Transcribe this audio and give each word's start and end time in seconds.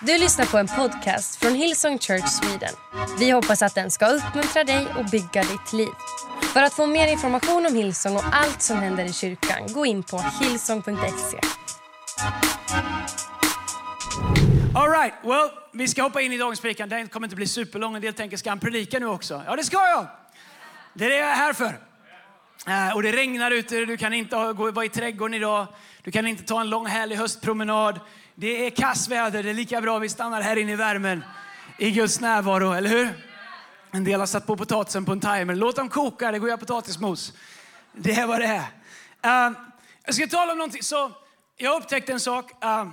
Du 0.00 0.18
lyssnar 0.18 0.46
på 0.46 0.58
en 0.58 0.66
podcast 0.66 1.36
från 1.36 1.54
Hillsong 1.54 1.98
Church 1.98 2.28
Sweden. 2.28 2.74
Vi 3.18 3.30
hoppas 3.30 3.62
att 3.62 3.74
den 3.74 3.90
ska 3.90 4.06
uppmuntra 4.06 4.64
dig 4.64 4.86
och 4.98 5.04
bygga 5.04 5.42
ditt 5.42 5.72
liv. 5.72 5.88
För 6.52 6.62
att 6.62 6.74
få 6.74 6.86
mer 6.86 7.08
information 7.08 7.66
om 7.66 7.74
Hillsong 7.74 8.16
och 8.16 8.24
allt 8.32 8.62
som 8.62 8.76
händer 8.76 9.04
i 9.04 9.12
kyrkan, 9.12 9.72
gå 9.72 9.86
in 9.86 10.02
på 10.02 10.24
hillsong.se. 10.40 11.38
All 14.74 14.90
right, 14.90 15.14
well, 15.22 15.50
vi 15.72 15.88
ska 15.88 16.02
hoppa 16.02 16.20
in 16.20 16.32
i 16.32 16.38
dagens 16.38 16.60
predikan. 16.60 16.88
Den 16.88 17.08
kommer 17.08 17.26
inte 17.26 17.36
bli 17.36 17.46
superlång. 17.46 17.94
En 17.94 18.02
del 18.02 18.14
tänker, 18.14 18.36
ska 18.36 18.50
han 18.50 18.60
predika 18.60 18.98
nu 18.98 19.06
också? 19.06 19.42
Ja, 19.46 19.56
det 19.56 19.64
ska 19.64 19.76
jag. 19.76 20.06
Det 20.94 21.04
är 21.04 21.10
det 21.10 21.16
jag 21.16 21.28
är 21.28 21.34
här 21.34 21.52
för. 21.52 21.78
Eh, 22.66 22.94
och 22.94 23.02
det 23.02 23.12
regnar 23.12 23.50
ute, 23.50 23.84
du 23.84 23.96
kan 23.96 24.12
inte 24.12 24.36
gå, 24.36 24.70
vara 24.70 24.84
i 24.84 24.88
trädgården 24.88 25.34
idag. 25.34 25.66
Du 26.02 26.10
kan 26.10 26.26
inte 26.26 26.42
ta 26.42 26.60
en 26.60 26.70
lång 26.70 26.86
härlig 26.86 27.16
höstpromenad. 27.16 28.00
Det 28.38 28.66
är 28.66 28.70
kassväder, 28.70 29.42
det 29.42 29.50
är 29.50 29.54
lika 29.54 29.80
bra 29.80 29.98
vi 29.98 30.08
stannar 30.08 30.40
här 30.40 30.56
inne 30.56 30.72
i 30.72 30.76
värmen 30.76 31.24
i 31.78 31.90
Guds 31.90 32.20
närvaro, 32.20 32.72
eller 32.72 32.90
hur? 32.90 33.08
En 33.90 34.04
del 34.04 34.20
har 34.20 34.26
satt 34.26 34.46
på 34.46 34.56
potatisen 34.56 35.04
på 35.04 35.12
en 35.12 35.20
timer. 35.20 35.54
Låt 35.54 35.76
dem 35.76 35.88
koka, 35.88 36.32
det 36.32 36.38
går 36.38 36.48
jag 36.48 36.60
potatismos. 36.60 37.32
Det 37.92 38.12
är 38.12 38.26
vad 38.26 38.40
det 38.40 38.46
är. 38.46 39.48
Uh, 39.48 39.56
jag 40.04 40.14
ska 40.14 40.26
tala 40.26 40.52
om 40.52 40.58
någonting. 40.58 40.82
Så 40.82 41.12
jag 41.56 41.82
upptäckte 41.82 42.12
en 42.12 42.20
sak. 42.20 42.64
uh, 42.64 42.70
uh, 42.70 42.88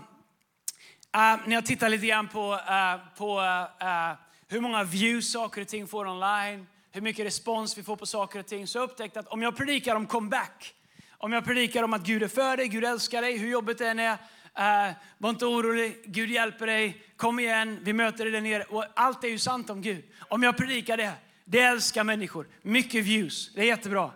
när 1.45 1.53
jag 1.53 1.65
tittar 1.65 1.89
lite 1.89 2.07
grann 2.07 2.27
på, 2.27 2.53
eh, 2.53 3.17
på 3.17 3.41
eh, 3.81 4.11
hur 4.47 4.61
många 4.61 4.83
views 4.83 5.31
saker 5.31 5.61
och 5.61 5.67
ting 5.67 5.87
får 5.87 6.07
online, 6.07 6.67
hur 6.91 7.01
mycket 7.01 7.25
respons 7.25 7.77
vi 7.77 7.83
får 7.83 7.95
på 7.95 8.05
saker 8.05 8.39
och 8.39 8.47
ting, 8.47 8.67
så 8.67 8.77
jag 8.77 8.83
upptäckte 8.83 9.19
att 9.19 9.27
om 9.27 9.41
jag 9.41 9.57
predikar 9.57 9.95
om 9.95 10.05
comeback, 10.05 10.73
om 11.17 11.33
jag 11.33 11.45
predikar 11.45 11.83
om 11.83 11.93
att 11.93 12.01
Gud 12.01 12.23
är 12.23 12.27
för 12.27 12.57
dig, 12.57 12.67
Gud 12.67 12.85
älskar 12.85 13.21
dig, 13.21 13.37
hur 13.37 13.49
jobbigt 13.49 13.77
det 13.77 13.87
än 13.87 13.99
är, 13.99 14.17
Uh, 14.59 14.93
var 15.17 15.29
inte 15.29 15.45
orolig, 15.45 16.01
Gud 16.05 16.29
hjälper 16.29 16.67
dig, 16.67 17.03
kom 17.17 17.39
igen, 17.39 17.79
vi 17.81 17.93
möter 17.93 18.23
dig 18.23 18.33
där 18.33 18.41
nere. 18.41 18.63
Och 18.63 18.85
allt 18.95 19.23
är 19.23 19.27
ju 19.27 19.39
sant 19.39 19.69
om 19.69 19.81
Gud. 19.81 20.03
Om 20.19 20.43
jag 20.43 20.57
predikar 20.57 20.97
det, 20.97 21.11
det 21.45 21.59
älskar 21.59 22.03
människor. 22.03 22.47
Mycket 22.61 23.03
views, 23.05 23.51
det 23.55 23.61
är 23.61 23.65
jättebra. 23.65 24.11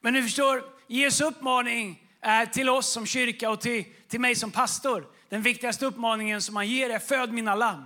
Men 0.00 0.14
du 0.14 0.22
förstår, 0.22 0.62
Jesu 0.86 1.24
uppmaning 1.24 2.08
uh, 2.26 2.50
till 2.50 2.68
oss 2.68 2.92
som 2.92 3.06
kyrka 3.06 3.50
och 3.50 3.60
till, 3.60 3.84
till 4.08 4.20
mig 4.20 4.34
som 4.34 4.50
pastor, 4.50 5.06
den 5.28 5.42
viktigaste 5.42 5.86
uppmaningen 5.86 6.42
som 6.42 6.56
han 6.56 6.68
ger 6.68 6.90
är 6.90 6.98
föd 6.98 7.32
mina 7.32 7.54
lamm. 7.54 7.84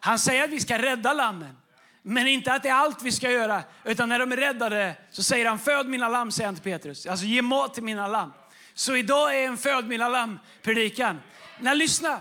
Han 0.00 0.18
säger 0.18 0.44
att 0.44 0.50
vi 0.50 0.60
ska 0.60 0.78
rädda 0.78 1.12
lammen. 1.12 1.56
Men 2.02 2.26
inte 2.26 2.52
att 2.52 2.62
det 2.62 2.68
är 2.68 2.74
allt 2.74 3.02
vi 3.02 3.12
ska 3.12 3.30
göra, 3.30 3.62
utan 3.84 4.08
när 4.08 4.18
de 4.18 4.32
är 4.32 4.36
räddade 4.36 4.94
så 5.10 5.22
säger 5.22 5.46
han 5.46 5.58
föd 5.58 5.86
mina 5.86 6.08
lamm, 6.08 6.30
säger 6.30 6.46
han 6.46 6.54
till 6.54 6.64
Petrus. 6.64 7.06
Alltså 7.06 7.26
ge 7.26 7.42
mat 7.42 7.74
till 7.74 7.82
mina 7.82 8.06
lamm. 8.06 8.32
Så 8.74 8.96
idag 8.96 9.36
är 9.36 9.46
en 9.46 9.56
föd 9.56 9.88
mina 9.88 10.08
lamm 10.08 10.38
predikan. 10.62 11.20
När 11.60 11.74
lyssna. 11.74 12.20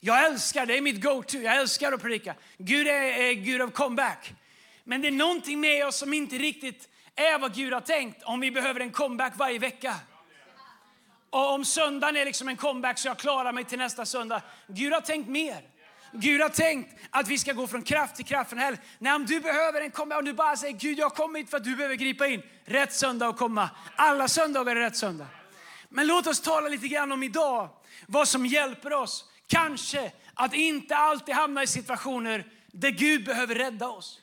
Jag 0.00 0.26
älskar, 0.26 0.66
det 0.66 0.76
är 0.76 0.80
mitt 0.80 1.02
go-to, 1.02 1.38
jag 1.38 1.56
älskar 1.56 1.92
att 1.92 2.02
predika. 2.02 2.34
Gud 2.58 2.88
är, 2.88 3.02
är 3.02 3.32
Gud 3.32 3.62
av 3.62 3.70
comeback. 3.70 4.34
Men 4.84 5.02
det 5.02 5.08
är 5.08 5.12
någonting 5.12 5.60
med 5.60 5.86
oss 5.86 5.96
som 5.96 6.12
inte 6.12 6.38
riktigt 6.38 6.88
är 7.16 7.38
vad 7.38 7.54
Gud 7.54 7.72
har 7.72 7.80
tänkt 7.80 8.22
om 8.22 8.40
vi 8.40 8.50
behöver 8.50 8.80
en 8.80 8.90
comeback 8.90 9.32
varje 9.36 9.58
vecka. 9.58 9.94
Och 11.30 11.52
om 11.52 11.64
söndagen 11.64 12.16
är 12.16 12.24
liksom 12.24 12.48
en 12.48 12.56
comeback 12.56 12.98
så 12.98 13.08
jag 13.08 13.18
klarar 13.18 13.52
mig 13.52 13.64
till 13.64 13.78
nästa 13.78 14.06
söndag. 14.06 14.42
Gud 14.66 14.92
har 14.92 15.00
tänkt 15.00 15.28
mer. 15.28 15.62
Gud 16.12 16.40
har 16.40 16.48
tänkt 16.48 17.00
att 17.10 17.28
vi 17.28 17.38
ska 17.38 17.52
gå 17.52 17.66
från 17.66 17.82
kraft 17.82 18.16
till 18.16 18.24
kraft 18.24 18.50
från 18.50 18.58
helg. 18.58 18.76
Nej, 18.98 19.14
om 19.14 19.26
du 19.26 19.40
behöver 19.40 19.80
en 19.80 19.90
comeback, 19.90 20.18
om 20.18 20.24
du 20.24 20.32
bara 20.32 20.56
säger 20.56 20.78
Gud 20.78 20.98
jag 20.98 21.04
har 21.04 21.16
kommit 21.16 21.50
för 21.50 21.56
att 21.56 21.64
du 21.64 21.76
behöver 21.76 21.94
gripa 21.94 22.26
in. 22.26 22.42
Rätt 22.64 22.92
söndag 22.92 23.28
att 23.28 23.36
komma. 23.36 23.70
Alla 23.96 24.28
söndagar 24.28 24.76
är 24.76 24.80
rätt 24.80 24.96
söndag. 24.96 25.26
Men 25.88 26.06
låt 26.06 26.26
oss 26.26 26.40
tala 26.40 26.68
lite 26.68 26.88
grann 26.88 27.12
om 27.12 27.22
idag. 27.22 27.70
Vad 28.06 28.28
som 28.28 28.46
hjälper 28.46 28.92
oss. 28.92 29.24
Kanske 29.46 30.12
att 30.34 30.54
inte 30.54 30.96
alltid 30.96 31.34
hamna 31.34 31.62
i 31.62 31.66
situationer 31.66 32.52
där 32.66 32.90
Gud 32.90 33.24
behöver 33.24 33.54
rädda 33.54 33.88
oss. 33.88 34.20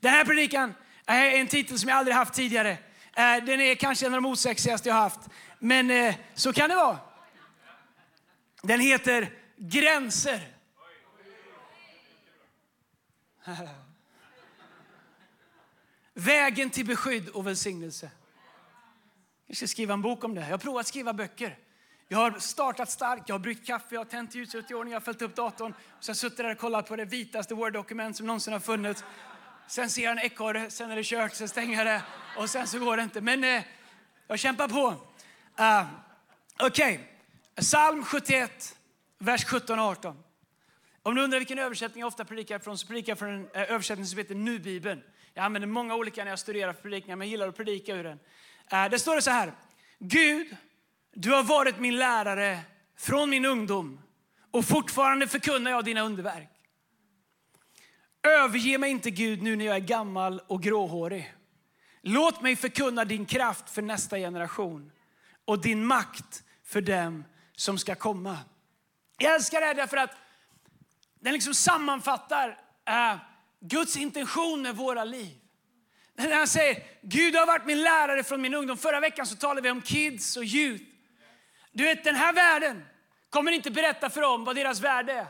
Den 0.00 0.12
här 0.12 0.24
predikan 0.24 0.74
är 1.06 1.30
en 1.30 1.46
titel 1.46 1.78
som 1.78 1.88
jag 1.88 1.98
aldrig 1.98 2.16
haft 2.16 2.34
tidigare. 2.34 2.70
Eh, 3.16 3.44
den 3.44 3.60
är 3.60 3.74
kanske 3.74 4.06
en 4.06 4.14
av 4.14 4.22
de 4.22 4.28
osexigaste 4.30 4.88
jag 4.88 4.96
haft. 4.96 5.20
Men 5.58 5.90
eh, 5.90 6.14
så 6.34 6.52
kan 6.52 6.68
det 6.70 6.76
vara. 6.76 6.98
Den 8.62 8.80
heter 8.80 9.32
Gränser. 9.56 10.48
Vägen 16.14 16.70
till 16.70 16.86
beskydd 16.86 17.28
och 17.28 17.46
välsignelse. 17.46 18.10
Jag 19.50 19.56
ska 19.56 19.66
skriva 19.66 19.94
en 19.94 20.02
bok 20.02 20.24
om 20.24 20.34
det. 20.34 20.40
Jag 20.40 20.48
har 20.48 20.58
provat 20.58 20.86
skriva 20.86 21.12
böcker. 21.12 21.58
Jag 22.08 22.18
har 22.18 22.38
startat 22.38 22.90
starkt, 22.90 23.28
jag 23.28 23.34
har 23.34 23.40
bryggt 23.40 23.66
kaffe, 23.66 23.86
jag 23.90 24.00
har 24.00 24.04
tänt 24.04 24.34
ljuset 24.34 24.70
i 24.70 24.74
ordning, 24.74 24.92
jag 24.92 25.00
har 25.00 25.04
följt 25.04 25.22
upp 25.22 25.36
datorn. 25.36 25.74
Så 26.00 26.10
jag 26.10 26.16
suttit 26.16 26.36
där 26.36 26.52
och 26.52 26.58
kollat 26.58 26.88
på 26.88 26.96
det 26.96 27.04
vitaste 27.04 27.54
Word-dokument 27.54 28.16
som 28.16 28.26
någonsin 28.26 28.52
har 28.52 28.60
funnits. 28.60 29.04
Sen 29.68 29.90
ser 29.90 30.02
jag 30.02 30.12
en 30.12 30.18
ekorre, 30.18 30.70
sen 30.70 30.90
är 30.90 30.96
det 30.96 31.04
kört, 31.04 31.34
sen 31.34 31.48
stänger 31.48 31.78
jag 31.78 31.86
det 31.86 32.02
och 32.36 32.50
sen 32.50 32.66
så 32.66 32.78
går 32.78 32.96
det 32.96 33.02
inte. 33.02 33.20
Men 33.20 33.44
eh, 33.44 33.62
jag 34.26 34.38
kämpar 34.38 34.68
på. 34.68 34.88
Uh, 35.60 35.86
Okej, 36.60 37.00
psalm 37.54 38.04
71, 38.04 38.76
vers 39.18 39.44
17 39.44 39.78
och 39.78 39.84
18. 39.84 40.16
Om 41.02 41.14
du 41.14 41.22
undrar 41.22 41.38
vilken 41.38 41.58
översättning 41.58 42.00
jag 42.00 42.08
ofta 42.08 42.24
predikar 42.24 42.58
från 42.58 42.78
så 42.78 42.86
predikar 42.86 43.10
jag 43.10 43.18
från 43.18 43.30
en 43.30 43.48
eh, 43.54 43.70
översättning 43.70 44.06
som 44.06 44.18
heter 44.18 44.34
Nu-bibeln. 44.34 45.02
Jag 45.34 45.44
använder 45.44 45.68
många 45.68 45.94
olika 45.94 46.24
när 46.24 46.30
jag 46.30 46.38
studerar 46.38 46.72
för 46.72 46.82
predikningar, 46.82 47.16
men 47.16 47.28
jag 47.28 47.30
gillar 47.30 47.48
att 47.48 47.56
predika 47.56 47.94
ur 47.94 48.04
den. 48.04 48.18
Där 48.70 48.88
Det 48.88 48.98
står 48.98 49.16
det 49.16 49.22
så 49.22 49.30
här. 49.30 49.52
Gud, 49.98 50.56
du 51.14 51.32
har 51.32 51.42
varit 51.42 51.78
min 51.78 51.96
lärare 51.96 52.60
från 52.98 53.30
min 53.30 53.44
ungdom 53.44 54.00
och 54.50 54.64
fortfarande 54.64 55.28
förkunnar 55.28 55.70
jag 55.70 55.84
dina 55.84 56.00
underverk. 56.00 56.50
Överge 58.22 58.78
mig 58.78 58.90
inte 58.90 59.10
Gud 59.10 59.42
nu 59.42 59.56
när 59.56 59.64
jag 59.64 59.76
är 59.76 59.80
gammal 59.80 60.40
och 60.46 60.62
gråhårig. 60.62 61.34
Låt 62.02 62.42
mig 62.42 62.56
förkunna 62.56 63.04
din 63.04 63.26
kraft 63.26 63.70
för 63.70 63.82
nästa 63.82 64.16
generation 64.16 64.92
och 65.44 65.60
din 65.60 65.84
makt 65.84 66.42
för 66.64 66.80
dem 66.80 67.24
som 67.56 67.78
ska 67.78 67.94
komma. 67.94 68.38
Jag 69.18 69.34
älskar 69.34 69.60
det 69.60 69.66
här 69.66 69.74
därför 69.74 69.96
att 69.96 70.10
den 71.20 71.32
liksom 71.32 71.54
sammanfattar 71.54 72.58
eh, 72.84 73.16
Guds 73.60 73.96
intention 73.96 74.62
med 74.62 74.76
våra 74.76 75.04
liv. 75.04 75.36
När 76.18 76.36
han 76.36 76.48
säger, 76.48 76.82
Gud 77.02 77.36
har 77.36 77.46
varit 77.46 77.66
min 77.66 77.82
lärare 77.82 78.24
från 78.24 78.40
min 78.40 78.54
ungdom. 78.54 78.76
Förra 78.76 79.00
veckan 79.00 79.26
så 79.26 79.36
talade 79.36 79.60
vi 79.60 79.70
om 79.70 79.82
kids 79.82 80.36
och 80.36 80.44
youth. 80.44 80.84
Du 81.72 81.84
vet, 81.84 82.04
den 82.04 82.14
här 82.14 82.32
världen 82.32 82.84
kommer 83.30 83.52
inte 83.52 83.70
berätta 83.70 84.10
för 84.10 84.20
dem 84.20 84.44
vad 84.44 84.56
deras 84.56 84.80
värde 84.80 85.12
är. 85.12 85.26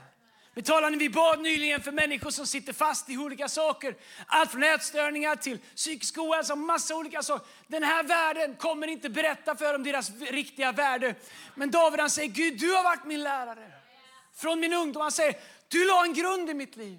Vi 0.54 0.62
talade 0.62 0.96
vi 0.96 1.08
bad 1.08 1.40
nyligen 1.40 1.82
för 1.82 1.92
människor 1.92 2.30
som 2.30 2.46
sitter 2.46 2.72
fast 2.72 3.10
i 3.10 3.16
olika 3.16 3.48
saker. 3.48 3.94
Allt 4.26 4.50
från 4.50 4.62
ätstörningar 4.62 5.36
till 5.36 5.58
psykisk 5.58 6.18
ohälsa, 6.18 6.52
och 6.52 6.58
massa 6.58 6.96
olika 6.96 7.22
saker. 7.22 7.46
Den 7.66 7.82
här 7.82 8.02
världen 8.02 8.54
kommer 8.54 8.86
inte 8.86 9.08
berätta 9.08 9.56
för 9.56 9.72
dem 9.72 9.82
deras 9.82 10.10
riktiga 10.20 10.72
värde. 10.72 11.14
Men 11.54 11.70
David 11.70 12.00
han 12.00 12.10
säger, 12.10 12.28
Gud 12.28 12.60
du 12.60 12.72
har 12.72 12.82
varit 12.82 13.04
min 13.04 13.22
lärare. 13.22 13.72
Från 14.34 14.60
min 14.60 14.72
ungdom. 14.72 15.02
Han 15.02 15.12
säger, 15.12 15.36
du 15.68 15.86
la 15.86 16.04
en 16.04 16.14
grund 16.14 16.50
i 16.50 16.54
mitt 16.54 16.76
liv. 16.76 16.98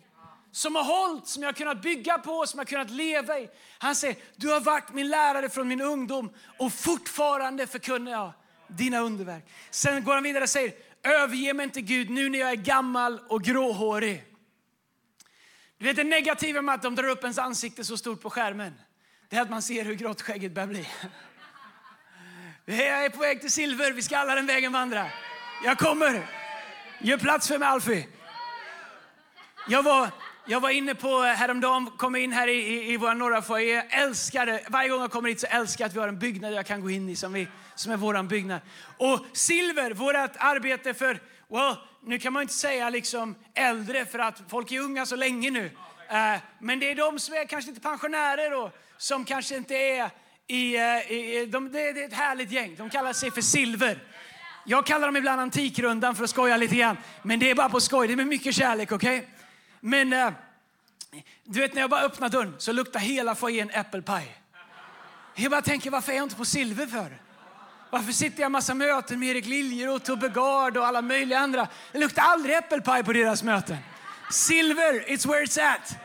Som 0.52 0.76
har 0.76 0.84
hållit, 0.84 1.28
som 1.28 1.44
jag 1.44 1.48
har 1.48 1.54
kunnat 1.54 1.82
bygga 1.82 2.18
på, 2.18 2.46
som 2.48 2.58
jag 2.58 2.66
har 2.66 2.70
kunnat 2.70 2.90
leva 2.90 3.40
i. 3.40 3.50
Han 3.78 3.96
säger, 3.96 4.16
du 4.36 4.48
har 4.48 4.60
varit 4.60 4.94
min 4.94 5.10
lärare 5.10 5.50
från 5.50 5.68
min 5.68 5.82
ungdom 5.82 6.30
och 6.58 6.74
fortfarande 6.74 7.68
förkunnar 7.68 8.12
jag 8.12 8.34
dina 8.68 9.00
underverk. 9.00 9.46
Sen 9.70 10.04
går 10.04 10.14
han 10.14 10.24
vidare 10.24 10.44
och 10.44 10.50
säger, 10.50 10.74
överge 11.04 11.54
mig 11.54 11.64
inte 11.64 11.82
Gud 11.82 12.10
nu 12.10 12.30
när 12.30 12.40
jag 12.40 12.52
är 12.52 12.56
gammal 12.56 13.20
och 13.28 13.44
gråhårig. 13.44 14.24
Du 15.78 15.86
vet 15.86 15.96
det 15.96 16.04
negativa 16.04 16.62
med 16.62 16.76
att 16.76 16.82
de 16.82 16.96
drar 16.96 17.08
upp 17.08 17.24
ens 17.24 17.38
ansikte 17.38 17.84
så 17.84 17.98
stort 17.98 18.22
på 18.22 18.30
skärmen. 18.30 18.74
Det 19.30 19.36
är 19.36 19.42
att 19.42 19.50
man 19.50 19.62
ser 19.62 19.86
hur 19.86 19.96
grått 19.96 20.22
skägget 20.22 20.52
börjar 20.52 20.68
bli. 20.68 20.88
Jag 22.66 23.06
är 23.06 23.10
på 23.10 23.20
väg 23.20 23.42
till 23.42 23.52
silver, 23.52 23.92
vi 23.92 24.02
ska 24.02 24.18
alla 24.18 24.36
den 24.36 24.46
vägen 24.46 24.72
vandra. 24.72 25.08
Jag 25.64 25.78
kommer. 25.78 26.30
Gör 27.02 27.18
plats 27.18 27.48
för 27.48 27.58
mig 27.58 27.68
Alfie. 27.68 28.08
Jag 29.68 29.84
var, 29.84 30.10
jag 30.50 30.60
var 30.60 30.70
inne 30.70 30.96
på 30.96 31.24
eh, 31.24 31.34
häromdagen, 31.34 31.92
kom 31.98 32.16
in 32.16 32.32
här 32.32 32.48
i, 32.48 32.52
i, 32.52 32.94
i 32.94 32.98
vår 32.98 33.14
norra 33.14 33.42
foyer. 33.42 33.76
Jag 33.76 34.04
älskar 34.04 34.46
det. 34.46 34.62
Varje 34.70 34.90
gång 34.90 35.02
jag 35.02 35.12
kommer 35.12 35.30
hit 35.30 35.40
så 35.40 35.48
älskar 35.48 35.84
jag 35.84 35.90
att 35.90 35.96
vi 35.96 36.00
har 36.00 36.08
en 36.08 36.20
byggnad 36.20 36.54
jag 36.54 36.66
kan 36.66 36.82
gå 36.82 36.90
in 36.90 37.10
i 37.10 37.16
som, 37.16 37.34
vi, 37.34 37.48
som 37.76 37.92
är 37.92 37.98
vår 37.98 38.24
byggnad. 38.24 38.60
Och 38.98 39.26
silver, 39.34 39.94
vårt 39.94 40.16
arbete 40.38 40.94
för, 40.94 41.20
well, 41.50 41.76
nu 42.04 42.20
kan 42.20 42.34
man 42.34 42.42
inte 42.42 42.54
säga 42.54 42.90
liksom 42.90 43.36
äldre 43.54 44.06
för 44.06 44.20
att 44.20 44.42
folk 44.48 44.72
är 44.72 44.80
unga 44.80 45.06
så 45.06 45.16
länge 45.16 45.52
nu. 45.52 45.66
Uh, 45.66 46.42
men 46.60 46.80
det 46.80 46.92
är 46.92 46.96
de 46.96 47.20
som 47.20 47.36
är 47.36 47.46
kanske 47.46 47.70
inte 47.70 47.82
pensionärer 47.82 48.64
och 48.64 48.72
som 48.98 49.26
kanske 49.26 49.56
inte 49.56 49.76
är 49.76 50.10
i, 50.48 50.78
uh, 50.78 51.12
i 51.12 51.46
de, 51.52 51.72
det, 51.72 51.92
det 51.94 52.04
är 52.04 52.08
ett 52.08 52.14
härligt 52.14 52.52
gäng. 52.52 52.76
De 52.78 52.90
kallar 52.90 53.14
sig 53.14 53.32
för 53.32 53.42
silver. 53.42 54.04
Jag 54.66 54.86
kallar 54.86 55.08
dem 55.08 55.18
ibland 55.18 55.42
Antikrundan 55.42 56.16
för 56.16 56.24
att 56.24 56.30
skoja 56.30 56.58
lite 56.58 56.76
grann. 56.76 56.98
Men 57.24 57.40
det 57.40 57.50
är 57.50 57.56
bara 57.56 57.70
på 57.70 57.80
skoj, 57.80 58.08
det 58.08 58.14
är 58.14 58.18
med 58.18 58.28
mycket 58.28 58.56
kärlek, 58.56 58.92
okej? 58.92 59.18
Okay? 59.18 59.39
Men 59.80 60.14
eh, 60.14 60.32
du 61.44 61.60
vet 61.60 61.74
när 61.74 61.82
jag 61.82 61.90
bara 61.90 62.02
öppnar 62.02 62.30
dörren 62.30 62.56
så 62.58 62.72
luktar 62.72 63.00
hela 63.00 63.36
foajén 63.36 63.70
äppelpaj. 63.70 64.36
Jag 65.36 65.52
bara 65.52 65.62
tänker, 65.62 65.92
varför 65.92 66.12
är 66.12 66.16
jag 66.16 66.24
inte 66.24 66.36
på 66.36 66.46
silver 66.46 66.86
för? 66.86 67.22
Varför 67.90 68.12
sitter 68.12 68.42
jag 68.42 68.50
i 68.50 68.52
massa 68.52 68.74
möten 68.74 69.20
med 69.20 69.30
Erik 69.30 69.46
Liljeroth, 69.46 70.06
Tobbe 70.06 70.30
Gard 70.30 70.78
och 70.78 70.86
alla 70.86 71.02
möjliga 71.02 71.40
andra? 71.40 71.68
Det 71.92 72.00
luktar 72.00 72.22
aldrig 72.22 72.56
äppelpaj 72.56 73.04
på 73.04 73.14
deras 73.14 73.44
möten. 73.44 73.78
Silver, 74.32 74.94
it's 75.08 75.28
where 75.28 75.46
it's 75.46 75.74
at. 75.74 75.96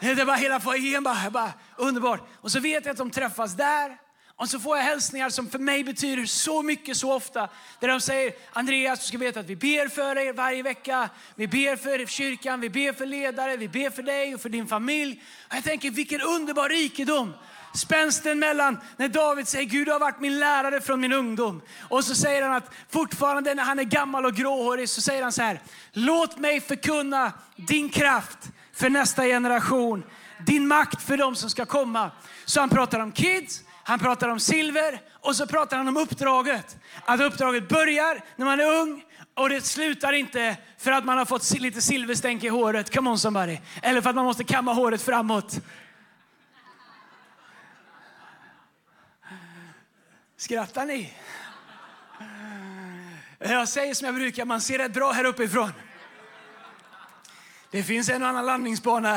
Det 0.00 0.24
var 0.24 0.36
hela 0.36 0.60
foajén, 0.60 1.02
bara, 1.02 1.30
bara 1.30 1.52
underbart. 1.76 2.28
Och 2.40 2.50
så 2.50 2.60
vet 2.60 2.84
jag 2.84 2.92
att 2.92 2.98
de 2.98 3.10
träffas 3.10 3.56
där. 3.56 3.96
Och 4.40 4.48
så 4.48 4.60
får 4.60 4.76
jag 4.76 4.84
hälsningar 4.84 5.30
som 5.30 5.50
för 5.50 5.58
mig 5.58 5.84
betyder 5.84 6.24
så 6.24 6.62
mycket 6.62 6.96
så 6.96 7.12
ofta. 7.12 7.48
Där 7.80 7.88
de 7.88 8.00
säger, 8.00 8.32
Andreas 8.52 9.00
du 9.00 9.06
ska 9.06 9.18
veta 9.18 9.40
att 9.40 9.46
vi 9.46 9.56
ber 9.56 9.88
för 9.88 10.14
dig 10.14 10.32
varje 10.32 10.62
vecka. 10.62 11.08
Vi 11.34 11.48
ber 11.48 11.76
för 11.76 12.06
kyrkan, 12.06 12.60
vi 12.60 12.70
ber 12.70 12.92
för 12.92 13.06
ledare, 13.06 13.56
vi 13.56 13.68
ber 13.68 13.90
för 13.90 14.02
dig 14.02 14.34
och 14.34 14.40
för 14.40 14.48
din 14.48 14.66
familj. 14.66 15.22
Och 15.48 15.56
jag 15.56 15.64
tänker 15.64 15.90
vilken 15.90 16.20
underbar 16.20 16.68
rikedom. 16.68 17.34
Spänsten 17.74 18.38
mellan 18.38 18.78
när 18.96 19.08
David 19.08 19.48
säger 19.48 19.64
Gud 19.64 19.88
har 19.88 19.98
varit 19.98 20.20
min 20.20 20.38
lärare 20.38 20.80
från 20.80 21.00
min 21.00 21.12
ungdom. 21.12 21.62
Och 21.88 22.04
så 22.04 22.14
säger 22.14 22.42
han 22.42 22.52
att 22.52 22.74
fortfarande 22.90 23.54
när 23.54 23.64
han 23.64 23.78
är 23.78 23.84
gammal 23.84 24.26
och 24.26 24.34
gråhårig 24.34 24.88
så 24.88 25.00
säger 25.00 25.22
han 25.22 25.32
så 25.32 25.42
här. 25.42 25.60
Låt 25.92 26.38
mig 26.38 26.60
förkunna 26.60 27.32
din 27.56 27.88
kraft 27.88 28.38
för 28.72 28.90
nästa 28.90 29.24
generation. 29.24 30.04
Din 30.46 30.68
makt 30.68 31.02
för 31.02 31.16
dem 31.16 31.36
som 31.36 31.50
ska 31.50 31.66
komma. 31.66 32.10
Så 32.44 32.60
han 32.60 32.68
pratar 32.68 33.00
om 33.00 33.12
kids, 33.12 33.62
han 33.84 33.98
pratar 33.98 34.28
om 34.28 34.40
silver 34.40 35.00
och 35.12 35.36
så 35.36 35.46
pratar 35.46 35.76
han 35.76 35.88
om 35.88 35.96
uppdraget. 35.96 36.78
Att 37.04 37.20
uppdraget 37.20 37.68
börjar 37.68 38.24
när 38.36 38.44
man 38.44 38.60
är 38.60 38.80
ung 38.80 39.04
och 39.34 39.48
det 39.48 39.60
slutar 39.60 40.12
inte 40.12 40.56
för 40.78 40.92
att 40.92 41.04
man 41.04 41.18
har 41.18 41.24
fått 41.24 41.50
lite 41.58 41.80
silverstänk 41.80 42.44
i 42.44 42.48
håret. 42.48 42.94
Come 42.94 43.10
on 43.10 43.18
somebody. 43.18 43.58
Eller 43.82 44.00
för 44.00 44.10
att 44.10 44.16
man 44.16 44.24
måste 44.24 44.44
kamma 44.44 44.72
håret 44.72 45.02
framåt. 45.02 45.60
Skrattar 50.36 50.86
ni? 50.86 51.12
Jag 53.38 53.68
säger 53.68 53.94
som 53.94 54.06
jag 54.06 54.14
brukar, 54.14 54.44
man 54.44 54.60
ser 54.60 54.78
rätt 54.78 54.92
bra 54.92 55.12
här 55.12 55.24
uppifrån. 55.24 55.72
Det 57.70 57.82
finns 57.82 58.08
en 58.08 58.22
och 58.22 58.28
annan 58.28 58.46
landningsbana. 58.46 59.16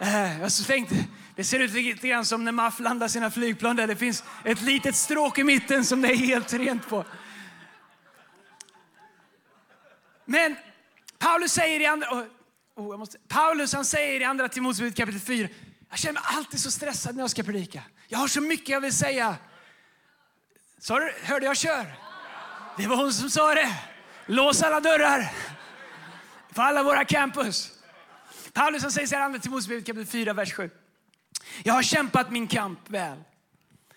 Eh, 0.00 0.40
jag 0.40 0.52
tänkte, 0.66 0.94
det 1.36 1.44
ser 1.44 1.60
ut 1.60 1.72
lite 1.72 2.08
grann 2.08 2.24
som 2.24 2.44
när 2.44 2.52
MAF 2.52 2.80
landar 2.80 3.08
sina 3.08 3.30
flygplan 3.30 3.76
där 3.76 3.86
det 3.86 3.96
finns 3.96 4.24
ett 4.44 4.62
litet 4.62 4.96
stråk 4.96 5.38
i 5.38 5.44
mitten 5.44 5.84
som 5.84 6.02
det 6.02 6.08
är 6.08 6.16
helt 6.16 6.52
rent 6.52 6.88
på. 6.88 7.04
Men 10.24 10.56
Paulus 11.18 11.52
säger 11.52 11.80
i 11.80 11.86
andra, 11.86 12.10
oh, 12.10 12.22
oh 12.74 12.92
jag 12.92 12.98
måste, 12.98 13.18
Paulus 13.28 13.72
han 13.72 13.84
säger 13.84 14.20
i 14.20 14.24
andra 14.24 14.48
Timoteusbrevet 14.48 14.96
kapitel 14.96 15.20
4, 15.20 15.48
jag 15.90 15.98
känner 15.98 16.12
mig 16.12 16.22
alltid 16.24 16.60
så 16.60 16.70
stressad 16.70 17.14
när 17.14 17.22
jag 17.22 17.30
ska 17.30 17.42
predika. 17.42 17.82
Jag 18.08 18.18
har 18.18 18.28
så 18.28 18.40
mycket 18.40 18.68
jag 18.68 18.80
vill 18.80 18.92
säga. 18.92 19.36
Så 20.78 21.10
hörde 21.22 21.46
jag 21.46 21.56
kör? 21.56 21.86
Det 22.76 22.86
var 22.86 22.96
hon 22.96 23.12
som 23.12 23.30
sa 23.30 23.54
det. 23.54 23.74
Lås 24.26 24.62
alla 24.62 24.80
dörrar 24.80 25.32
på 26.54 26.62
alla 26.62 26.82
våra 26.82 27.04
campus. 27.04 27.72
Paulus 28.52 28.82
han 28.82 28.92
säger 28.92 29.06
så 29.06 29.14
här, 29.14 29.22
andra 29.22 29.38
Timoteusbrevet 29.38 29.86
kapitel 29.86 30.06
4, 30.06 30.32
vers 30.32 30.52
7. 30.52 30.70
Jag 31.62 31.74
har 31.74 31.82
kämpat 31.82 32.30
min 32.30 32.46
kamp 32.46 32.90
väl. 32.90 33.18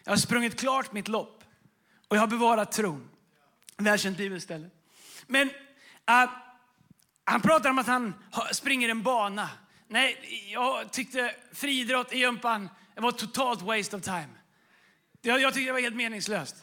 Jag 0.04 0.12
har 0.12 0.18
sprungit 0.18 0.60
klart 0.60 0.94
mitt 0.94 1.08
lopp 1.08 1.44
och 2.08 2.16
jag 2.16 2.22
har 2.22 2.28
bevarat 2.28 2.72
tron. 2.72 3.10
Välkänt 3.78 4.18
bibelställe. 4.18 4.70
Men 5.28 5.48
uh, 5.48 6.30
han 7.24 7.42
pratar 7.42 7.70
om 7.70 7.80
att 7.80 7.88
han 7.88 8.14
springer 8.52 8.90
en 8.90 9.04
bana. 9.04 9.50
Nej, 9.88 10.18
jag 10.54 10.92
tyckte 10.92 11.36
friidrott 11.54 12.14
i 12.14 12.18
jumpan 12.18 12.70
var 12.96 13.12
totalt 13.12 13.62
waste 13.62 13.96
of 13.96 14.04
time. 14.04 14.30
Jag, 15.22 15.42
jag 15.42 15.54
tyckte 15.54 15.70
det 15.70 15.74
var 15.74 15.80
helt 15.80 15.96
meningslöst. 15.96 16.56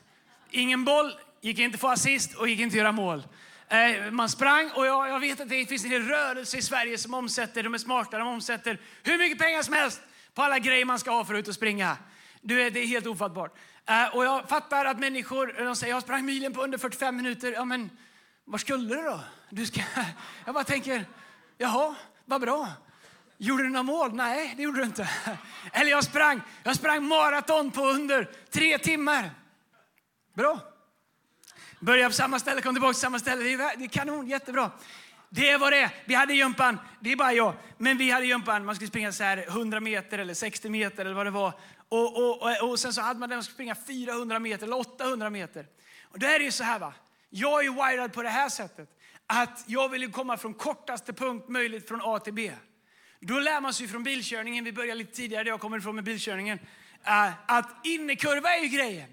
Ingen 0.51 0.85
boll, 0.85 1.15
gick 1.41 1.59
inte 1.59 1.79
få 1.79 1.89
assist 1.89 2.35
och 2.35 2.49
gick 2.49 2.61
inte 2.61 2.77
göra 2.77 2.93
mål. 2.93 3.23
Eh, 3.69 4.11
man 4.11 4.29
sprang 4.29 4.71
och 4.71 4.87
jag, 4.87 5.09
jag, 5.09 5.21
vet 5.21 5.41
att 5.41 5.49
det 5.49 5.67
finns 5.67 5.85
en 5.85 6.09
rörelse 6.09 6.59
i 6.59 6.63
Sverige 6.63 6.99
som 6.99 7.15
omsätter, 7.15 7.63
de 7.63 7.75
är 7.75 7.79
smarta, 7.79 8.19
de 8.19 8.29
omsätter 8.29 8.81
hur 9.03 9.19
mycket 9.19 9.39
pengar 9.39 9.63
som 9.63 9.75
helst 9.75 10.01
på 10.35 10.43
alla 10.43 10.59
grejer 10.59 10.85
man 10.85 10.99
ska 10.99 11.11
ha 11.11 11.25
för 11.25 11.35
att 11.35 11.39
ut 11.39 11.49
och 11.49 11.55
springa. 11.55 11.97
Du 12.41 12.55
vet, 12.55 12.75
det 12.75 12.81
är 12.81 12.87
helt 12.87 13.07
ofattbart. 13.07 13.57
Eh, 13.87 14.17
och 14.17 14.25
jag 14.25 14.49
fattar 14.49 14.85
att 14.85 14.99
människor 14.99 15.61
eh, 15.61 15.67
de 15.67 15.77
säger 15.77 15.95
jag 15.95 16.03
sprang 16.03 16.25
milen 16.25 16.53
på 16.53 16.63
under 16.63 16.79
45 16.79 17.17
minuter. 17.17 17.53
Ja, 17.53 17.65
men 17.65 17.91
var 18.45 18.59
skulle 18.59 18.97
du 18.97 19.03
då? 19.03 19.21
Du 19.51 19.67
ska, 19.67 19.81
jag 20.45 20.55
bara 20.55 20.65
tänker, 20.65 21.05
jaha, 21.59 21.95
vad 22.25 22.41
bra. 22.41 22.69
Gjorde 23.39 23.63
du 23.63 23.69
några 23.69 23.83
mål? 23.83 24.15
Nej, 24.15 24.55
det 24.57 24.63
gjorde 24.63 24.79
du 24.79 24.85
inte. 24.85 25.09
Eller 25.73 25.91
jag 25.91 26.05
sprang, 26.05 26.41
jag 26.63 26.77
sprang 26.77 27.09
maraton 27.09 27.71
på 27.71 27.87
under 27.87 28.31
tre 28.51 28.79
timmar. 28.79 29.31
Bra. 30.35 30.59
Börja 31.81 32.09
på 32.09 32.15
samma 32.15 32.39
ställe, 32.39 32.61
kom 32.61 32.75
tillbaka 32.75 32.93
till 32.93 33.01
samma 33.01 33.19
ställe. 33.19 33.43
Det 33.43 33.85
är 33.85 33.89
kanon, 33.89 34.29
jättebra. 34.29 34.71
Det 35.35 35.57
var 35.57 35.71
det. 35.71 35.91
Vi 36.05 36.15
hade 36.15 36.35
jumpan, 36.35 36.79
det 37.01 37.13
är 37.13 37.17
bara 37.17 37.33
jag, 37.33 37.55
men 37.79 37.99
vi 37.99 38.11
hade 38.11 38.27
jumpan. 38.27 38.65
Man 38.65 38.75
skulle 38.75 38.89
springa 38.89 39.13
så 39.13 39.25
här 39.25 39.45
100 39.49 39.81
meter 39.81 40.19
eller 40.19 40.35
60 40.35 40.69
meter 40.69 41.05
eller 41.05 41.15
vad 41.15 41.27
det 41.27 41.31
var. 41.31 41.53
Och, 41.89 42.17
och, 42.17 42.43
och, 42.43 42.71
och 42.71 42.79
sen 42.81 42.93
så 42.93 43.01
hade 43.01 43.21
man 43.21 43.29
den 43.29 43.37
man 43.37 43.43
skulle 43.45 43.55
springa 43.55 43.75
400 43.75 44.39
meter 44.39 44.67
eller 44.67 44.79
800 44.79 45.31
meter. 45.31 45.67
Och 46.03 46.19
det 46.19 46.27
är 46.27 46.41
ju 46.41 46.51
så 46.51 46.65
här 46.65 46.79
va. 46.79 46.95
Jag 47.31 47.61
är 47.61 47.63
ju 47.65 47.75
wired 47.75 48.13
på 48.13 48.23
det 48.23 48.29
här 48.29 48.49
sättet. 48.49 48.89
Att 49.27 49.65
jag 49.67 49.89
vill 49.89 50.13
komma 50.13 50.37
från 50.37 50.55
kortaste 50.55 51.13
punkt 51.13 51.49
möjligt 51.49 51.89
från 51.89 52.01
A 52.03 52.19
till 52.19 52.33
B. 52.33 52.53
Då 53.21 53.39
lär 53.39 53.61
man 53.61 53.75
sig 53.75 53.89
från 53.89 54.03
bilkörningen, 54.03 54.65
vi 54.65 54.73
börjar 54.73 54.95
lite 54.95 55.13
tidigare 55.13 55.45
där 55.45 55.51
jag 55.51 55.61
kommer 55.61 55.79
ifrån 55.79 55.95
med 55.95 56.05
bilkörningen. 56.05 56.59
Eh, 57.05 57.31
att 57.47 57.87
innekurva 57.87 58.55
är 58.55 58.63
ju 58.63 58.69
grejen. 58.69 59.09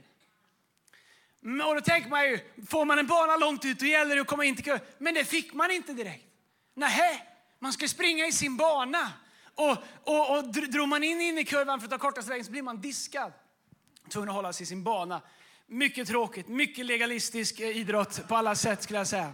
Mm, 1.43 1.67
och 1.67 1.75
då 1.75 1.81
tänker 1.81 2.09
man 2.09 2.23
ju, 2.23 2.39
får 2.67 2.85
man 2.85 2.99
en 2.99 3.07
bana 3.07 3.37
långt 3.37 3.65
ut 3.65 3.79
då 3.79 3.85
gäller 3.85 4.15
det 4.15 4.21
att 4.21 4.27
komma 4.27 4.45
in 4.45 4.55
till 4.55 4.65
kö. 4.65 4.79
Men 4.97 5.13
det 5.13 5.25
fick 5.25 5.53
man 5.53 5.71
inte 5.71 5.93
direkt. 5.93 6.25
Nej, 6.73 7.27
man 7.59 7.73
ska 7.73 7.87
springa 7.87 8.25
i 8.25 8.31
sin 8.31 8.57
bana. 8.57 9.11
Och, 9.55 9.77
och, 10.03 10.37
och 10.37 10.51
drog 10.51 10.87
man 10.87 11.03
in, 11.03 11.21
in 11.21 11.37
i 11.37 11.45
kurvan 11.45 11.79
för 11.79 11.85
att 11.85 11.91
ta 11.91 11.97
kortaste 11.97 12.29
vägen 12.29 12.45
så 12.45 12.51
blir 12.51 12.61
man 12.61 12.81
diskad. 12.81 13.33
Tvungen 14.09 14.29
att 14.29 14.35
hålla 14.35 14.53
sig 14.53 14.63
i 14.63 14.67
sin 14.67 14.83
bana. 14.83 15.21
Mycket 15.67 16.07
tråkigt, 16.07 16.47
mycket 16.47 16.85
legalistisk 16.85 17.59
eh, 17.59 17.77
idrott 17.77 18.27
på 18.27 18.35
alla 18.35 18.55
sätt 18.55 18.83
skulle 18.83 18.99
jag 18.99 19.07
säga. 19.07 19.33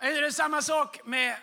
Är 0.00 0.22
det 0.22 0.32
samma 0.32 0.62
sak 0.62 1.00
med 1.04 1.36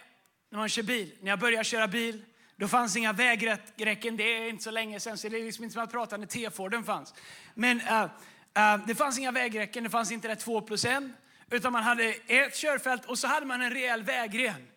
när 0.50 0.60
man 0.60 0.70
kör 0.70 0.84
bil? 0.84 1.18
När 1.22 1.30
jag 1.30 1.40
började 1.40 1.64
köra 1.64 1.88
bil, 1.88 2.26
då 2.56 2.68
fanns 2.68 2.96
inga 2.96 3.14
vägräcken. 3.14 4.18
Det 4.18 4.24
är 4.24 4.50
inte 4.50 4.64
så 4.64 4.72
länge 4.72 5.00
sedan, 5.00 5.18
så 5.18 5.30
det 5.30 5.38
är 5.38 5.44
liksom 5.44 5.64
inte 5.64 5.74
som 5.74 5.84
att 5.84 5.92
prata 5.92 6.18
när 6.18 6.28
T-Forden 6.28 6.84
fanns. 6.84 7.14
Men 7.54 7.82
uh, 7.82 8.06
Eh, 8.56 8.78
det 8.88 8.96
fanns 8.96 9.20
inga 9.20 9.32
vägräcken, 9.32 9.84
det 9.84 9.90
fanns 9.90 10.12
inte 10.12 10.28
det 10.28 10.36
2 10.36 10.62
plus 10.62 10.86
1. 10.86 11.04
Utan 11.52 11.74
man 11.74 11.84
hade 11.84 12.04
ett 12.28 12.56
körfält 12.56 13.06
och 13.06 13.20
så 13.20 13.28
hade 13.28 13.46
man 13.46 13.62
en 13.62 13.70
rejäl 13.70 14.04
vägren. 14.04 14.68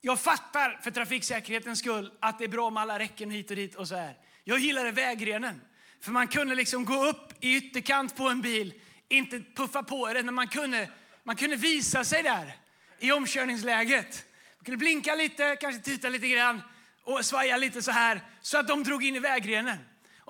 Jag 0.00 0.20
fattar 0.20 0.80
för 0.82 0.90
trafiksäkerhetens 0.90 1.78
skull 1.78 2.12
att 2.20 2.38
det 2.38 2.44
är 2.44 2.48
bra 2.48 2.70
med 2.70 2.82
alla 2.82 2.98
räcken 2.98 3.30
hit 3.30 3.50
och 3.50 3.56
dit 3.56 3.74
och 3.74 3.88
så 3.88 3.96
här. 3.96 4.16
Jag 4.44 4.58
gillade 4.58 4.90
vägrenen. 4.90 5.60
För 6.00 6.10
man 6.10 6.28
kunde 6.28 6.54
liksom 6.54 6.84
gå 6.84 7.06
upp 7.06 7.32
i 7.40 7.56
ytterkant 7.56 8.16
på 8.16 8.28
en 8.28 8.40
bil, 8.40 8.74
inte 9.08 9.42
puffa 9.54 9.82
på 9.82 10.12
den, 10.12 10.26
men 10.26 10.34
man 10.34 10.48
kunde, 10.48 10.88
man 11.24 11.36
kunde 11.36 11.56
visa 11.56 12.04
sig 12.04 12.22
där 12.22 12.56
i 12.98 13.12
omkörningsläget. 13.12 14.24
Man 14.58 14.64
kunde 14.64 14.78
blinka 14.78 15.14
lite, 15.14 15.56
kanske 15.56 15.82
titta 15.82 16.08
lite 16.08 16.28
grann 16.28 16.62
och 17.04 17.24
svaja 17.24 17.56
lite 17.56 17.82
så 17.82 17.90
här 17.90 18.20
så 18.40 18.58
att 18.58 18.68
de 18.68 18.84
drog 18.84 19.04
in 19.04 19.16
i 19.16 19.18
vägrenen. 19.18 19.78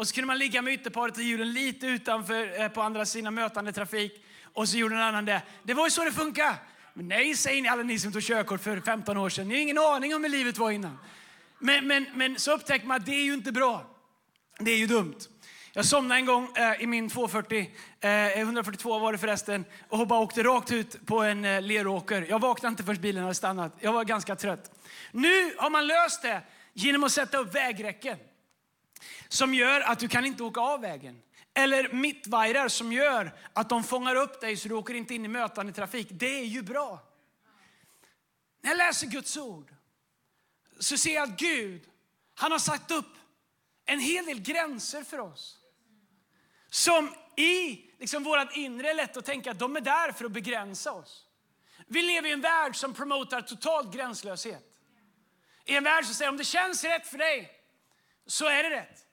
Och 0.01 0.09
så 0.09 0.15
kunde 0.15 0.27
man 0.27 0.39
ligga 0.39 0.63
med 0.63 0.75
ytterparet 0.75 1.17
och 1.17 1.23
hjulen 1.23 1.53
lite 1.53 1.87
utanför 1.87 2.61
eh, 2.61 2.69
på 2.69 2.83
andra 2.83 3.07
sidan 3.07 3.35
mötande 3.35 3.73
trafik. 3.73 4.25
Och 4.53 4.69
så 4.69 4.77
gjorde 4.77 4.95
en 4.95 5.01
annan 5.01 5.25
det. 5.25 5.43
Det 5.63 5.75
var 5.75 5.87
ju 5.87 5.91
så 5.91 6.05
det 6.05 6.13
funkar. 6.13 6.55
Men 6.95 7.09
nej, 7.09 7.35
säger 7.35 7.63
ni 7.63 7.69
alla 7.69 7.83
ni 7.83 7.99
som 7.99 8.13
tog 8.13 8.23
körkort 8.23 8.61
för 8.61 8.81
15 8.81 9.17
år 9.17 9.29
sedan. 9.29 9.49
Ni 9.49 9.55
har 9.55 9.61
ingen 9.61 9.79
aning 9.79 10.15
om 10.15 10.25
hur 10.25 10.31
livet 10.31 10.59
var 10.59 10.71
innan. 10.71 10.99
Men, 11.59 11.87
men, 11.87 12.07
men 12.15 12.39
så 12.39 12.53
upptäckte 12.53 12.89
man 12.89 12.97
att 12.97 13.07
det 13.07 13.13
är 13.13 13.23
ju 13.23 13.35
inte 13.35 13.53
bra. 13.53 13.87
Det 14.59 14.71
är 14.71 14.77
ju 14.77 14.87
dumt. 14.87 15.19
Jag 15.73 15.85
somnade 15.85 16.21
en 16.21 16.27
gång 16.27 16.57
eh, 16.57 16.83
i 16.83 16.87
min 16.87 17.09
240, 17.09 17.71
eh, 18.01 18.11
142 18.11 18.99
var 18.99 19.13
det 19.13 19.19
förresten, 19.19 19.65
och 19.89 20.07
bara 20.07 20.21
åkte 20.21 20.43
rakt 20.43 20.73
ut 20.73 21.07
på 21.07 21.23
en 21.23 21.45
eh, 21.45 21.63
leråker. 21.63 22.27
Jag 22.29 22.39
vaknade 22.39 22.71
inte 22.71 22.85
förrän 22.85 23.01
bilen 23.01 23.23
hade 23.23 23.35
stannat. 23.35 23.77
Jag 23.81 23.93
var 23.93 24.05
ganska 24.05 24.37
trött. 24.37 24.71
Nu 25.13 25.55
har 25.57 25.71
man 25.71 25.87
löst 25.87 26.23
det 26.23 26.43
genom 26.73 27.05
att 27.05 27.13
sätta 27.13 27.39
upp 27.39 27.55
vägräcken 27.55 28.17
som 29.33 29.55
gör 29.55 29.81
att 29.81 29.99
du 29.99 30.09
kan 30.09 30.25
inte 30.25 30.43
åka 30.43 30.61
av 30.61 30.81
vägen. 30.81 31.23
Eller 31.55 31.93
mittvajrar 31.93 32.69
som 32.69 32.93
gör 32.93 33.33
att 33.53 33.69
de 33.69 33.85
fångar 33.85 34.17
upp 34.17 34.41
dig 34.41 34.57
så 34.57 34.69
du 34.69 34.75
åker 34.75 34.95
inte 34.95 35.15
in 35.15 35.25
i 35.25 35.29
mötande 35.29 35.73
trafik. 35.73 36.09
Det 36.11 36.41
är 36.41 36.45
ju 36.45 36.63
bra. 36.63 37.03
När 38.61 38.71
jag 38.71 38.79
läser 38.79 39.07
Guds 39.07 39.37
ord 39.37 39.75
så 40.79 40.99
ser 40.99 41.15
jag 41.15 41.23
att 41.23 41.39
Gud, 41.39 41.83
han 42.35 42.53
har 42.53 42.59
satt 42.59 42.91
upp 42.91 43.17
en 43.87 44.01
hel 44.01 44.27
del 44.27 44.41
gränser 44.41 45.05
för 45.05 45.19
oss. 45.19 45.57
Som 46.71 47.15
i 47.37 47.81
liksom 47.99 48.25
vårt 48.25 48.57
inre 48.57 48.91
är 48.91 48.95
lätt 48.95 49.17
att 49.17 49.25
tänka 49.25 49.51
att 49.51 49.59
de 49.59 49.77
är 49.77 49.81
där 49.81 50.13
för 50.13 50.25
att 50.25 50.33
begränsa 50.33 50.93
oss. 50.93 51.27
Vi 51.87 52.03
lever 52.03 52.29
i 52.29 52.33
en 52.33 52.41
värld 52.41 52.77
som 52.77 52.95
promotar 52.95 53.43
total 53.43 53.91
gränslöshet. 53.91 54.79
I 55.65 55.77
en 55.77 55.85
värld 55.85 56.05
som 56.05 56.15
säger 56.15 56.29
om 56.29 56.37
det 56.37 56.45
känns 56.45 56.85
rätt 56.85 57.07
för 57.07 57.19
dig 57.19 57.53
så 58.27 58.47
är 58.47 58.63
det 58.63 58.71
rätt. 58.71 59.07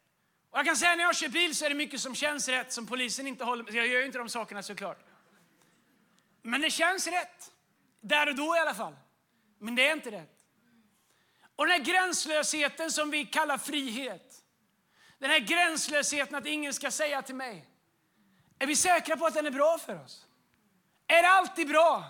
Och 0.57 0.59
jag 0.59 0.65
kan 0.65 0.77
säga 0.77 0.95
när 0.95 1.03
jag 1.03 1.15
kör 1.15 1.29
bil 1.29 1.55
så 1.55 1.65
är 1.65 1.69
det 1.69 1.75
mycket 1.75 2.01
som 2.01 2.15
känns 2.15 2.47
rätt 2.47 2.73
som 2.73 2.87
polisen 2.87 3.27
inte 3.27 3.43
håller 3.43 3.75
Jag 3.75 3.87
gör 3.87 3.99
ju 3.99 4.05
inte 4.05 4.17
de 4.17 4.29
sakerna 4.29 4.63
såklart. 4.63 4.99
Men 6.41 6.61
det 6.61 6.69
känns 6.69 7.07
rätt. 7.07 7.51
Där 8.01 8.29
och 8.29 8.35
då 8.35 8.55
i 8.55 8.59
alla 8.59 8.73
fall. 8.73 8.95
Men 9.59 9.75
det 9.75 9.87
är 9.87 9.93
inte 9.93 10.11
rätt. 10.11 10.45
Och 11.55 11.67
den 11.67 11.71
här 11.71 11.85
gränslösheten 11.85 12.91
som 12.91 13.11
vi 13.11 13.25
kallar 13.25 13.57
frihet. 13.57 14.43
Den 15.19 15.29
här 15.29 15.39
gränslösheten 15.39 16.35
att 16.35 16.45
ingen 16.45 16.73
ska 16.73 16.91
säga 16.91 17.21
till 17.21 17.35
mig. 17.35 17.65
Är 18.59 18.67
vi 18.67 18.75
säkra 18.75 19.17
på 19.17 19.25
att 19.25 19.33
den 19.33 19.45
är 19.45 19.51
bra 19.51 19.77
för 19.77 20.03
oss? 20.03 20.25
Är 21.07 21.21
det 21.21 21.29
alltid 21.29 21.67
bra 21.67 22.03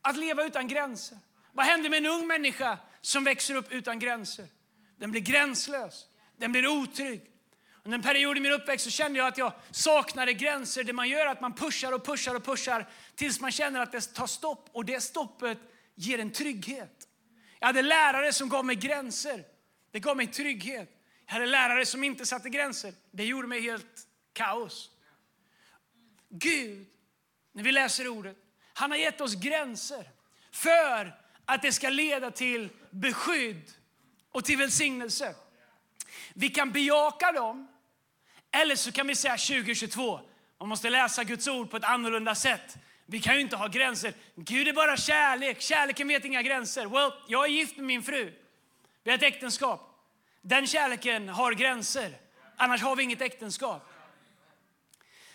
att 0.00 0.16
leva 0.16 0.44
utan 0.44 0.68
gränser? 0.68 1.18
Vad 1.52 1.66
händer 1.66 1.90
med 1.90 1.96
en 1.96 2.06
ung 2.06 2.26
människa 2.26 2.78
som 3.00 3.24
växer 3.24 3.54
upp 3.54 3.72
utan 3.72 3.98
gränser? 3.98 4.46
Den 4.96 5.10
blir 5.10 5.20
gränslös. 5.20 6.06
Den 6.36 6.52
blir 6.52 6.66
otrygg. 6.66 7.33
Under 7.84 7.98
en 7.98 8.02
period 8.02 8.36
i 8.36 8.40
min 8.40 8.52
uppväxt 8.52 8.84
så 8.84 8.90
kände 8.90 9.18
jag 9.18 9.28
att 9.28 9.38
jag 9.38 9.52
saknade 9.70 10.32
gränser. 10.32 10.84
Det 10.84 10.92
man 10.92 11.08
gör 11.08 11.26
är 11.26 11.30
att 11.30 11.40
man 11.40 11.54
pushar 11.54 11.92
och 11.92 12.06
pushar 12.06 12.34
och 12.34 12.44
pushar 12.44 12.88
tills 13.14 13.40
man 13.40 13.52
känner 13.52 13.80
att 13.80 13.92
det 13.92 14.14
tar 14.14 14.26
stopp. 14.26 14.68
Och 14.72 14.84
det 14.84 15.00
stoppet 15.00 15.58
ger 15.94 16.18
en 16.18 16.30
trygghet. 16.32 17.08
Jag 17.58 17.66
hade 17.66 17.82
lärare 17.82 18.32
som 18.32 18.48
gav 18.48 18.64
mig 18.64 18.76
gränser. 18.76 19.44
Det 19.90 20.00
gav 20.00 20.16
mig 20.16 20.26
trygghet. 20.26 20.90
Jag 21.26 21.32
hade 21.32 21.46
lärare 21.46 21.86
som 21.86 22.04
inte 22.04 22.26
satte 22.26 22.48
gränser. 22.48 22.94
Det 23.10 23.24
gjorde 23.24 23.48
mig 23.48 23.60
helt 23.60 24.06
kaos. 24.32 24.90
Gud, 26.28 26.86
när 27.52 27.62
vi 27.62 27.72
läser 27.72 28.08
ordet, 28.08 28.36
han 28.72 28.90
har 28.90 28.98
gett 28.98 29.20
oss 29.20 29.34
gränser 29.34 30.10
för 30.52 31.18
att 31.44 31.62
det 31.62 31.72
ska 31.72 31.88
leda 31.88 32.30
till 32.30 32.68
beskydd 32.90 33.72
och 34.30 34.44
till 34.44 34.58
välsignelse. 34.58 35.34
Vi 36.34 36.48
kan 36.48 36.72
bejaka 36.72 37.32
dem, 37.32 37.73
eller 38.54 38.76
så 38.76 38.92
kan 38.92 39.06
vi 39.06 39.14
säga 39.14 39.36
2022, 39.36 40.20
man 40.60 40.68
måste 40.68 40.90
läsa 40.90 41.24
Guds 41.24 41.48
ord 41.48 41.70
på 41.70 41.76
ett 41.76 41.84
annorlunda 41.84 42.34
sätt. 42.34 42.76
Vi 43.06 43.20
kan 43.20 43.34
ju 43.34 43.40
inte 43.40 43.56
ha 43.56 43.66
gränser. 43.66 44.14
Gud 44.34 44.68
är 44.68 44.72
bara 44.72 44.96
kärlek. 44.96 45.60
Kärleken 45.60 46.08
vet 46.08 46.24
inga 46.24 46.42
gränser. 46.42 46.86
Well, 46.86 47.12
jag 47.28 47.44
är 47.44 47.48
gift 47.48 47.76
med 47.76 47.86
min 47.86 48.02
fru. 48.02 48.32
Vi 49.02 49.10
har 49.10 49.18
ett 49.18 49.24
äktenskap. 49.24 49.90
Den 50.42 50.66
kärleken 50.66 51.28
har 51.28 51.52
gränser. 51.52 52.16
Annars 52.56 52.82
har 52.82 52.96
vi 52.96 53.02
inget 53.02 53.20
äktenskap. 53.20 53.88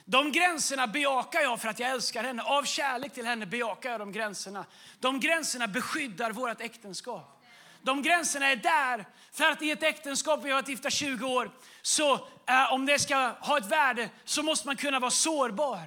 De 0.05 0.31
gränserna 0.31 0.87
bejakar 0.87 1.41
jag 1.41 1.61
för 1.61 1.69
att 1.69 1.79
jag 1.79 1.89
älskar 1.89 2.23
henne. 2.23 2.43
Av 2.43 2.63
kärlek 2.63 3.13
till 3.13 3.25
henne 3.25 3.45
bejakar 3.45 3.91
jag 3.91 3.99
de 3.99 4.11
gränserna. 4.11 4.65
De 4.99 5.19
gränserna 5.19 5.67
beskyddar 5.67 6.31
vårt 6.31 6.61
äktenskap. 6.61 7.43
De 7.81 8.01
gränserna 8.01 8.47
är 8.47 8.55
där 8.55 9.05
för 9.31 9.51
att 9.51 9.61
i 9.61 9.71
ett 9.71 9.83
äktenskap, 9.83 10.39
vi 10.43 10.49
har 10.49 10.61
varit 10.61 10.69
gifta 10.69 10.89
20 10.89 11.27
år, 11.27 11.51
så 11.89 12.13
eh, 12.47 12.73
om 12.73 12.85
det 12.85 12.99
ska 12.99 13.15
ha 13.39 13.57
ett 13.57 13.71
värde 13.71 14.09
så 14.25 14.43
måste 14.43 14.67
man 14.67 14.75
kunna 14.75 14.99
vara 14.99 15.11
sårbar. 15.11 15.81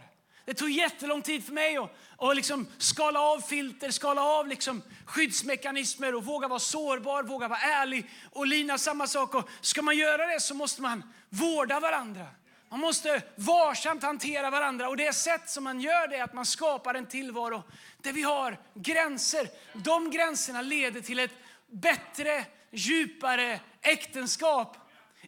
Det 0.44 0.54
tog 0.54 0.70
jättelång 0.70 1.22
tid 1.22 1.44
för 1.44 1.52
mig 1.52 1.76
att, 1.76 1.90
att 2.18 2.36
liksom 2.36 2.66
skala 2.78 3.20
av 3.20 3.40
filter, 3.40 3.90
skala 3.90 4.22
av 4.22 4.48
liksom 4.48 4.82
skyddsmekanismer 5.06 6.14
och 6.14 6.24
våga 6.24 6.48
vara 6.48 6.58
sårbar, 6.58 7.22
våga 7.22 7.48
vara 7.48 7.60
ärlig. 7.60 8.10
Och 8.30 8.46
Lina 8.46 8.78
samma 8.78 9.06
sak. 9.06 9.34
Och 9.34 9.48
ska 9.60 9.82
man 9.82 9.96
göra 9.96 10.26
det 10.26 10.40
så 10.40 10.54
måste 10.54 10.82
man 10.82 11.02
vårda 11.28 11.80
varandra. 11.80 12.26
Man 12.68 12.80
måste 12.80 13.22
varsamt 13.36 14.02
hantera 14.02 14.50
varandra 14.50 14.88
och 14.88 14.96
det 14.96 15.12
sätt 15.12 15.50
som 15.50 15.64
man 15.64 15.80
gör 15.80 16.08
det 16.08 16.16
är 16.16 16.24
att 16.24 16.34
man 16.34 16.46
skapar 16.46 16.94
en 16.94 17.06
tillvaro 17.06 17.62
där 17.98 18.12
vi 18.12 18.22
har 18.22 18.58
gränser. 18.74 19.48
De 19.72 20.10
gränserna 20.10 20.62
leder 20.62 21.00
till 21.00 21.18
ett 21.18 21.38
bättre, 21.70 22.44
djupare 22.70 23.60
äktenskap. 23.82 24.76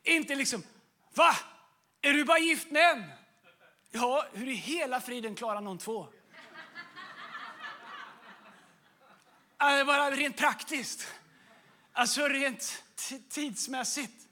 Inte 0.04 0.34
liksom, 0.34 0.62
va? 1.14 1.36
Är 2.02 2.12
du 2.12 2.24
bara 2.24 2.38
gift 2.38 2.70
med 2.70 2.90
en? 2.90 3.04
Ja, 3.90 4.26
hur 4.32 4.48
i 4.48 4.54
hela 4.54 5.00
friden 5.00 5.34
klarar 5.34 5.60
någon 5.60 5.78
två? 5.78 6.08
Alltså, 9.56 9.86
bara 9.86 10.10
rent 10.10 10.36
praktiskt. 10.36 11.06
Alltså 11.92 12.28
rent 12.28 12.84
tidsmässigt. 13.28 14.28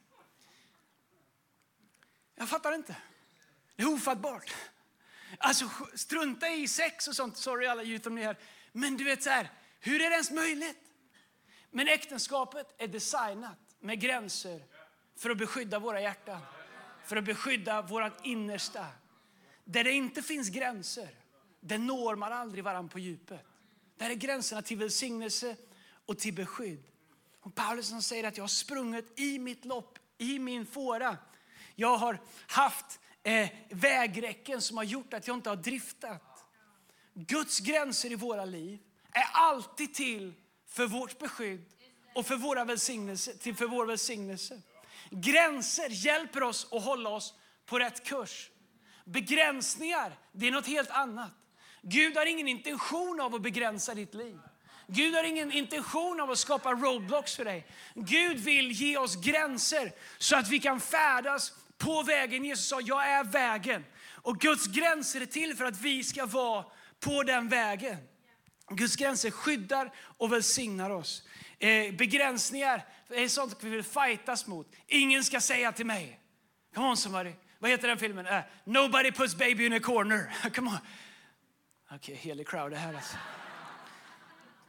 Jag 2.35 2.49
fattar 2.49 2.75
inte. 2.75 2.97
Det 3.77 3.83
är 3.83 3.93
ofattbart. 3.93 4.55
Alltså 5.39 5.71
strunta 5.95 6.49
i 6.49 6.69
sex 6.69 7.09
och 7.09 7.17
sånt. 7.17 7.37
Sorry 7.37 7.67
alla 7.67 7.83
utom 7.83 8.15
ni 8.15 8.23
här. 8.23 8.39
Men 8.73 8.97
du 8.97 9.05
vet 9.05 9.23
så 9.23 9.31
här, 9.31 9.51
hur 9.81 9.95
är 9.95 10.11
det 10.11 10.15
ens 10.15 10.31
möjligt? 10.31 10.79
Men 11.71 11.89
äktenskapet 11.89 12.75
är 12.79 12.89
designat 12.89 13.59
med 13.81 14.01
gränser 14.01 14.65
för 15.23 15.31
att 15.31 15.39
beskydda 15.39 15.79
våra 15.79 16.01
hjärtan. 16.01 16.41
För 17.05 17.17
att 17.17 17.25
beskydda 17.25 17.83
vårt 17.83 18.27
innersta. 18.27 18.87
Där 19.65 19.85
det 19.85 19.93
inte 19.93 20.23
finns 20.23 20.49
gränser, 20.49 21.09
där 21.61 21.79
når 21.79 22.17
man 22.17 22.33
aldrig 22.33 22.65
varandra 22.65 22.93
på 22.93 22.99
djupet. 22.99 23.47
Där 23.97 24.11
är 24.11 24.15
gränserna 24.15 24.63
till 24.63 24.77
välsignelse 24.77 25.57
och 26.07 26.19
till 26.19 26.35
beskydd. 26.35 26.83
Och 27.41 27.55
Paulus 27.55 28.07
säger 28.07 28.29
att 28.29 28.37
jag 28.37 28.45
har 28.45 28.49
sprungit 28.49 29.21
i 29.21 29.39
mitt 29.39 29.65
lopp, 29.65 29.99
i 30.19 30.39
min 30.39 30.67
fåra. 30.67 31.17
Jag 31.75 31.97
har 31.97 32.19
haft 32.47 33.01
eh, 33.23 33.49
vägräcken 33.71 34.61
som 34.61 34.77
har 34.77 34.85
gjort 34.85 35.15
att 35.15 35.27
jag 35.27 35.37
inte 35.37 35.49
har 35.49 35.57
driftat. 35.57 36.45
Guds 37.15 37.61
gränser 37.61 38.13
i 38.13 38.15
våra 38.15 38.45
liv 38.45 38.79
är 39.13 39.27
alltid 39.33 39.95
till 39.95 40.35
för 40.67 40.87
vårt 40.87 41.19
beskydd 41.19 41.65
och 42.15 42.27
för, 42.27 42.37
våra 42.37 42.65
välsignelse, 42.65 43.37
till 43.37 43.57
för 43.57 43.67
vår 43.67 43.87
välsignelse. 43.87 44.63
Gränser 45.11 45.89
hjälper 45.89 46.43
oss 46.43 46.67
att 46.71 46.85
hålla 46.85 47.11
oss 47.11 47.35
på 47.67 47.79
rätt 47.79 48.05
kurs. 48.05 48.51
Begränsningar, 49.05 50.19
det 50.33 50.47
är 50.47 50.51
något 50.51 50.67
helt 50.67 50.91
annat. 50.91 51.31
Gud 51.83 52.17
har 52.17 52.27
ingen 52.27 52.49
intention 52.49 53.21
av 53.21 53.35
att 53.35 53.43
begränsa 53.43 53.95
ditt 53.95 54.15
liv. 54.15 54.39
Gud 54.87 55.15
har 55.15 55.25
ingen 55.25 55.53
intention 55.53 56.21
av 56.21 56.31
att 56.31 56.39
skapa 56.39 56.73
roadblocks 56.73 57.37
för 57.37 57.45
dig. 57.45 57.67
Gud 57.95 58.39
vill 58.39 58.73
ge 58.73 58.97
oss 58.97 59.17
gränser 59.17 59.93
så 60.19 60.37
att 60.37 60.49
vi 60.49 60.59
kan 60.59 60.81
färdas 60.81 61.53
på 61.79 62.03
vägen. 62.03 62.45
Jesus 62.45 62.69
sa, 62.69 62.81
jag 62.81 63.09
är 63.09 63.25
vägen. 63.25 63.85
Och 64.23 64.39
Guds 64.39 64.67
gränser 64.67 65.21
är 65.21 65.27
till 65.27 65.57
för 65.57 65.65
att 65.65 65.81
vi 65.81 66.05
ska 66.05 66.27
vara 66.27 66.65
på 67.01 67.23
den 67.23 67.49
vägen. 67.49 67.97
Guds 68.69 68.97
gränser 68.97 69.31
skyddar 69.31 69.93
och 70.19 70.33
välsignar 70.33 70.91
oss. 70.91 71.23
Eh, 71.63 71.95
begränsningar 71.95 72.85
är 73.09 73.29
sånt 73.29 73.57
vi 73.61 73.71
vill 73.71 73.83
fightas 73.83 74.47
mot. 74.47 74.75
Ingen 74.87 75.25
ska 75.25 75.41
säga 75.41 75.73
till 75.73 75.87
mig. 75.87 76.21
Come 76.75 76.87
on 76.89 76.97
somebody. 76.97 77.33
Vad 77.59 77.71
heter 77.71 77.89
den 77.89 77.99
filmen? 77.99 78.27
Uh, 78.27 78.41
Nobody 78.65 79.13
puts 79.13 79.35
baby 79.35 79.67
in 79.67 79.73
a 79.73 79.81
corner. 79.81 80.51
Come 80.55 80.71
on. 80.71 80.79
Okej, 81.87 81.97
okay, 81.97 82.15
helig 82.15 82.49
crowd 82.49 82.71
det 82.71 82.77
här 82.77 82.95
alltså. 82.95 83.17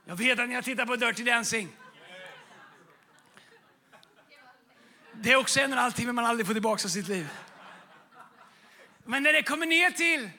Jag 0.05 0.15
vet 0.15 0.39
att 0.39 0.49
ni 0.49 0.55
har 0.55 0.61
tittat 0.61 0.87
på 0.87 0.95
Dirty 0.95 1.23
Dancing. 1.23 1.69
Det 5.13 5.31
är 5.31 5.35
också 5.35 5.59
en 5.59 5.65
och 5.65 5.77
en 5.77 5.83
halv 5.83 5.91
timme 5.91 6.11
man 6.11 6.25
aldrig 6.25 6.47
får 6.47 6.53
tillbaka 6.53 6.85
av 6.85 6.89
sitt 6.89 7.07
liv. 7.07 7.29
Men 9.03 9.23
när 9.23 9.33
det 9.33 9.43
kommer 9.43 9.65
ner 9.65 9.91
till... 9.91 10.29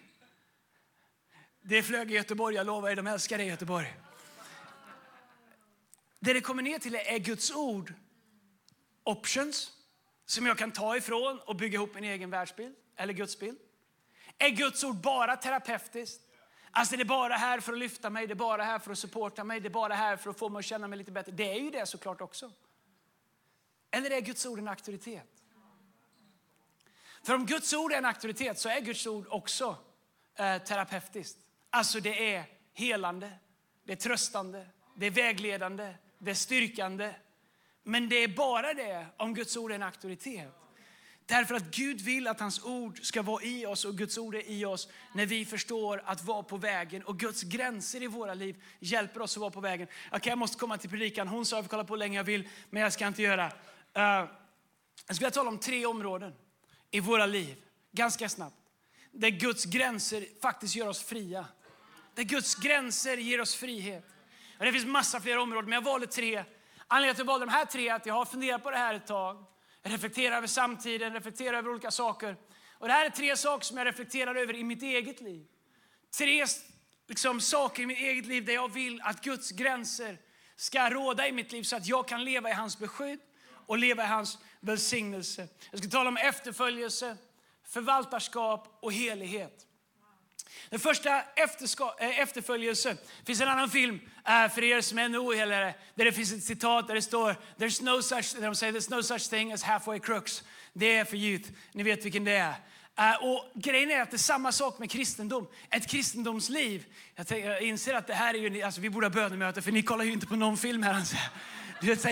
Det 1.62 1.82
flög 1.82 2.12
i 2.12 2.14
Göteborg, 2.14 2.56
jag 2.56 2.66
lovar 2.66 2.90
er, 2.90 2.96
de 2.96 3.06
älskar 3.06 3.38
det 3.38 3.44
i 3.44 3.48
Göteborg. 3.48 3.94
Det 6.24 6.32
det 6.32 6.40
kommer 6.40 6.62
ner 6.62 6.78
till 6.78 6.94
är 6.94 7.18
Guds 7.18 7.50
ord. 7.50 7.94
Options 9.04 9.72
som 10.26 10.46
jag 10.46 10.58
kan 10.58 10.72
ta 10.72 10.96
ifrån 10.96 11.40
och 11.40 11.56
bygga 11.56 11.74
ihop 11.74 11.94
min 11.94 12.04
egen 12.04 12.30
världsbild 12.30 12.74
eller 12.96 13.12
Guds 13.12 13.38
bild. 13.38 13.58
Är 14.38 14.50
Guds 14.50 14.84
ord 14.84 14.96
bara 14.96 15.36
terapeutiskt? 15.36 16.20
Alltså 16.70 16.96
det 16.96 17.02
är 17.02 17.04
bara 17.04 17.34
här 17.34 17.60
för 17.60 17.72
att 17.72 17.78
lyfta 17.78 18.10
mig, 18.10 18.26
det 18.26 18.32
är 18.32 18.34
bara 18.34 18.64
här 18.64 18.78
för 18.78 18.92
att 18.92 18.98
supporta 18.98 19.44
mig, 19.44 19.60
det 19.60 19.68
är 19.68 19.70
bara 19.70 19.94
här 19.94 20.16
för 20.16 20.30
att 20.30 20.38
få 20.38 20.48
mig 20.48 20.58
att 20.58 20.64
känna 20.64 20.88
mig 20.88 20.98
lite 20.98 21.12
bättre. 21.12 21.32
Det 21.32 21.52
är 21.52 21.60
ju 21.60 21.70
det 21.70 21.86
såklart 21.86 22.20
också. 22.20 22.52
Eller 23.90 24.10
är 24.10 24.20
Guds 24.20 24.46
ord 24.46 24.58
en 24.58 24.68
auktoritet? 24.68 25.42
För 27.22 27.34
om 27.34 27.46
Guds 27.46 27.72
ord 27.72 27.92
är 27.92 27.98
en 27.98 28.04
auktoritet 28.04 28.58
så 28.58 28.68
är 28.68 28.80
Guds 28.80 29.06
ord 29.06 29.26
också 29.30 29.76
eh, 30.34 30.62
terapeutiskt. 30.62 31.38
Alltså 31.70 32.00
det 32.00 32.34
är 32.34 32.44
helande, 32.72 33.32
det 33.84 33.92
är 33.92 33.96
tröstande, 33.96 34.66
det 34.96 35.06
är 35.06 35.10
vägledande, 35.10 35.94
det 36.24 36.30
är 36.30 36.34
styrkande, 36.34 37.14
men 37.82 38.08
det 38.08 38.16
är 38.16 38.28
bara 38.28 38.74
det 38.74 39.06
om 39.16 39.34
Guds 39.34 39.56
ord 39.56 39.70
är 39.70 39.74
en 39.74 39.82
auktoritet. 39.82 40.52
Därför 41.26 41.54
att 41.54 41.70
Gud 41.70 42.00
vill 42.00 42.26
att 42.26 42.40
hans 42.40 42.64
ord 42.64 43.06
ska 43.06 43.22
vara 43.22 43.42
i 43.42 43.66
oss 43.66 43.84
och 43.84 43.98
Guds 43.98 44.18
ord 44.18 44.34
är 44.34 44.50
i 44.50 44.64
oss 44.64 44.88
när 45.14 45.26
vi 45.26 45.44
förstår 45.44 46.02
att 46.04 46.24
vara 46.24 46.42
på 46.42 46.56
vägen. 46.56 47.02
Och 47.02 47.18
Guds 47.18 47.42
gränser 47.42 48.02
i 48.02 48.06
våra 48.06 48.34
liv 48.34 48.62
hjälper 48.80 49.22
oss 49.22 49.36
att 49.36 49.40
vara 49.40 49.50
på 49.50 49.60
vägen. 49.60 49.88
Okay, 50.12 50.30
jag 50.30 50.38
måste 50.38 50.58
komma 50.58 50.78
till 50.78 50.90
predikan. 50.90 51.28
Hon 51.28 51.46
sa 51.46 51.56
att 51.56 51.58
jag 51.58 51.64
får 51.64 51.70
kolla 51.70 51.84
på 51.84 51.94
hur 51.94 51.98
länge 51.98 52.16
jag 52.16 52.24
vill, 52.24 52.48
men 52.70 52.82
jag 52.82 52.92
ska 52.92 53.06
inte 53.06 53.22
göra. 53.22 53.46
Uh, 53.46 53.52
jag 53.96 54.28
skulle 55.06 55.18
vilja 55.18 55.30
tala 55.30 55.48
om 55.48 55.58
tre 55.58 55.86
områden 55.86 56.32
i 56.90 57.00
våra 57.00 57.26
liv, 57.26 57.56
ganska 57.92 58.28
snabbt. 58.28 58.56
Där 59.12 59.30
Guds 59.30 59.64
gränser 59.64 60.26
faktiskt 60.42 60.76
gör 60.76 60.88
oss 60.88 61.02
fria. 61.02 61.46
Där 62.14 62.22
Guds 62.22 62.54
gränser 62.54 63.16
ger 63.16 63.40
oss 63.40 63.54
frihet. 63.54 64.13
Och 64.58 64.64
det 64.64 64.72
finns 64.72 64.86
massa 64.86 65.20
fler 65.20 65.38
områden, 65.38 65.70
men 65.70 65.74
jag 65.74 65.84
valde 65.84 66.06
tre 66.06 66.44
Anledningen 66.88 67.14
till 67.14 67.22
att 67.22 67.26
jag 67.26 67.32
valde 67.32 67.46
de 67.46 67.52
här 67.52 67.64
tre 67.64 67.88
är 67.88 67.94
att 67.94 68.06
jag 68.06 68.14
har 68.14 68.24
funderat 68.24 68.62
på 68.62 68.70
det 68.70 68.76
här 68.76 68.94
ett 68.94 69.06
tag. 69.06 69.44
reflektera 69.82 70.36
över 70.36 70.46
samtiden, 70.46 71.12
reflekterar 71.12 71.58
över 71.58 71.70
olika 71.70 71.90
saker. 71.90 72.36
Och 72.78 72.88
det 72.88 72.94
här 72.94 73.06
är 73.06 73.10
tre 73.10 73.36
saker 73.36 73.64
som 73.64 73.78
jag 73.78 73.86
reflekterar 73.86 74.34
över 74.34 74.54
i 74.54 74.64
mitt 74.64 74.82
eget 74.82 75.20
liv. 75.20 75.46
Tre 76.18 76.46
liksom, 77.08 77.40
saker 77.40 77.82
i 77.82 77.86
mitt 77.86 77.98
eget 77.98 78.26
liv 78.26 78.44
där 78.44 78.52
jag 78.52 78.72
vill 78.72 79.00
att 79.00 79.24
Guds 79.24 79.50
gränser 79.50 80.18
ska 80.56 80.90
råda 80.90 81.28
i 81.28 81.32
mitt 81.32 81.52
liv 81.52 81.62
så 81.62 81.76
att 81.76 81.86
jag 81.86 82.08
kan 82.08 82.24
leva 82.24 82.50
i 82.50 82.52
hans 82.52 82.78
beskydd 82.78 83.20
och 83.66 83.78
leva 83.78 84.04
i 84.04 84.06
hans 84.06 84.38
välsignelse. 84.60 85.48
Jag 85.70 85.80
ska 85.80 85.88
tala 85.88 86.08
om 86.08 86.16
efterföljelse, 86.16 87.16
förvaltarskap 87.66 88.78
och 88.82 88.92
helighet. 88.92 89.66
Den 90.70 90.80
första 90.80 91.16
eh, 91.18 92.20
efterföljelse. 92.20 92.96
Det 93.20 93.26
finns 93.26 93.40
en 93.40 93.48
annan 93.48 93.70
film 93.70 94.00
är 94.24 94.48
för 94.48 94.64
er 94.64 94.80
som 94.80 94.98
är 94.98 95.02
ännu 95.02 95.18
ohelare 95.18 95.74
där 95.94 96.04
det 96.04 96.12
finns 96.12 96.32
ett 96.32 96.44
citat 96.44 96.88
där 96.88 96.94
det 96.94 97.02
står 97.02 97.36
There's 97.58 97.82
no 97.82 98.02
such, 98.02 98.34
de 98.40 98.54
säger, 98.54 98.72
There's 98.72 98.96
no 98.96 99.02
such 99.02 99.30
thing 99.30 99.52
as 99.52 99.62
halfway 99.62 99.98
crooks. 99.98 100.42
Det 100.72 100.96
är 100.96 101.04
för 101.04 101.16
youth. 101.16 101.50
Ni 101.72 101.82
vet 101.82 102.04
vilken 102.04 102.24
det 102.24 102.32
är. 102.32 102.54
Uh, 103.00 103.24
och 103.24 103.50
grejen 103.54 103.90
är 103.90 104.00
att 104.00 104.10
det 104.10 104.16
är 104.16 104.18
samma 104.18 104.52
sak 104.52 104.78
med 104.78 104.90
kristendom. 104.90 105.46
Ett 105.70 105.88
kristendomsliv. 105.88 106.84
Jag, 107.14 107.26
tänker, 107.26 107.50
jag 107.50 107.62
inser 107.62 107.94
att 107.94 108.06
det 108.06 108.14
här 108.14 108.34
är 108.34 108.38
ju, 108.38 108.62
alltså 108.62 108.80
vi 108.80 108.90
borde 108.90 109.06
ha 109.06 109.10
bönemöte 109.10 109.62
för 109.62 109.72
ni 109.72 109.82
kollar 109.82 110.04
ju 110.04 110.12
inte 110.12 110.26
på 110.26 110.36
någon 110.36 110.56
film 110.56 110.82
här. 110.82 110.94
Alltså. 110.94 111.16
Du 111.80 111.86
vet, 111.86 112.04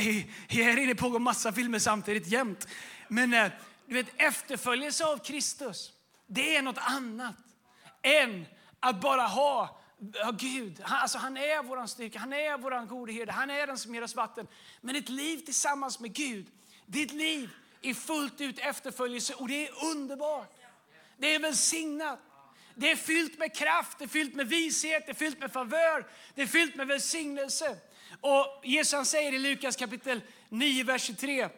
här 0.48 0.78
inne 0.78 0.94
pågår 0.94 1.18
massa 1.18 1.52
filmer 1.52 1.78
samtidigt 1.78 2.26
jämt. 2.26 2.68
Men 3.08 3.34
uh, 3.34 3.50
du 3.86 3.94
vet, 3.94 4.06
efterföljelse 4.16 5.04
av 5.04 5.18
Kristus, 5.18 5.92
det 6.26 6.56
är 6.56 6.62
något 6.62 6.78
annat 6.78 7.34
än 8.02 8.46
att 8.80 9.00
bara 9.00 9.22
ha 9.22 9.81
Ja, 10.14 10.30
Gud, 10.30 10.80
han, 10.82 11.02
alltså 11.02 11.18
han 11.18 11.36
är 11.36 11.62
vår 11.62 11.86
styrka, 11.86 12.18
han 12.18 12.32
är 12.32 12.58
vår 12.58 12.86
gode 12.86 13.12
herde, 13.12 13.32
han 13.32 13.50
är 13.50 13.66
den 13.66 13.78
som 13.78 13.94
ger 13.94 14.02
oss 14.02 14.14
vatten. 14.14 14.46
Men 14.80 14.96
ett 14.96 15.08
liv 15.08 15.38
tillsammans 15.38 16.00
med 16.00 16.14
Gud, 16.14 16.46
ditt 16.86 17.12
liv 17.12 17.50
i 17.80 17.94
fullt 17.94 18.40
ut 18.40 18.58
efterföljelse 18.58 19.34
och 19.34 19.48
det 19.48 19.68
är 19.68 19.84
underbart. 19.84 20.54
Det 21.18 21.34
är 21.34 21.38
välsignat. 21.38 22.18
Det 22.74 22.90
är 22.90 22.96
fyllt 22.96 23.38
med 23.38 23.56
kraft, 23.56 23.98
det 23.98 24.04
är 24.04 24.08
fyllt 24.08 24.34
med 24.34 24.48
vishet, 24.48 25.06
det 25.06 25.12
är 25.12 25.16
fyllt 25.16 25.38
med 25.38 25.52
favör, 25.52 26.06
det 26.34 26.42
är 26.42 26.46
fyllt 26.46 26.74
med 26.74 26.86
välsignelse. 26.86 27.76
Och 28.20 28.60
Jesus 28.64 29.08
säger 29.08 29.32
i 29.32 29.38
Lukas 29.38 29.76
kapitel 29.76 30.20
9, 30.48 30.84
vers 30.84 31.02
23. 31.02 31.48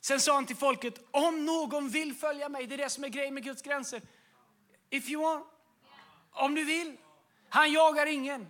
Sen 0.00 0.20
sa 0.20 0.34
han 0.34 0.46
till 0.46 0.56
folket, 0.56 1.08
om 1.10 1.44
någon 1.44 1.88
vill 1.88 2.14
följa 2.14 2.48
mig, 2.48 2.66
det 2.66 2.74
är 2.74 2.78
det 2.78 2.90
som 2.90 3.04
är 3.04 3.08
grejen 3.08 3.34
med 3.34 3.44
Guds 3.44 3.62
gränser. 3.62 4.02
If 4.90 5.08
you 5.08 5.22
want, 5.22 5.46
om 6.32 6.54
du 6.54 6.64
vill. 6.64 6.96
Han 7.48 7.72
jagar 7.72 8.06
ingen. 8.06 8.46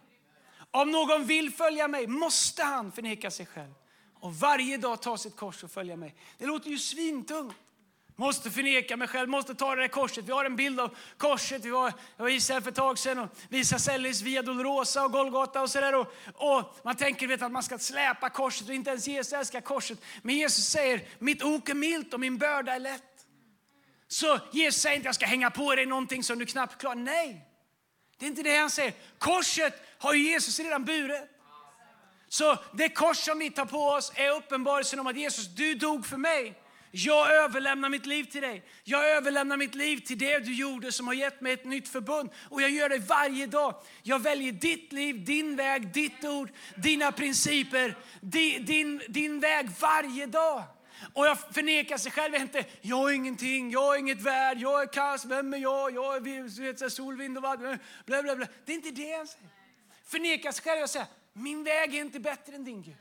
Om 0.71 0.91
någon 0.91 1.27
vill 1.27 1.53
följa 1.53 1.89
mig 1.89 2.07
måste 2.07 2.63
han 2.63 2.93
förneka 2.93 3.31
sig 3.31 3.47
själv 3.47 3.75
och 4.21 4.35
varje 4.35 4.77
dag 4.77 5.03
ta 5.03 5.19
sitt 5.19 5.37
kors 5.37 5.65
och 5.65 5.71
följa 5.71 5.97
mig. 5.97 6.15
Det 6.39 6.47
låter 6.47 6.71
ju 6.71 6.79
svintungt. 6.79 7.55
Måste 8.21 8.51
förneka 8.51 8.97
mig 8.97 9.09
själv, 9.09 9.29
måste 9.29 9.55
ta 9.55 9.75
det 9.75 9.83
där 9.83 9.89
korset. 9.89 10.25
Vi 10.25 10.33
har 10.33 10.45
en 10.45 10.57
bild 10.57 10.81
av 10.81 10.97
korset. 11.17 11.65
Vi 11.65 11.71
var, 11.71 11.93
jag 12.17 12.25
var 12.25 12.31
i 12.31 12.35
Israel 12.35 12.63
för 12.63 12.71
ett 12.71 12.77
tag 12.77 12.99
sedan 12.99 13.19
och 13.19 13.29
visade 13.49 13.81
Sellis 13.81 14.23
via 14.23 14.43
Dolorosa 14.43 15.05
och 15.05 15.13
Golgata 15.13 15.63
och 15.63 15.71
sådär. 15.71 15.95
Och, 15.95 16.15
och, 16.35 16.77
man 16.85 16.97
tänker 16.97 17.27
vet, 17.27 17.43
att 17.43 17.53
man 17.53 17.63
ska 17.63 17.79
släpa 17.79 18.31
korset 18.31 18.69
och 18.69 18.75
inte 18.75 18.91
ens 18.91 19.09
Jesus 19.09 19.33
älskar 19.33 19.61
korset. 19.61 19.99
Men 20.23 20.37
Jesus 20.37 20.65
säger, 20.65 21.09
mitt 21.19 21.43
ok 21.43 21.69
är 21.69 21.75
milt 21.75 22.15
och 22.15 22.21
min 22.21 22.39
börda 22.39 22.75
är 22.75 22.79
lätt. 22.79 23.03
Så 24.09 24.39
Jesus 24.53 24.83
säger 24.83 24.97
inte, 24.97 25.09
jag 25.09 25.15
ska 25.15 25.27
hänga 25.27 25.51
på 25.51 25.75
dig 25.75 25.87
någonting 25.87 26.25
som 26.25 26.39
du 26.39 26.47
knappt 26.47 26.81
klarar. 26.81 26.95
Nej, 26.95 27.48
det 28.19 28.27
är 28.27 28.29
inte 28.29 28.43
det 28.43 28.57
han 28.57 28.71
säger. 28.71 28.95
Korset 29.19 29.83
har 29.99 30.15
Jesus 30.15 30.59
redan 30.59 30.85
burit. 30.85 31.23
Så 32.29 32.59
det 32.73 32.89
kors 32.89 33.17
som 33.17 33.39
vi 33.39 33.51
tar 33.51 33.67
på 33.67 33.79
oss 33.79 34.13
är 34.15 34.31
uppenbarelsen 34.31 35.01
om 35.01 35.07
att 35.07 35.17
Jesus, 35.17 35.47
du 35.47 35.75
dog 35.75 36.07
för 36.07 36.17
mig. 36.17 36.55
Jag 36.91 37.35
överlämnar 37.35 37.89
mitt 37.89 38.07
liv 38.07 38.25
till 38.25 38.43
dig. 38.43 38.65
Jag 38.85 39.11
överlämnar 39.11 39.57
mitt 39.57 39.75
liv 39.75 39.97
till 39.97 40.19
det 40.19 40.39
du 40.39 40.55
gjorde 40.55 40.93
som 40.93 41.07
har 41.07 41.15
gett 41.15 41.41
mig 41.41 41.53
ett 41.53 41.65
nytt 41.65 41.89
förbund. 41.89 42.31
Och 42.49 42.63
jag 42.63 42.71
gör 42.71 42.89
det 42.89 42.99
varje 42.99 43.47
dag. 43.47 43.75
Jag 44.03 44.19
väljer 44.19 44.53
ditt 44.53 44.93
liv, 44.93 45.25
din 45.25 45.57
väg, 45.57 45.93
ditt 45.93 46.25
ord, 46.25 46.51
dina 46.77 47.13
principer, 47.13 47.97
din, 48.21 48.65
din, 48.65 49.03
din 49.09 49.41
väg 49.41 49.71
varje 49.81 50.27
dag. 50.27 50.65
Och 51.15 51.27
jag 51.27 51.39
förnekar 51.55 51.99
sig 51.99 52.13
själv 52.13 52.35
Jag 52.35 52.41
är, 52.41 52.45
inte. 52.45 52.65
Jag 52.81 53.11
är 53.11 53.15
ingenting, 53.15 53.71
jag 53.71 53.95
är 53.95 53.99
inget 53.99 54.21
värd, 54.21 54.59
jag 54.59 54.83
är 54.83 54.87
kass, 54.87 55.25
vem 55.25 55.55
är 55.55 55.59
jag? 55.59 55.95
Jag 55.95 56.17
är 56.17 56.73
vet, 56.73 56.93
sol, 56.93 57.17
vind 57.17 57.37
och 57.37 57.43
vatten. 57.43 57.79
Bla, 58.07 58.23
bla, 58.23 58.37
bla. 58.37 58.47
Det 58.65 58.73
är 58.73 58.77
inte 58.77 58.91
det 58.91 59.09
jag 59.09 59.29
säger. 59.29 59.49
Förneka 60.05 60.53
sig 60.53 60.65
själv 60.65 60.83
och 60.83 60.91
säga, 60.91 61.07
min 61.33 61.65
väg 61.65 61.95
är 61.95 62.01
inte 62.01 62.21
bättre 62.21 62.55
än 62.55 62.65
din 62.65 62.83
Gud. 62.83 62.97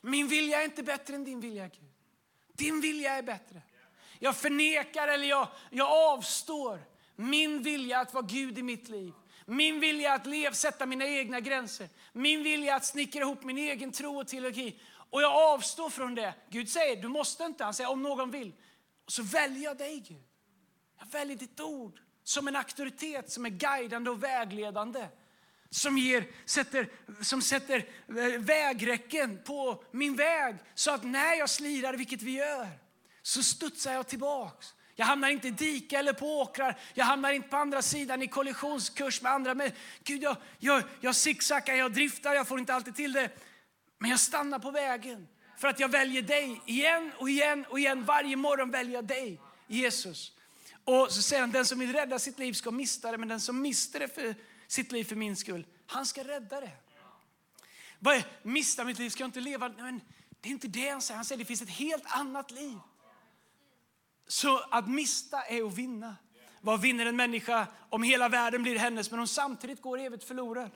Min 0.00 0.28
vilja 0.28 0.60
är 0.60 0.64
inte 0.64 0.82
bättre 0.82 1.14
än 1.14 1.24
din 1.24 1.40
vilja 1.40 1.68
Gud. 1.68 1.90
Din 2.52 2.80
vilja 2.80 3.12
är 3.12 3.22
bättre. 3.22 3.62
Jag 4.18 4.36
förnekar 4.36 5.08
eller 5.08 5.28
jag, 5.28 5.48
jag 5.70 5.88
avstår 5.88 6.80
min 7.16 7.62
vilja 7.62 8.00
att 8.00 8.14
vara 8.14 8.26
Gud 8.26 8.58
i 8.58 8.62
mitt 8.62 8.88
liv. 8.88 9.12
Min 9.46 9.80
vilja 9.80 10.12
att 10.12 10.26
lev, 10.26 10.52
sätta 10.52 10.86
mina 10.86 11.06
egna 11.06 11.40
gränser. 11.40 11.88
Min 12.12 12.42
vilja 12.42 12.76
att 12.76 12.84
snickra 12.84 13.20
ihop 13.20 13.44
min 13.44 13.58
egen 13.58 13.92
tro 13.92 14.20
och 14.20 14.28
teologi. 14.28 14.80
Och 15.10 15.22
jag 15.22 15.32
avstår 15.32 15.90
från 15.90 16.14
det. 16.14 16.34
Gud 16.50 16.70
säger, 16.70 17.02
du 17.02 17.08
måste 17.08 17.44
inte. 17.44 17.64
Han 17.64 17.74
säger, 17.74 17.90
om 17.90 18.02
någon 18.02 18.30
vill. 18.30 18.52
Och 19.04 19.12
så 19.12 19.22
väljer 19.22 19.64
jag 19.64 19.78
dig 19.78 20.04
Gud. 20.08 20.24
Jag 20.98 21.06
väljer 21.06 21.36
ditt 21.36 21.60
ord 21.60 22.00
som 22.24 22.48
en 22.48 22.56
auktoritet 22.56 23.30
som 23.30 23.46
är 23.46 23.50
guidande 23.50 24.10
och 24.10 24.22
vägledande. 24.22 25.06
Som, 25.70 25.98
ger, 25.98 26.26
sätter, 26.44 26.88
som 27.22 27.42
sätter 27.42 27.78
eh, 28.08 28.40
vägräcken 28.40 29.42
på 29.44 29.84
min 29.90 30.16
väg 30.16 30.56
så 30.74 30.90
att 30.90 31.04
när 31.04 31.34
jag 31.34 31.50
slirar, 31.50 31.94
vilket 31.94 32.22
vi 32.22 32.32
gör, 32.32 32.68
så 33.22 33.42
studsar 33.42 33.92
jag 33.92 34.08
tillbaks. 34.08 34.74
Jag 34.94 35.06
hamnar 35.06 35.28
inte 35.28 35.48
i 35.48 35.50
dike 35.50 35.98
eller 35.98 36.12
på 36.12 36.40
åkrar. 36.40 36.78
Jag 36.94 37.04
hamnar 37.04 37.32
inte 37.32 37.48
på 37.48 37.56
andra 37.56 37.82
sidan 37.82 38.22
i 38.22 38.28
kollisionskurs 38.28 39.22
med 39.22 39.32
andra. 39.32 39.54
Men 39.54 39.70
Gud, 40.04 40.22
jag, 40.22 40.36
jag, 40.58 40.82
jag 41.00 41.16
zigzaggar, 41.16 41.74
jag 41.74 41.92
driftar, 41.92 42.34
jag 42.34 42.48
får 42.48 42.58
inte 42.58 42.74
alltid 42.74 42.96
till 42.96 43.12
det. 43.12 43.30
Men 44.00 44.10
jag 44.10 44.20
stannar 44.20 44.58
på 44.58 44.70
vägen 44.70 45.28
för 45.56 45.68
att 45.68 45.80
jag 45.80 45.88
väljer 45.88 46.22
dig 46.22 46.60
igen 46.66 47.12
och 47.18 47.30
igen 47.30 47.64
och 47.68 47.78
igen. 47.78 48.04
Varje 48.04 48.36
morgon 48.36 48.70
väljer 48.70 48.94
jag 48.94 49.04
dig, 49.04 49.40
Jesus. 49.66 50.32
Och 50.84 51.12
så 51.12 51.22
säger 51.22 51.40
han, 51.40 51.50
den 51.50 51.66
som 51.66 51.78
vill 51.78 51.92
rädda 51.92 52.18
sitt 52.18 52.38
liv 52.38 52.52
ska 52.52 52.70
mista 52.70 53.10
det, 53.10 53.18
men 53.18 53.28
den 53.28 53.40
som 53.40 53.62
mister 53.62 54.00
det 54.00 54.08
för 54.08 54.34
sitt 54.66 54.92
liv 54.92 55.04
för 55.04 55.16
min 55.16 55.36
skull, 55.36 55.66
han 55.86 56.06
ska 56.06 56.24
rädda 56.24 56.60
det. 56.60 56.70
Vad 57.98 58.16
är, 58.16 58.24
mista 58.42 58.84
mitt 58.84 58.98
liv, 58.98 59.10
ska 59.10 59.22
jag 59.22 59.28
inte 59.28 59.40
leva? 59.40 59.68
Men 59.68 60.00
det 60.40 60.48
är 60.48 60.50
inte 60.50 60.68
det 60.68 60.88
han 60.88 61.02
säger. 61.02 61.16
Han 61.16 61.24
säger 61.24 61.38
det 61.38 61.44
finns 61.44 61.62
ett 61.62 61.70
helt 61.70 62.04
annat 62.06 62.50
liv. 62.50 62.78
Så 64.26 64.58
att 64.70 64.88
mista 64.88 65.42
är 65.42 65.66
att 65.66 65.74
vinna. 65.74 66.16
Vad 66.60 66.80
vinner 66.80 67.06
en 67.06 67.16
människa 67.16 67.66
om 67.90 68.02
hela 68.02 68.28
världen 68.28 68.62
blir 68.62 68.78
hennes 68.78 69.10
men 69.10 69.18
hon 69.18 69.28
samtidigt 69.28 69.82
går 69.82 70.00
evigt 70.00 70.24
förlorad? 70.24 70.70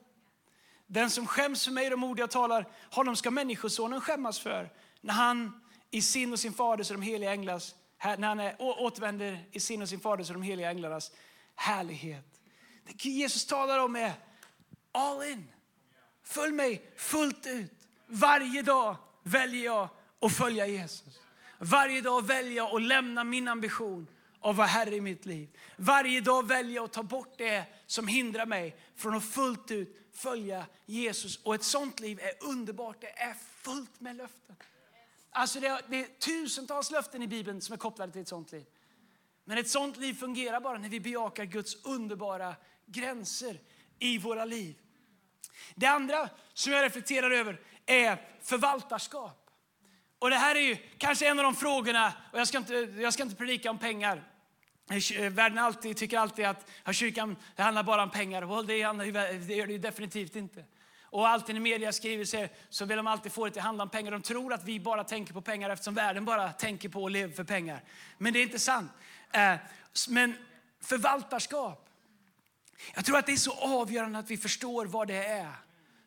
Den 0.86 1.10
som 1.10 1.26
skäms 1.26 1.64
för 1.64 1.72
mig, 1.72 1.90
de 1.90 2.04
ord 2.04 2.18
jag 2.18 2.30
talar, 2.30 2.68
honom 2.90 3.16
ska 3.16 3.30
Människosonen 3.30 4.00
skämmas 4.00 4.38
för 4.38 4.72
när 5.00 5.14
han 5.14 5.60
i 5.90 6.02
sin 6.02 6.32
och 6.32 6.38
sin 6.38 6.52
faders 6.52 6.90
och 6.90 6.96
de 6.96 7.02
heliga 7.02 7.32
änglars, 7.32 7.74
när 8.18 8.28
han 8.28 8.40
är, 8.40 8.56
återvänder 8.58 9.48
i 9.52 9.60
sin 9.60 9.82
och 9.82 9.88
sin 9.88 10.00
faders 10.00 10.28
och 10.28 10.34
de 10.34 10.42
heliga 10.42 10.70
änglarnas 10.70 11.12
härlighet. 11.54 12.40
Det 12.84 13.04
Jesus 13.04 13.46
talar 13.46 13.78
om 13.78 13.96
är 13.96 14.12
all 14.92 15.22
in. 15.22 15.50
Följ 16.24 16.52
mig 16.52 16.92
fullt 16.96 17.46
ut. 17.46 17.72
Varje 18.06 18.62
dag 18.62 18.96
väljer 19.22 19.64
jag 19.64 19.88
att 20.20 20.32
följa 20.32 20.66
Jesus. 20.66 21.20
Varje 21.58 22.00
dag 22.00 22.26
väljer 22.26 22.56
jag 22.56 22.76
att 22.76 22.82
lämna 22.82 23.24
min 23.24 23.48
ambition 23.48 24.06
att 24.40 24.56
vara 24.56 24.66
Herre 24.66 24.96
i 24.96 25.00
mitt 25.00 25.26
liv. 25.26 25.48
Varje 25.76 26.20
dag 26.20 26.48
väljer 26.48 26.74
jag 26.74 26.84
att 26.84 26.92
ta 26.92 27.02
bort 27.02 27.34
det 27.38 27.64
som 27.86 28.08
hindrar 28.08 28.46
mig 28.46 28.76
från 28.96 29.14
att 29.14 29.24
fullt 29.24 29.70
ut 29.70 30.03
följa 30.14 30.66
Jesus. 30.86 31.36
Och 31.42 31.54
ett 31.54 31.64
sånt 31.64 32.00
liv 32.00 32.20
är 32.20 32.48
underbart. 32.48 33.00
Det 33.00 33.18
är 33.18 33.34
fullt 33.62 34.00
med 34.00 34.16
löften. 34.16 34.56
Alltså 35.30 35.60
det 35.60 35.66
är, 35.66 35.80
det 35.88 36.00
är 36.00 36.06
tusentals 36.18 36.90
löften 36.90 37.22
i 37.22 37.26
Bibeln 37.26 37.60
som 37.60 37.72
är 37.72 37.76
kopplade 37.76 38.12
till 38.12 38.20
ett 38.22 38.28
sånt 38.28 38.52
liv. 38.52 38.66
Men 39.44 39.58
ett 39.58 39.68
sånt 39.68 39.96
liv 39.96 40.14
fungerar 40.14 40.60
bara 40.60 40.78
när 40.78 40.88
vi 40.88 41.00
bejakar 41.00 41.44
Guds 41.44 41.84
underbara 41.84 42.56
gränser 42.86 43.60
i 43.98 44.18
våra 44.18 44.44
liv. 44.44 44.78
Det 45.74 45.86
andra 45.86 46.28
som 46.54 46.72
jag 46.72 46.84
reflekterar 46.84 47.30
över 47.30 47.60
är 47.86 48.28
förvaltarskap. 48.42 49.50
Och 50.18 50.30
det 50.30 50.36
här 50.36 50.54
är 50.54 50.60
ju 50.60 50.76
kanske 50.98 51.28
en 51.28 51.38
av 51.38 51.44
de 51.44 51.54
frågorna, 51.54 52.12
och 52.32 52.38
jag 52.38 52.48
ska 52.48 52.58
inte, 52.58 52.74
jag 52.74 53.12
ska 53.12 53.22
inte 53.22 53.36
predika 53.36 53.70
om 53.70 53.78
pengar. 53.78 54.33
Eh, 54.90 55.22
eh, 55.22 55.32
världen 55.32 55.58
alltid, 55.58 55.96
tycker 55.96 56.18
alltid 56.18 56.44
att 56.44 56.66
kyrkan 56.92 57.36
det 57.56 57.62
handlar 57.62 57.82
bara 57.82 58.02
om 58.02 58.10
pengar. 58.10 58.42
Och 58.42 58.66
det, 58.66 58.74
det 58.74 59.54
gör 59.54 59.66
det 59.66 59.78
definitivt 59.78 60.36
inte. 60.36 60.64
Och 61.02 61.28
alltid 61.28 61.54
när 61.54 61.62
media 61.62 61.92
skriver 61.92 62.24
så, 62.24 62.48
så 62.68 62.84
vill 62.84 62.96
de 62.96 63.06
alltid 63.06 63.32
få 63.32 63.44
det 63.44 63.50
till 63.50 63.60
att 63.60 63.64
handla 63.64 63.82
om 63.82 63.90
pengar. 63.90 64.10
De 64.12 64.22
tror 64.22 64.52
att 64.52 64.64
vi 64.64 64.80
bara 64.80 65.04
tänker 65.04 65.32
på 65.32 65.40
pengar 65.40 65.70
eftersom 65.70 65.94
världen 65.94 66.24
bara 66.24 66.52
tänker 66.52 66.88
på 66.88 67.02
och 67.02 67.10
lever 67.10 67.34
för 67.34 67.44
pengar. 67.44 67.82
Men 68.18 68.32
det 68.32 68.38
är 68.38 68.42
inte 68.42 68.58
sant. 68.58 68.90
Eh, 69.32 69.54
men 70.08 70.34
förvaltarskap. 70.80 71.88
Jag 72.94 73.04
tror 73.04 73.18
att 73.18 73.26
det 73.26 73.32
är 73.32 73.36
så 73.36 73.52
avgörande 73.52 74.18
att 74.18 74.30
vi 74.30 74.36
förstår 74.36 74.86
vad 74.86 75.08
det 75.08 75.24
är. 75.26 75.52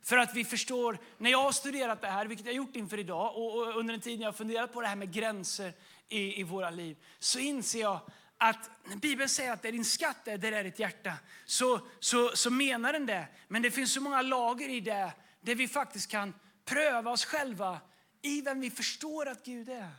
För 0.03 0.17
att 0.17 0.33
vi 0.33 0.45
förstår, 0.45 0.97
när 1.17 1.31
jag 1.31 1.43
har 1.43 1.51
studerat 1.51 2.01
det 2.01 2.07
här, 2.07 2.25
vilket 2.25 2.45
jag 2.45 2.55
gjort 2.55 2.75
inför 2.75 2.99
idag 2.99 3.37
och 3.37 3.77
under 3.77 3.93
den 3.93 4.01
tid 4.01 4.21
jag 4.21 4.27
har 4.27 4.33
funderat 4.33 4.73
på 4.73 4.81
det 4.81 4.87
här 4.87 4.95
med 4.95 5.13
gränser 5.13 5.73
i, 6.09 6.39
i 6.39 6.43
våra 6.43 6.69
liv 6.69 6.97
så 7.19 7.39
inser 7.39 7.79
jag 7.79 7.99
att 8.37 8.69
när 8.83 8.95
Bibeln 8.95 9.29
säger 9.29 9.51
att 9.51 9.61
det 9.61 9.67
är 9.67 9.71
din 9.71 9.85
skatt 9.85 10.27
är, 10.27 10.37
där 10.37 10.51
är 10.51 10.63
ditt 10.63 10.79
hjärta, 10.79 11.13
så, 11.45 11.81
så, 11.99 12.35
så 12.35 12.49
menar 12.49 12.93
den 12.93 13.05
det. 13.05 13.27
Men 13.47 13.61
det 13.61 13.71
finns 13.71 13.93
så 13.93 14.01
många 14.01 14.21
lager 14.21 14.69
i 14.69 14.79
det, 14.79 15.11
där 15.41 15.55
vi 15.55 15.67
faktiskt 15.67 16.11
kan 16.11 16.33
pröva 16.65 17.11
oss 17.11 17.25
själva 17.25 17.79
i 18.21 18.41
vem 18.41 18.59
vi 18.59 18.71
förstår 18.71 19.27
att 19.27 19.45
Gud 19.45 19.69
är. 19.69 19.91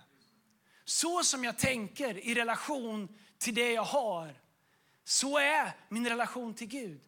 Så 0.84 1.24
som 1.24 1.44
jag 1.44 1.58
tänker 1.58 2.18
i 2.18 2.34
relation 2.34 3.18
till 3.38 3.54
det 3.54 3.72
jag 3.72 3.84
har, 3.84 4.34
så 5.04 5.38
är 5.38 5.72
min 5.88 6.08
relation 6.08 6.54
till 6.54 6.66
Gud. 6.66 7.00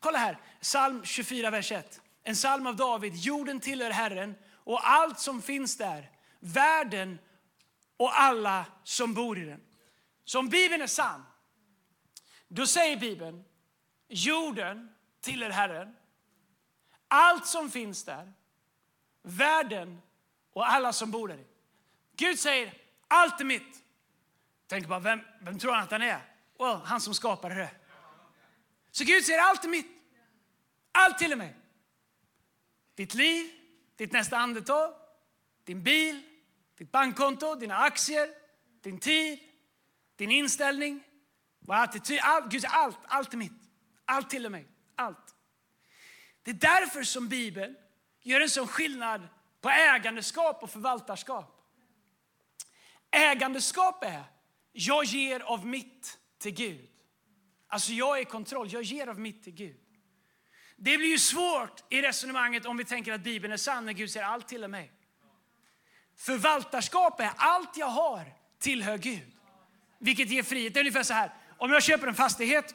Kolla 0.00 0.18
här, 0.18 0.38
psalm 0.60 1.04
24, 1.04 1.50
vers 1.50 1.72
1. 1.72 2.00
En 2.22 2.34
psalm 2.34 2.66
av 2.66 2.76
David. 2.76 3.16
Jorden 3.16 3.60
tillhör 3.60 3.90
Herren 3.90 4.34
och 4.54 4.90
allt 4.90 5.20
som 5.20 5.42
finns 5.42 5.76
där, 5.76 6.10
världen 6.40 7.18
och 7.96 8.20
alla 8.20 8.66
som 8.84 9.14
bor 9.14 9.38
i 9.38 9.44
den. 9.44 9.60
Så 10.24 10.38
om 10.38 10.48
Bibeln 10.48 10.82
är 10.82 10.86
sann, 10.86 11.24
då 12.48 12.66
säger 12.66 12.96
Bibeln 12.96 13.44
jorden 14.08 14.94
tillhör 15.20 15.50
Herren. 15.50 15.96
Allt 17.08 17.46
som 17.46 17.70
finns 17.70 18.04
där, 18.04 18.32
världen 19.22 20.02
och 20.52 20.70
alla 20.70 20.92
som 20.92 21.10
bor 21.10 21.28
där. 21.28 21.44
Gud 22.16 22.38
säger 22.38 22.74
allt 23.08 23.40
är 23.40 23.44
mitt. 23.44 23.82
Tänk 24.66 24.88
bara, 24.88 25.00
vem, 25.00 25.20
vem 25.40 25.58
tror 25.58 25.72
han 25.72 25.82
att 25.82 25.90
han 25.90 26.02
är? 26.02 26.20
Well, 26.58 26.76
han 26.84 27.00
som 27.00 27.14
skapade 27.14 27.54
det. 27.54 27.70
Så 28.90 29.04
Gud 29.04 29.24
säger 29.24 29.40
allt 29.40 29.64
är 29.64 29.68
mitt. 29.68 30.02
Allt 30.92 31.18
till 31.18 31.32
och 31.32 31.38
med. 31.38 31.54
Ditt 32.94 33.14
liv, 33.14 33.50
ditt 33.96 34.12
nästa 34.12 34.36
andetag, 34.36 34.94
din 35.64 35.82
bil, 35.82 36.22
ditt 36.78 36.92
bankkonto, 36.92 37.54
dina 37.54 37.76
aktier, 37.76 38.28
din 38.82 38.98
tid, 38.98 39.38
din 40.22 40.30
inställning, 40.30 41.02
vår 41.60 41.74
attityd. 41.74 42.20
All, 42.22 42.48
Gud 42.48 42.60
säger 42.60 42.74
allt, 42.74 42.98
allt 43.04 43.32
är 43.32 43.36
mitt. 43.36 43.62
Allt 44.04 44.30
till 44.30 44.46
och 44.46 44.52
med. 44.52 44.64
Allt. 44.96 45.34
Det 46.42 46.50
är 46.50 46.54
därför 46.54 47.02
som 47.02 47.28
Bibeln 47.28 47.76
gör 48.22 48.40
en 48.40 48.50
sån 48.50 48.66
skillnad 48.66 49.28
på 49.60 49.70
ägandeskap 49.70 50.62
och 50.62 50.70
förvaltarskap. 50.70 51.58
Ägandeskap 53.10 54.04
är, 54.04 54.24
jag 54.72 55.04
ger 55.04 55.40
av 55.40 55.66
mitt 55.66 56.18
till 56.38 56.54
Gud. 56.54 56.88
Alltså 57.68 57.92
jag 57.92 58.18
är 58.18 58.22
i 58.22 58.24
kontroll, 58.24 58.72
jag 58.72 58.82
ger 58.82 59.06
av 59.06 59.20
mitt 59.20 59.42
till 59.42 59.54
Gud. 59.54 59.80
Det 60.76 60.98
blir 60.98 61.08
ju 61.08 61.18
svårt 61.18 61.84
i 61.88 62.02
resonemanget 62.02 62.66
om 62.66 62.76
vi 62.76 62.84
tänker 62.84 63.12
att 63.12 63.20
Bibeln 63.20 63.52
är 63.52 63.56
sann 63.56 63.84
när 63.84 63.92
Gud 63.92 64.10
säger 64.10 64.26
allt 64.26 64.48
till 64.48 64.68
mig. 64.68 64.92
Förvaltarskap 66.16 67.20
är 67.20 67.32
allt 67.36 67.76
jag 67.76 67.86
har 67.86 68.32
tillhör 68.58 68.98
Gud. 68.98 69.31
Vilket 70.02 70.30
ger 70.30 70.42
frihet. 70.42 70.74
Det 70.74 70.80
är 70.80 70.82
ungefär 70.82 71.02
så 71.02 71.14
här, 71.14 71.30
om 71.58 71.72
jag 71.72 71.82
köper 71.82 72.06
en 72.06 72.14
fastighet 72.14 72.74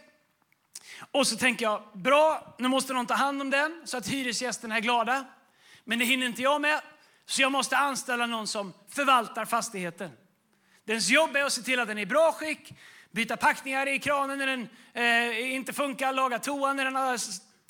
och 1.11 1.27
så 1.27 1.37
tänker 1.37 1.65
jag, 1.65 1.83
bra, 1.93 2.55
nu 2.59 2.67
måste 2.67 2.93
någon 2.93 3.05
ta 3.05 3.13
hand 3.13 3.41
om 3.41 3.49
den 3.49 3.81
så 3.85 3.97
att 3.97 4.07
hyresgästerna 4.07 4.75
är 4.75 4.81
glada. 4.81 5.25
Men 5.83 5.99
det 5.99 6.05
hinner 6.05 6.25
inte 6.25 6.41
jag 6.41 6.61
med, 6.61 6.81
så 7.25 7.41
jag 7.41 7.51
måste 7.51 7.77
anställa 7.77 8.25
någon 8.25 8.47
som 8.47 8.73
förvaltar 8.89 9.45
fastigheten. 9.45 10.11
Dens 10.85 11.09
jobb 11.09 11.35
är 11.35 11.43
att 11.43 11.53
se 11.53 11.61
till 11.61 11.79
att 11.79 11.87
den 11.87 11.97
är 11.97 12.01
i 12.01 12.05
bra 12.05 12.31
skick, 12.31 12.73
byta 13.11 13.37
packningar 13.37 13.87
i 13.87 13.99
kranen 13.99 14.37
när 14.37 14.47
den 14.47 14.69
eh, 14.93 15.55
inte 15.55 15.73
funkar, 15.73 16.13
laga 16.13 16.39
toan 16.39 16.75
när 16.75 16.85
den 16.85 16.95
har 16.95 17.19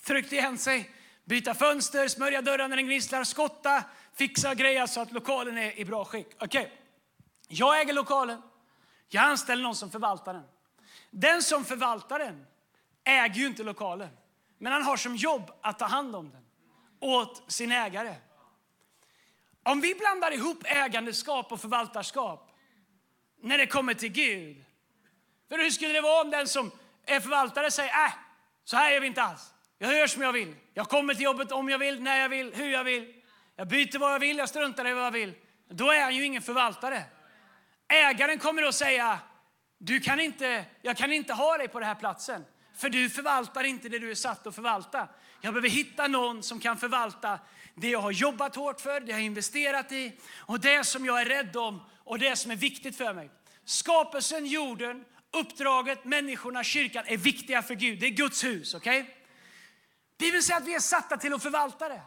tryckt 0.06 0.32
igen 0.32 0.58
sig, 0.58 0.92
byta 1.26 1.54
fönster, 1.54 2.08
smörja 2.08 2.42
dörrar 2.42 2.68
när 2.68 2.76
den 2.76 2.86
gnisslar, 2.86 3.24
skotta, 3.24 3.84
fixa 4.18 4.50
och 4.50 4.58
greja 4.58 4.88
så 4.88 5.02
att 5.02 5.12
lokalen 5.12 5.58
är 5.58 5.80
i 5.80 5.86
bra 5.86 6.06
skick. 6.06 6.28
Okej, 6.40 6.62
okay. 6.62 6.74
jag 7.48 7.82
äger 7.82 7.94
lokalen. 7.94 8.42
Jag 9.10 9.24
anställer 9.24 9.64
någon 9.64 9.76
som 9.76 9.92
förvaltar 9.92 10.34
den. 10.34 10.44
Den 11.12 11.44
som 11.44 11.66
förvaltar 11.66 12.20
den 12.20 12.46
äger 13.04 13.36
ju 13.36 13.48
inte 13.48 13.64
lokalen, 13.64 14.10
men 14.58 14.72
han 14.72 14.84
har 14.84 14.98
som 14.98 15.16
jobb 15.16 15.52
att 15.62 15.80
ta 15.80 15.86
hand 15.86 16.16
om 16.16 16.32
den 16.32 16.46
åt 17.00 17.52
sin 17.52 17.72
ägare. 17.72 18.16
Om 19.64 19.82
vi 19.82 19.96
blandar 19.96 20.32
ihop 20.32 20.64
ägandeskap 20.66 21.52
och 21.52 21.62
förvaltarskap 21.62 22.52
när 23.42 23.58
det 23.58 23.68
kommer 23.68 23.94
till 23.94 24.10
Gud. 24.12 24.66
För 25.50 25.58
hur 25.58 25.70
skulle 25.70 25.94
det 25.94 26.02
vara 26.02 26.22
om 26.22 26.30
den 26.30 26.48
som 26.48 26.72
är 27.06 27.20
förvaltare 27.20 27.72
säger, 27.72 28.06
äh, 28.06 28.14
så 28.64 28.78
här 28.78 28.92
gör 28.92 29.00
vi 29.00 29.08
inte 29.08 29.22
alls. 29.22 29.54
Jag 29.78 29.98
gör 29.98 30.08
som 30.08 30.22
jag 30.22 30.34
vill. 30.34 30.56
Jag 30.74 30.90
kommer 30.90 31.14
till 31.14 31.24
jobbet 31.24 31.52
om 31.52 31.70
jag 31.70 31.80
vill, 31.80 32.02
när 32.02 32.18
jag 32.20 32.30
vill, 32.30 32.54
hur 32.54 32.70
jag 32.70 32.84
vill. 32.84 33.24
Jag 33.56 33.68
byter 33.68 34.00
vad 34.00 34.14
jag 34.14 34.20
vill, 34.20 34.38
jag 34.38 34.50
struntar 34.50 34.88
i 34.88 34.94
vad 34.94 35.06
jag 35.06 35.12
vill. 35.12 35.34
Då 35.70 35.92
är 35.92 36.02
han 36.02 36.16
ju 36.16 36.26
ingen 36.26 36.42
förvaltare. 36.42 37.04
Ägaren 37.88 38.40
kommer 38.40 38.62
då 38.62 38.72
säga, 38.72 39.20
du 39.78 40.00
kan 40.00 40.20
inte, 40.20 40.66
jag 40.82 40.98
kan 40.98 41.12
inte 41.12 41.34
ha 41.34 41.58
dig 41.58 41.68
på 41.68 41.80
den 41.80 41.88
här 41.88 41.96
platsen. 41.96 42.46
För 42.78 42.90
du 42.90 43.10
förvaltar 43.10 43.64
inte 43.64 43.90
det 43.90 44.00
du 44.00 44.12
är 44.12 44.16
satt 44.16 44.48
att 44.48 44.56
förvalta. 44.56 45.08
Jag 45.42 45.54
behöver 45.54 45.70
hitta 45.70 46.08
någon 46.08 46.44
som 46.44 46.60
kan 46.60 46.78
förvalta 46.78 47.40
det 47.76 47.90
jag 47.90 48.02
har 48.02 48.12
jobbat 48.12 48.56
hårt 48.56 48.82
för, 48.82 49.00
det 49.00 49.08
jag 49.08 49.16
har 49.16 49.22
investerat 49.22 49.92
i 49.92 50.20
och 50.38 50.60
det 50.60 50.84
som 50.84 51.06
jag 51.06 51.22
är 51.22 51.26
rädd 51.26 51.58
om 51.58 51.82
och 52.04 52.20
det 52.20 52.36
som 52.36 52.52
är 52.52 52.56
viktigt 52.56 52.98
för 52.98 53.14
mig. 53.14 53.30
Skapelsen, 53.66 54.46
jorden, 54.46 55.06
uppdraget, 55.32 56.06
människorna, 56.06 56.64
kyrkan 56.64 57.04
är 57.08 57.18
viktiga 57.18 57.64
för 57.64 57.76
Gud. 57.76 58.00
Det 58.00 58.06
är 58.06 58.10
Guds 58.10 58.44
hus. 58.44 58.74
okej? 58.74 59.02
Okay? 59.02 59.14
Bibeln 60.18 60.44
säger 60.44 60.62
att 60.62 60.68
vi 60.68 60.76
är 60.76 60.80
satta 60.80 61.18
till 61.18 61.34
att 61.34 61.44
förvalta 61.44 61.90
det. 61.90 62.02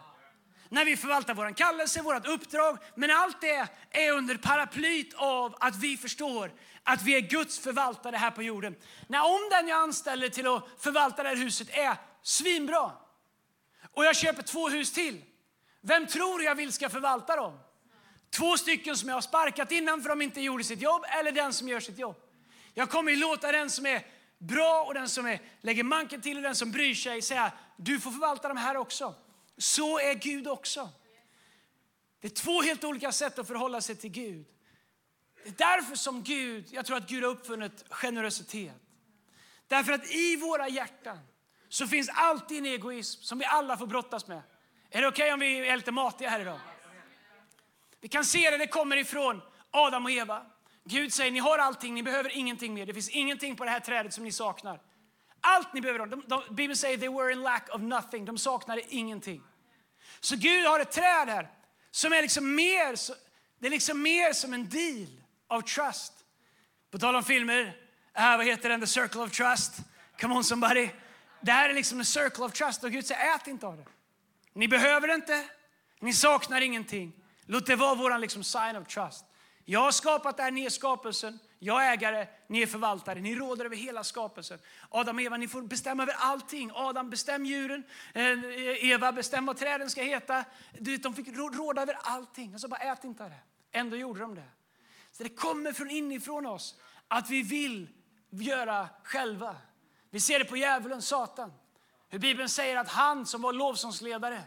När 0.73 0.85
vi 0.85 0.97
förvaltar 0.97 1.35
vår 1.35 1.57
kallelse, 1.57 2.03
vårt 2.03 2.27
uppdrag. 2.27 2.79
Men 2.95 3.11
allt 3.11 3.41
det 3.41 3.69
är 3.91 4.13
under 4.13 4.37
paraplyt 4.37 5.15
av 5.15 5.57
att 5.61 5.77
vi 5.77 5.97
förstår 5.97 6.53
att 6.83 7.03
vi 7.03 7.15
är 7.15 7.21
Guds 7.21 7.59
förvaltare 7.59 8.17
här 8.17 8.31
på 8.31 8.43
jorden. 8.43 8.77
När 9.09 9.25
om 9.25 9.49
den 9.51 9.69
jag 9.69 9.83
anställer 9.83 10.29
till 10.29 10.47
att 10.47 10.65
förvalta 10.79 11.23
det 11.23 11.29
här 11.29 11.37
huset 11.37 11.69
är 11.71 11.97
svinbra 12.23 12.93
och 13.93 14.05
jag 14.05 14.17
köper 14.17 14.43
två 14.43 14.69
hus 14.69 14.93
till. 14.93 15.25
Vem 15.81 16.07
tror 16.07 16.43
jag 16.43 16.55
vill 16.55 16.73
ska 16.73 16.89
förvalta 16.89 17.37
dem? 17.37 17.59
Två 18.31 18.57
stycken 18.57 18.97
som 18.97 19.09
jag 19.09 19.17
har 19.17 19.21
sparkat 19.21 19.73
innan 19.73 20.03
för 20.03 20.09
de 20.09 20.23
inte 20.23 20.41
gjorde 20.41 20.65
sitt 20.65 20.83
jobb 20.83 21.05
eller 21.19 21.33
den 21.33 21.53
som 21.53 21.69
gör 21.69 21.81
sitt 21.81 21.99
jobb. 21.99 22.17
Jag 22.75 22.91
kommer 22.91 23.17
låta 23.17 23.53
den 23.53 23.71
som 23.71 23.87
är 23.87 24.07
bra 24.39 24.85
och 24.87 24.95
den 24.95 25.09
som 25.09 25.27
är, 25.27 25.41
lägger 25.61 25.85
manken 25.85 26.21
till 26.21 26.37
och 26.37 26.43
den 26.43 26.55
som 26.55 26.71
bryr 26.71 26.95
sig 26.95 27.23
säga 27.23 27.53
du 27.77 28.01
får 28.01 28.11
förvalta 28.11 28.49
de 28.49 28.57
här 28.57 28.77
också. 28.77 29.15
Så 29.59 29.99
är 29.99 30.15
Gud 30.15 30.49
också. 30.49 30.91
Det 32.21 32.27
är 32.27 32.31
två 32.31 32.63
helt 32.63 32.85
olika 32.85 33.13
sätt 33.13 33.39
att 33.39 33.47
förhålla 33.47 33.81
sig 33.81 33.97
till 33.97 34.11
Gud. 34.11 34.47
Det 35.45 35.49
är 35.49 35.55
därför 35.77 35.97
som 35.97 36.23
Gud, 36.23 36.67
jag 36.71 36.87
tror 36.87 36.97
att 36.97 37.09
Gud 37.09 37.25
har 37.25 37.31
uppfunnit 37.31 37.85
generositet. 37.91 38.75
Därför 39.67 39.93
att 39.93 40.11
i 40.11 40.37
våra 40.37 40.69
hjärtan 40.69 41.19
så 41.69 41.87
finns 41.87 42.11
alltid 42.15 42.59
en 42.59 42.67
egoism 42.67 43.23
som 43.23 43.39
vi 43.39 43.45
alla 43.45 43.77
får 43.77 43.87
brottas 43.87 44.27
med. 44.27 44.43
Är 44.91 45.01
det 45.03 45.09
okej 45.09 45.25
okay 45.25 45.33
om 45.33 45.41
vi 45.41 45.69
är 45.69 45.77
lite 45.77 45.93
matiga 45.93 46.29
här 46.29 46.41
idag? 46.41 46.61
Vi 48.01 48.09
kan 48.09 48.25
se 48.25 48.51
det, 48.51 48.59
det 48.59 48.67
kommer 48.67 48.97
ifrån 48.97 49.43
Adam 49.71 50.05
och 50.05 50.11
Eva. 50.11 50.47
Gud 50.85 51.13
säger, 51.13 51.31
ni 51.31 51.39
har 51.39 51.59
allting, 51.59 51.95
ni 51.95 52.03
behöver 52.03 52.37
ingenting 52.37 52.75
mer. 52.75 52.87
Det 52.87 52.95
finns 52.95 53.09
ingenting 53.09 53.57
på 53.57 53.65
det 53.65 53.71
här 53.71 53.81
trädet 53.81 54.15
som 54.15 54.25
ni 54.25 54.33
saknar. 54.33 54.81
Allt 55.41 55.75
ni 55.75 55.81
behöver. 55.81 56.07
De, 56.07 56.23
de, 56.27 56.43
Bibeln 56.51 56.77
säger, 56.77 56.99
they 56.99 57.09
were 57.09 57.33
in 57.33 57.43
lack 57.43 57.75
of 57.75 57.81
nothing. 57.81 58.25
De 58.25 58.39
saknade 58.39 58.83
ingenting. 58.89 59.43
Så 60.21 60.37
Gud 60.37 60.67
har 60.67 60.81
ett 60.81 60.93
träd 60.93 61.29
här 61.29 61.51
som 61.91 62.13
är 62.13 62.23
liksom 62.23 62.55
mer, 62.55 62.97
det 63.59 63.67
är 63.67 63.71
liksom 63.71 64.03
mer 64.03 64.33
som 64.33 64.55
en 64.55 64.69
deal 64.69 65.09
of 65.49 65.65
trust. 65.65 66.13
På 66.91 66.99
tal 66.99 67.17
om 67.17 67.25
filmer, 67.25 67.77
äh, 68.15 68.37
vad 68.37 68.47
heter 68.47 68.69
den? 68.69 68.81
The 68.81 68.87
Circle 68.87 69.21
of 69.21 69.31
Trust. 69.31 69.73
Come 70.21 70.35
on 70.35 70.45
somebody. 70.45 70.91
Det 71.41 71.53
här 71.53 71.71
är 71.71 71.75
liksom 71.75 71.99
the 71.99 72.05
circle 72.05 72.45
of 72.45 72.53
trust 72.53 72.85
och 72.85 72.93
Gud 72.93 73.07
säger 73.07 73.35
ät 73.35 73.47
inte 73.47 73.67
av 73.67 73.77
det. 73.77 73.85
Ni 74.53 74.69
behöver 74.69 75.09
det 75.09 75.15
inte, 75.15 75.45
ni 76.01 76.13
saknar 76.13 76.61
ingenting. 76.61 77.13
Låt 77.47 77.67
det 77.67 77.77
vara 77.77 77.95
vår 77.95 78.19
liksom 78.19 78.45
sign 78.45 78.77
of 78.77 78.89
trust. 78.89 79.25
Jag 79.65 79.81
har 79.81 79.93
skapat 79.93 80.37
det 80.37 80.43
här, 80.43 80.51
ni 80.51 80.65
är 80.65 80.71
skapelsen. 80.71 81.39
Jag 81.63 81.87
är 81.87 81.93
ägare, 81.93 82.27
ni 82.47 82.63
är 82.63 82.67
förvaltare. 82.67 83.21
Ni 83.21 83.35
råder 83.35 83.65
över 83.65 83.77
hela 83.77 84.05
skapelsen. 84.05 84.59
Adam 84.89 85.17
och 85.17 85.23
Eva, 85.23 85.37
ni 85.37 85.49
får 85.49 85.63
bestämma 85.63 86.03
över 86.03 86.15
allting. 86.19 86.71
Adam, 86.75 87.11
bestäm 87.11 87.47
djuren. 87.47 87.85
Eh, 88.15 88.91
Eva, 88.91 89.13
bestäm 89.13 89.47
vad 89.47 89.57
träden 89.57 89.91
ska 89.91 90.03
heta. 90.03 90.45
De 91.01 91.15
fick 91.15 91.29
råda 91.29 91.83
över 91.83 91.99
allting. 92.03 92.55
Och 92.55 92.61
så 92.61 92.69
bara, 92.69 92.81
ät 92.81 93.05
inte 93.05 93.25
av 93.25 93.31
det. 93.31 93.41
Ändå 93.73 93.97
gjorde 93.97 94.21
de 94.21 94.35
det. 94.35 94.49
Så 95.13 95.23
det 95.23 95.29
kommer 95.29 95.73
från 95.73 95.91
inifrån 95.91 96.47
oss 96.47 96.81
att 97.09 97.31
vi 97.31 97.43
vill 97.43 97.89
göra 98.31 98.89
själva. 99.03 99.57
Vi 100.11 100.21
ser 100.21 100.39
det 100.39 100.45
på 100.45 100.57
djävulen, 100.57 101.03
Satan. 101.03 101.53
Hur 102.09 102.19
Bibeln 102.19 102.49
säger 102.49 102.77
att 102.77 102.89
han 102.89 103.27
som 103.27 103.43
var 103.43 103.53
lovsångsledare, 103.53 104.43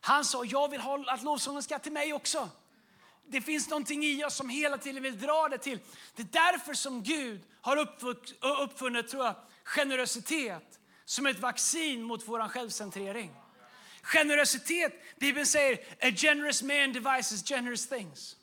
han 0.00 0.24
sa 0.24 0.44
jag 0.44 0.70
vill 0.70 0.80
att 1.06 1.22
lovsången 1.22 1.62
ska 1.62 1.78
till 1.78 1.92
mig 1.92 2.12
också. 2.12 2.48
Det 3.26 3.40
finns 3.40 3.70
någonting 3.70 4.04
i 4.04 4.24
oss 4.24 4.34
som 4.34 4.48
hela 4.48 4.78
tiden 4.78 5.02
vill 5.02 5.20
dra 5.20 5.48
det 5.48 5.58
till. 5.58 5.78
Det 6.16 6.22
är 6.22 6.52
därför 6.52 6.74
som 6.74 7.02
Gud 7.02 7.42
har 7.60 7.76
uppfunnit 8.62 9.08
tror 9.08 9.24
jag, 9.24 9.34
generositet 9.64 10.78
som 11.04 11.26
ett 11.26 11.40
vaccin 11.40 12.02
mot 12.02 12.28
vår 12.28 12.48
självcentrering. 12.48 13.30
Generositet, 14.02 14.92
Bibeln 15.18 15.46
säger 15.46 15.78
a 16.00 16.10
generous 16.16 16.62
man 16.62 16.92
devises 16.92 17.48
generous 17.48 17.88
things. 17.88 18.36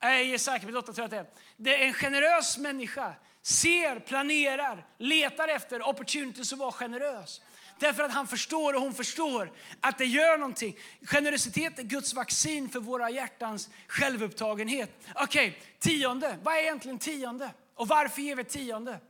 Jag 0.00 0.20
är 0.20 0.38
säker 0.38 0.66
tror 0.94 1.04
att 1.04 1.10
det 1.10 1.16
är. 1.16 1.26
Det 1.56 1.82
är 1.82 1.86
en 1.86 1.94
generös 1.94 2.58
människa. 2.58 3.14
Ser, 3.42 4.00
planerar, 4.00 4.86
letar 4.98 5.48
efter 5.48 5.88
opportunities 5.88 6.52
att 6.52 6.58
vara 6.58 6.72
generös. 6.72 7.40
Därför 7.78 8.02
att 8.02 8.12
han 8.12 8.26
förstår 8.26 8.74
och 8.74 8.80
hon 8.80 8.94
förstår 8.94 9.52
att 9.80 9.98
det 9.98 10.04
gör 10.04 10.38
någonting. 10.38 10.76
Generositet 11.02 11.78
är 11.78 11.82
Guds 11.82 12.14
vaccin 12.14 12.68
för 12.68 12.80
våra 12.80 13.10
hjärtans 13.10 13.70
självupptagenhet. 13.86 14.90
Okej, 15.14 15.48
okay, 15.48 15.60
tionde. 15.78 16.38
Vad 16.42 16.54
är 16.54 16.58
egentligen 16.58 16.98
tionde? 16.98 17.50
Och 17.74 17.88
varför 17.88 18.22
ger 18.22 18.36
vi 18.36 18.44
tionde? 18.44 19.00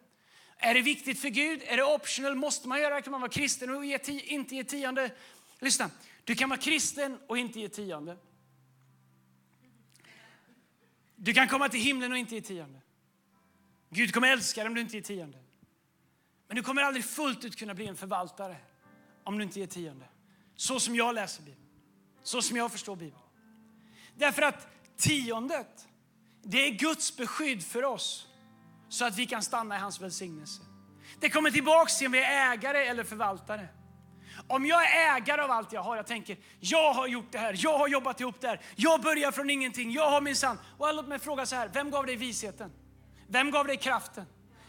Är 0.57 0.75
det 0.75 0.81
viktigt 0.81 1.21
för 1.21 1.29
Gud? 1.29 1.63
Är 1.67 1.77
det 1.77 1.85
optional? 1.85 2.35
Måste 2.35 2.69
man 2.69 2.81
göra 2.81 2.95
det? 2.95 3.03
Kan 3.03 3.11
man 3.11 3.21
vara 3.21 3.31
kristen 3.31 3.71
och 3.71 3.85
ge 3.85 3.99
inte 4.07 4.57
ge 4.57 4.65
tionde? 4.65 5.11
Lyssna, 5.59 5.91
du 6.25 6.35
kan 6.35 6.49
vara 6.49 6.61
kristen 6.61 7.19
och 7.27 7.39
inte 7.39 7.61
ge 7.61 7.69
tionde. 7.69 8.17
Du 11.17 11.35
kan 11.35 11.49
komma 11.49 11.69
till 11.69 11.81
himlen 11.81 12.13
och 12.13 12.19
inte 12.19 12.35
ge 12.35 12.41
tionde. 12.41 12.81
Gud 13.91 14.15
kommer 14.15 14.29
älska 14.33 14.61
dig 14.61 14.69
om 14.69 14.75
du 14.75 14.81
inte 14.81 14.97
ger 14.97 15.03
tionde. 15.03 15.39
Men 16.49 16.57
du 16.57 16.63
kommer 16.63 16.83
aldrig 16.83 17.05
fullt 17.05 17.45
ut 17.45 17.57
kunna 17.57 17.75
bli 17.75 17.87
en 17.87 17.97
förvaltare 17.97 18.57
om 19.25 19.39
du 19.39 19.45
inte 19.45 19.61
ger 19.61 19.67
tionde. 19.67 20.05
Så 20.57 20.81
som 20.81 20.97
jag 20.97 21.15
läser 21.15 21.43
Bibeln. 21.43 21.67
Så 22.23 22.43
som 22.43 22.57
jag 22.57 22.73
förstår 22.73 22.97
Bibeln. 22.97 23.23
Därför 24.17 24.43
att 24.43 24.69
tiondet, 24.97 25.89
det 26.43 26.67
är 26.67 26.71
Guds 26.71 27.17
beskydd 27.17 27.65
för 27.65 27.85
oss 27.85 28.27
så 28.89 29.05
att 29.05 29.19
vi 29.19 29.27
kan 29.27 29.43
stanna 29.43 29.77
i 29.77 29.79
hans 29.79 30.01
välsignelse. 30.01 30.63
Det 31.21 31.31
kommer 31.31 31.51
tillbaks 31.51 31.99
till 31.99 32.07
om 32.07 32.13
vi 32.13 32.19
är 32.23 32.53
ägare 32.53 32.87
eller 32.87 33.05
förvaltare. 33.05 33.69
Om 34.47 34.67
jag 34.67 34.85
är 34.85 35.17
ägare 35.17 35.43
av 35.43 35.51
allt 35.51 35.73
jag 35.73 35.83
har, 35.83 35.97
jag 35.97 36.07
tänker 36.07 36.39
jag 36.61 36.93
har 36.93 37.07
gjort 37.07 37.33
det 37.33 37.39
här, 37.39 37.55
jag 37.59 37.79
har 37.79 37.89
jobbat 37.89 38.21
ihop 38.21 38.41
det 38.41 38.49
här, 38.49 38.61
jag 38.77 39.03
börjar 39.03 39.33
från 39.33 39.51
ingenting, 39.51 39.93
jag 39.93 40.11
har 40.11 40.21
min 40.21 40.37
sann. 40.37 40.59
Och 40.79 40.95
låt 40.95 41.09
mig 41.09 41.19
fråga 41.19 41.47
så 41.47 41.57
här, 41.57 41.71
vem 41.73 41.91
gav 41.91 42.07
dig 42.07 42.17
visheten? 42.17 42.73
Vem 43.27 43.51
gav 43.51 43.67
dig 43.67 43.77
kraften? 43.77 44.25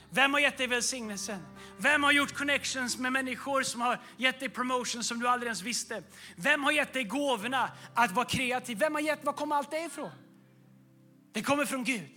Vem 0.10 0.34
har 0.34 0.40
gett 0.40 0.58
dig 0.58 0.68
välsignelsen? 0.68 1.40
Vem 1.82 2.04
har 2.04 2.12
gjort 2.12 2.34
connections 2.34 2.98
med 2.98 3.12
människor 3.12 3.64
som 3.64 3.82
har 3.82 4.00
gett 4.18 4.40
dig 4.40 4.50
promotion 4.50 5.04
som 5.04 5.20
du 5.20 5.28
aldrig 5.28 5.48
ens 5.48 5.62
visste? 5.62 6.04
Vem 6.36 6.64
har 6.64 6.72
gett 6.72 6.94
dig 6.94 7.04
gåvorna 7.04 7.72
att 7.94 8.12
vara 8.12 8.26
kreativ? 8.26 8.78
Vem 8.78 8.94
har 8.94 9.02
gett, 9.02 9.24
var 9.24 9.34
kommer 9.34 9.56
allt 9.56 9.72
det 9.72 9.86
ifrån? 9.86 10.12
Det 11.34 11.42
kommer 11.42 11.66
från 11.66 11.84
Gud. 11.84 12.10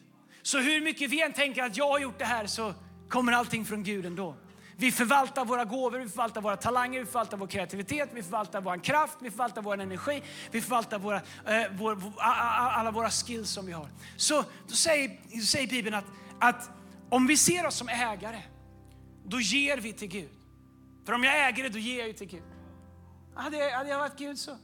Så 0.42 0.58
hur 0.58 0.80
mycket 0.80 1.10
vi 1.10 1.22
än 1.22 1.32
tänker 1.32 1.62
att 1.62 1.76
jag 1.76 1.88
har 1.88 1.98
gjort 1.98 2.18
det 2.18 2.24
här 2.24 2.46
så 2.46 2.74
kommer 3.08 3.32
allting 3.32 3.64
från 3.64 3.82
Gud 3.82 4.06
ändå. 4.06 4.36
Vi 4.76 4.92
förvaltar 4.92 5.44
våra 5.44 5.64
gåvor, 5.64 5.98
vi 5.98 6.08
förvaltar 6.08 6.40
våra 6.40 6.56
talanger, 6.56 7.00
vi 7.00 7.06
förvaltar 7.06 7.36
vår 7.36 7.46
kreativitet, 7.46 8.10
vi 8.12 8.22
förvaltar 8.22 8.60
vår 8.60 8.84
kraft, 8.84 9.18
vi 9.20 9.30
förvaltar 9.30 9.62
vår 9.62 9.80
energi, 9.80 10.22
vi 10.50 10.60
förvaltar 10.60 10.98
våra, 10.98 11.16
eh, 11.16 11.64
vår, 11.72 11.98
alla 12.18 12.90
våra 12.90 13.10
skills 13.10 13.50
som 13.50 13.66
vi 13.66 13.72
har. 13.72 13.88
Så 14.16 14.44
då 14.68 14.74
säger, 14.74 15.20
då 15.34 15.40
säger 15.40 15.66
Bibeln 15.66 15.96
att, 15.96 16.04
att 16.40 16.70
om 17.10 17.26
vi 17.26 17.36
ser 17.36 17.66
oss 17.66 17.74
som 17.76 17.88
ägare, 17.88 18.42
då 19.24 19.40
ger 19.40 19.76
vi 19.76 19.92
till 19.92 20.08
Gud. 20.08 20.30
För 21.04 21.12
om 21.12 21.24
jag 21.24 21.48
äger 21.48 21.62
det, 21.62 21.68
då 21.68 21.78
ger 21.78 21.98
jag 21.98 22.08
ju 22.08 22.12
till 22.12 22.28
Gud. 22.28 22.42
Hade 23.34 23.56
jag, 23.56 23.70
hade 23.70 23.90
jag 23.90 23.98
varit 23.98 24.18
Gud 24.18 24.38
så... 24.38 24.56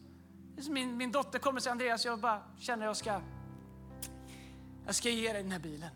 Min, 0.71 0.97
min 0.97 1.13
dotter 1.13 1.39
kommer 1.39 1.61
till 1.61 1.71
Andreas 1.71 2.05
jag 2.05 2.21
bara 2.21 2.43
känner 2.59 2.87
att 2.87 2.89
jag 2.89 2.97
ska, 2.97 3.21
jag 4.87 4.95
ska 4.95 5.11
ge 5.11 5.33
dig 5.33 5.43
den 5.43 5.53
här 5.53 5.59
bilen. 5.59 5.91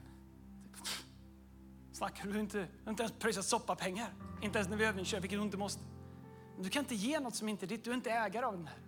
Snackar 1.92 2.28
du 2.28 2.40
inte, 2.40 2.58
du 2.58 2.66
har 2.84 2.90
inte 2.90 3.02
ens 3.02 3.18
pröjsat 3.18 3.44
soppapengar. 3.44 4.14
Inte 4.42 4.58
ens 4.58 4.70
när 4.70 4.76
vi 4.76 4.84
övningskör, 4.84 5.20
vilket 5.20 5.38
du 5.38 5.42
inte 5.42 5.56
måste. 5.56 5.82
Men 6.54 6.62
du 6.62 6.70
kan 6.70 6.80
inte 6.82 6.94
ge 6.94 7.20
något 7.20 7.34
som 7.34 7.48
inte 7.48 7.66
är 7.66 7.68
ditt, 7.68 7.84
du 7.84 7.90
är 7.90 7.94
inte 7.94 8.10
ägare 8.10 8.44
av 8.46 8.52
den 8.52 8.66
här. 8.66 8.78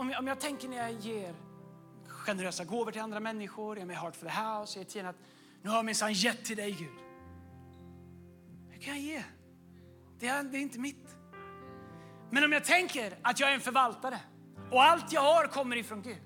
Om 0.00 0.10
jag, 0.10 0.18
om 0.18 0.26
jag 0.26 0.40
tänker 0.40 0.68
när 0.68 0.76
jag 0.76 0.92
ger 0.92 1.34
generösa 2.06 2.64
gåvor 2.64 2.92
till 2.92 3.00
andra 3.00 3.20
människor, 3.20 3.76
jag 3.76 3.82
är 3.82 3.86
med 3.86 3.96
Heart 3.96 4.16
for 4.16 4.26
the 4.26 4.32
House, 4.32 4.78
jag 4.78 5.04
är 5.04 5.08
att 5.08 5.16
nu 5.62 5.70
har 5.70 5.76
jag 5.76 5.84
minsann 5.84 6.12
gett 6.12 6.44
till 6.44 6.56
dig 6.56 6.70
Gud. 6.70 7.07
Hur 8.78 8.84
kan 8.84 8.94
jag 8.94 9.02
ge? 9.02 9.22
Det 10.20 10.26
är, 10.26 10.42
det 10.42 10.56
är 10.56 10.60
inte 10.60 10.78
mitt. 10.78 11.16
Men 12.30 12.44
om 12.44 12.52
jag 12.52 12.64
tänker 12.64 13.18
att 13.22 13.40
jag 13.40 13.50
är 13.50 13.54
en 13.54 13.60
förvaltare 13.60 14.18
och 14.70 14.82
allt 14.82 15.12
jag 15.12 15.20
har 15.20 15.46
kommer 15.46 15.76
ifrån 15.76 16.02
Gud. 16.02 16.18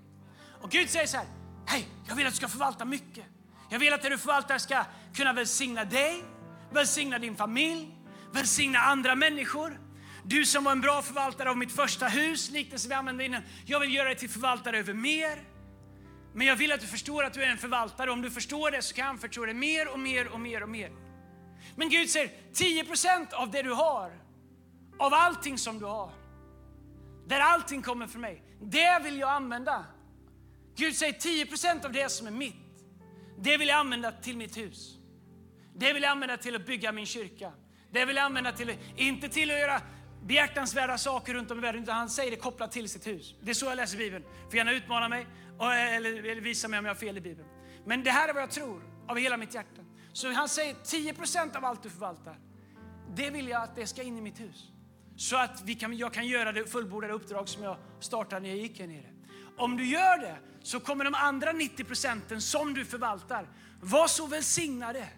Och 0.62 0.71
Gud 0.71 0.91
säger 0.91 1.07
så 1.07 1.17
här, 1.17 1.27
hej, 1.67 1.88
jag 2.09 2.15
vill 2.15 2.27
att 2.27 2.33
du 2.33 2.37
ska 2.37 2.49
förvalta 2.49 2.85
mycket. 2.85 3.25
Jag 3.71 3.79
vill 3.79 3.93
att 3.93 4.03
det 4.03 4.09
du 4.09 4.19
förvaltar 4.19 4.59
ska 4.59 4.85
kunna 5.15 5.33
välsigna 5.33 5.85
dig, 5.85 6.25
välsigna 6.73 7.19
din 7.19 7.37
familj, 7.37 7.95
välsigna 8.33 8.79
andra 8.79 9.15
människor. 9.15 9.81
Du 10.25 10.45
som 10.45 10.65
var 10.65 10.73
en 10.73 10.81
bra 10.81 11.03
förvaltare 11.03 11.51
av 11.51 11.59
mitt 11.59 11.73
första 11.73 12.09
hus, 12.09 12.51
liknelsen 12.51 12.88
vi 12.88 12.95
använde 12.95 13.25
innan. 13.25 13.43
Jag 13.67 13.81
vill 13.81 13.95
göra 13.95 14.09
dig 14.09 14.17
till 14.17 14.31
förvaltare 14.31 14.79
över 14.79 14.95
mer. 14.95 15.45
Men 16.35 16.47
jag 16.47 16.57
vill 16.57 16.73
att 16.73 16.81
du 16.81 16.87
förstår 16.87 17.25
att 17.25 17.33
du 17.33 17.43
är 17.43 17.49
en 17.49 17.59
förvaltare. 17.59 18.11
Om 18.11 18.23
du 18.23 18.31
förstår 18.31 18.71
det 18.71 18.83
så 18.83 18.95
kan 18.95 19.05
jag 19.05 19.11
anförtro 19.11 19.45
dig 19.45 19.55
mer 19.55 19.88
och 19.88 19.99
mer 19.99 20.29
och 20.29 20.41
mer 20.41 20.62
och 20.62 20.69
mer. 20.69 20.91
Men 21.77 21.88
Gud 21.88 22.11
säger 22.11 22.31
10% 22.55 23.33
av 23.33 23.51
det 23.51 23.62
du 23.62 23.72
har, 23.72 24.12
av 24.98 25.14
allting 25.14 25.59
som 25.59 25.79
du 25.79 25.85
har, 25.85 26.11
där 27.27 27.40
allting 27.40 27.83
kommer 27.83 28.07
från 28.07 28.20
mig, 28.20 28.42
det 28.61 29.01
vill 29.05 29.18
jag 29.18 29.31
använda. 29.31 29.85
Gud 30.77 30.96
säger 30.96 31.12
10% 31.12 31.85
av 31.85 31.92
det 31.92 32.09
som 32.09 32.27
är 32.27 32.31
mitt, 32.31 32.55
det 33.38 33.57
vill 33.57 33.68
jag 33.68 33.79
använda 33.79 34.12
till 34.12 34.37
mitt 34.37 34.57
hus. 34.57 34.98
Det 35.75 35.92
vill 35.92 36.03
jag 36.03 36.11
använda 36.11 36.37
till 36.37 36.57
att 36.57 36.66
bygga 36.66 36.92
min 36.92 37.07
kyrka. 37.07 37.53
Det 37.90 38.05
vill 38.05 38.16
jag 38.16 38.25
använda 38.25 38.53
till, 38.53 38.77
inte 38.96 39.29
till 39.29 39.51
att 39.51 39.59
göra 39.59 39.81
behjärtansvärda 40.22 40.98
saker 40.98 41.35
runt 41.35 41.51
om 41.51 41.59
i 41.59 41.61
världen, 41.61 41.83
utan 41.83 41.96
han 41.96 42.11
säger 42.11 42.31
det 42.31 42.37
kopplat 42.37 42.72
till 42.72 42.88
sitt 42.88 43.07
hus. 43.07 43.35
Det 43.42 43.51
är 43.51 43.55
så 43.55 43.66
jag 43.66 43.77
läser 43.77 43.98
Bibeln. 43.98 44.25
Får 44.44 44.57
gärna 44.57 44.72
utmana 44.72 45.09
mig 45.09 45.27
eller, 45.61 46.25
eller 46.25 46.40
visa 46.40 46.68
mig 46.68 46.79
om 46.79 46.85
jag 46.85 46.94
har 46.94 46.98
fel 46.98 47.16
i 47.16 47.20
Bibeln. 47.20 47.48
Men 47.87 48.05
det 48.05 48.11
här 48.11 48.29
är 48.29 48.33
vad 48.33 48.42
jag 48.42 48.51
tror 48.51 48.83
av 49.09 49.18
hela 49.18 49.37
mitt 49.37 49.55
hjärta. 49.55 49.82
Så 50.12 50.33
han 50.33 50.48
säger 50.48 50.75
10 50.85 51.14
procent 51.14 51.57
av 51.57 51.64
allt 51.64 51.83
du 51.83 51.90
förvaltar, 51.90 52.38
det 53.14 53.31
vill 53.31 53.48
jag 53.48 53.62
att 53.62 53.77
det 53.77 53.87
ska 53.87 54.03
in 54.03 54.18
i 54.18 54.20
mitt 54.20 54.40
hus. 54.40 54.68
Så 55.16 55.37
att 55.37 55.62
vi 55.64 55.75
kan, 55.75 55.96
jag 55.96 56.12
kan 56.12 56.27
göra 56.27 56.53
det 56.53 56.66
fullbordade 56.66 57.12
uppdrag 57.12 57.48
som 57.48 57.62
jag 57.62 57.77
startade 58.01 58.40
när 58.40 58.48
jag 58.48 58.59
gick 58.59 58.81
här 58.81 58.87
nere. 58.87 59.07
Om 59.57 59.77
du 59.77 59.87
gör 59.87 60.18
det 60.18 60.37
så 60.62 60.81
kommer 60.81 61.05
de 61.05 61.14
andra 61.14 61.53
90 61.53 61.85
procenten 61.85 62.40
som 62.40 62.75
du 62.75 62.85
förvaltar 62.85 63.48
vara 63.81 64.09
så 64.09 64.27
välsignade 64.27 65.09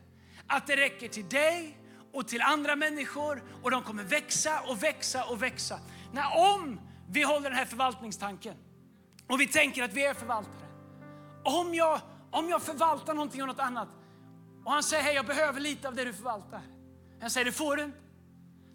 att 0.47 0.67
det 0.67 0.77
räcker 0.77 1.09
till 1.09 1.29
dig 1.29 1.79
och 2.13 2.29
till 2.29 2.43
andra 2.43 2.77
människor 2.77 3.43
och 3.63 3.71
de 3.71 3.83
kommer 3.83 4.05
växa 4.05 4.61
och 4.61 4.83
växa 4.83 5.25
och 5.25 5.43
växa. 5.43 5.79
När 6.13 6.57
om 6.57 6.81
vi 7.09 7.23
håller 7.23 7.51
den 7.51 7.59
här 7.59 7.65
förvaltningstanken 7.65 8.55
och 9.27 9.41
vi 9.41 9.47
tänker 9.47 9.83
att 9.83 9.93
vi 9.93 10.05
är 10.05 10.15
förvaltare. 10.15 10.69
Om 11.45 11.75
jag, 11.75 12.01
om 12.31 12.49
jag 12.49 12.63
förvaltar 12.63 13.15
någonting 13.15 13.43
av 13.43 13.49
något 13.49 13.61
annat 13.61 13.89
och 14.65 14.73
han 14.73 14.83
säger 14.83 15.03
hej 15.03 15.15
jag 15.15 15.27
behöver 15.27 15.61
lite 15.61 15.89
av 15.89 15.95
det 15.95 16.05
du 16.05 16.13
förvaltar. 16.13 16.61
Jag 17.21 17.33
säger 17.33 17.45
det 17.45 17.53
får 17.53 17.77
du 17.77 17.83
inte. 17.83 17.99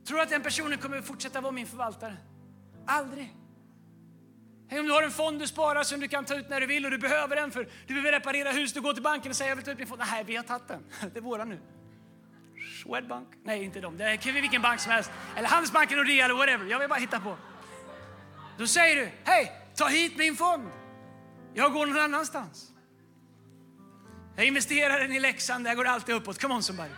Tror 0.08 0.18
du 0.18 0.24
att 0.24 0.30
den 0.30 0.44
personen 0.44 0.78
kommer 0.78 1.02
fortsätta 1.02 1.42
vara 1.42 1.52
min 1.52 1.68
förvaltare? 1.68 2.18
Aldrig. 2.88 3.36
Hej, 4.70 4.80
om 4.80 4.86
du 4.86 4.94
har 4.94 5.04
en 5.04 5.12
fond 5.12 5.40
du 5.40 5.48
sparar 5.48 5.84
som 5.84 6.00
du 6.00 6.08
kan 6.08 6.26
ta 6.26 6.36
ut 6.36 6.50
när 6.50 6.62
du 6.62 6.68
vill 6.68 6.86
och 6.86 6.92
du 6.92 6.98
behöver 6.98 7.36
den 7.36 7.52
för 7.52 7.70
du 7.88 7.94
behöver 7.94 8.12
reparera 8.12 8.52
hus, 8.52 8.74
du 8.74 8.82
går 8.82 8.94
till 8.94 9.04
banken 9.04 9.30
och 9.30 9.36
säger 9.36 9.52
jag 9.52 9.56
vill 9.56 9.66
ta 9.66 9.72
ut 9.72 9.78
min 9.78 9.88
fond. 9.88 10.02
Nej, 10.12 10.24
vi 10.24 10.36
har 10.36 10.44
tagit 10.44 10.68
den. 10.68 10.84
Det 11.14 11.20
är 11.20 11.22
våran 11.22 11.50
nu. 11.50 11.60
Swedbank? 12.84 13.28
Nej, 13.44 13.64
inte 13.64 13.82
dem. 13.82 13.98
Det 13.98 14.04
är 14.04 14.42
vilken 14.42 14.62
bank 14.62 14.80
som 14.80 14.92
helst. 14.92 15.12
Eller 15.36 15.48
Handelsbanken, 15.48 15.98
Nordea 15.98 16.26
eller 16.26 16.36
whatever. 16.36 16.66
Jag 16.66 16.80
vill 16.80 16.90
bara 16.90 17.00
hitta 17.00 17.20
på. 17.20 17.38
Då 18.58 18.68
säger 18.68 18.96
du, 18.96 19.12
hej, 19.24 19.52
ta 19.76 19.88
hit 19.88 20.18
min 20.18 20.36
fond. 20.36 20.70
Jag 21.54 21.74
går 21.74 21.86
någon 21.86 22.00
annanstans. 22.00 22.72
Jag 24.40 24.48
investerar 24.48 25.00
den 25.00 25.12
i 25.12 25.20
Leksand, 25.20 25.66
där 25.66 25.76
går 25.76 25.84
det 25.84 25.90
alltid 25.90 26.16
uppåt. 26.16 26.42
Come 26.42 26.54
on 26.54 26.64
somebody. 26.64 26.90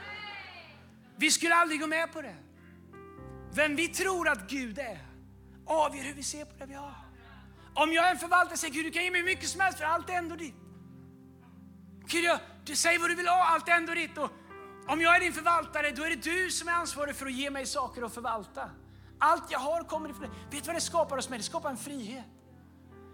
Vi 1.16 1.32
skulle 1.32 1.56
aldrig 1.56 1.80
gå 1.80 1.88
med 1.88 2.14
på 2.14 2.22
det. 2.22 2.36
Vem 3.54 3.76
vi 3.76 3.88
tror 3.88 4.30
att 4.30 4.50
Gud 4.50 4.80
är 4.80 5.00
avgör 5.66 6.04
hur 6.04 6.14
vi 6.14 6.24
ser 6.24 6.46
på 6.46 6.58
det 6.58 6.66
vi 6.66 6.74
har. 6.74 6.96
Om 7.74 7.94
jag 7.94 8.08
är 8.08 8.12
en 8.12 8.18
förvaltare 8.18 8.58
säger 8.58 8.74
Gud, 8.74 8.86
du 8.86 8.92
kan 8.92 9.04
ge 9.04 9.12
mig 9.12 9.24
mycket 9.24 9.50
som 9.50 9.62
helst 9.62 9.78
för 9.78 9.86
allt 9.86 10.10
är 10.10 10.14
ändå 10.14 10.36
ditt. 10.36 10.56
Gud, 12.06 12.24
jag, 12.24 12.40
du 12.66 12.76
säger 12.76 13.00
vad 13.00 13.10
du 13.10 13.16
vill 13.16 13.28
ha, 13.28 13.46
allt 13.46 13.68
är 13.68 13.72
ändå 13.72 13.94
ditt. 13.94 14.18
Och 14.18 14.32
om 14.88 15.02
jag 15.02 15.16
är 15.16 15.20
din 15.20 15.34
förvaltare, 15.34 15.92
då 15.92 16.04
är 16.04 16.10
det 16.10 16.24
du 16.24 16.50
som 16.50 16.68
är 16.68 16.74
ansvarig 16.74 17.16
för 17.16 17.26
att 17.26 17.34
ge 17.34 17.50
mig 17.50 17.66
saker 17.66 18.02
att 18.02 18.14
förvalta. 18.14 18.70
Allt 19.20 19.52
jag 19.52 19.60
har 19.60 19.84
kommer 19.84 20.10
ifrån 20.10 20.22
dig. 20.22 20.32
Vet 20.52 20.64
du 20.64 20.68
vad 20.68 20.76
det 20.76 20.82
skapar 20.82 21.16
hos 21.16 21.30
mig? 21.30 21.40
Det 21.40 21.46
skapar 21.46 21.70
en 21.70 21.78
frihet. 21.78 22.26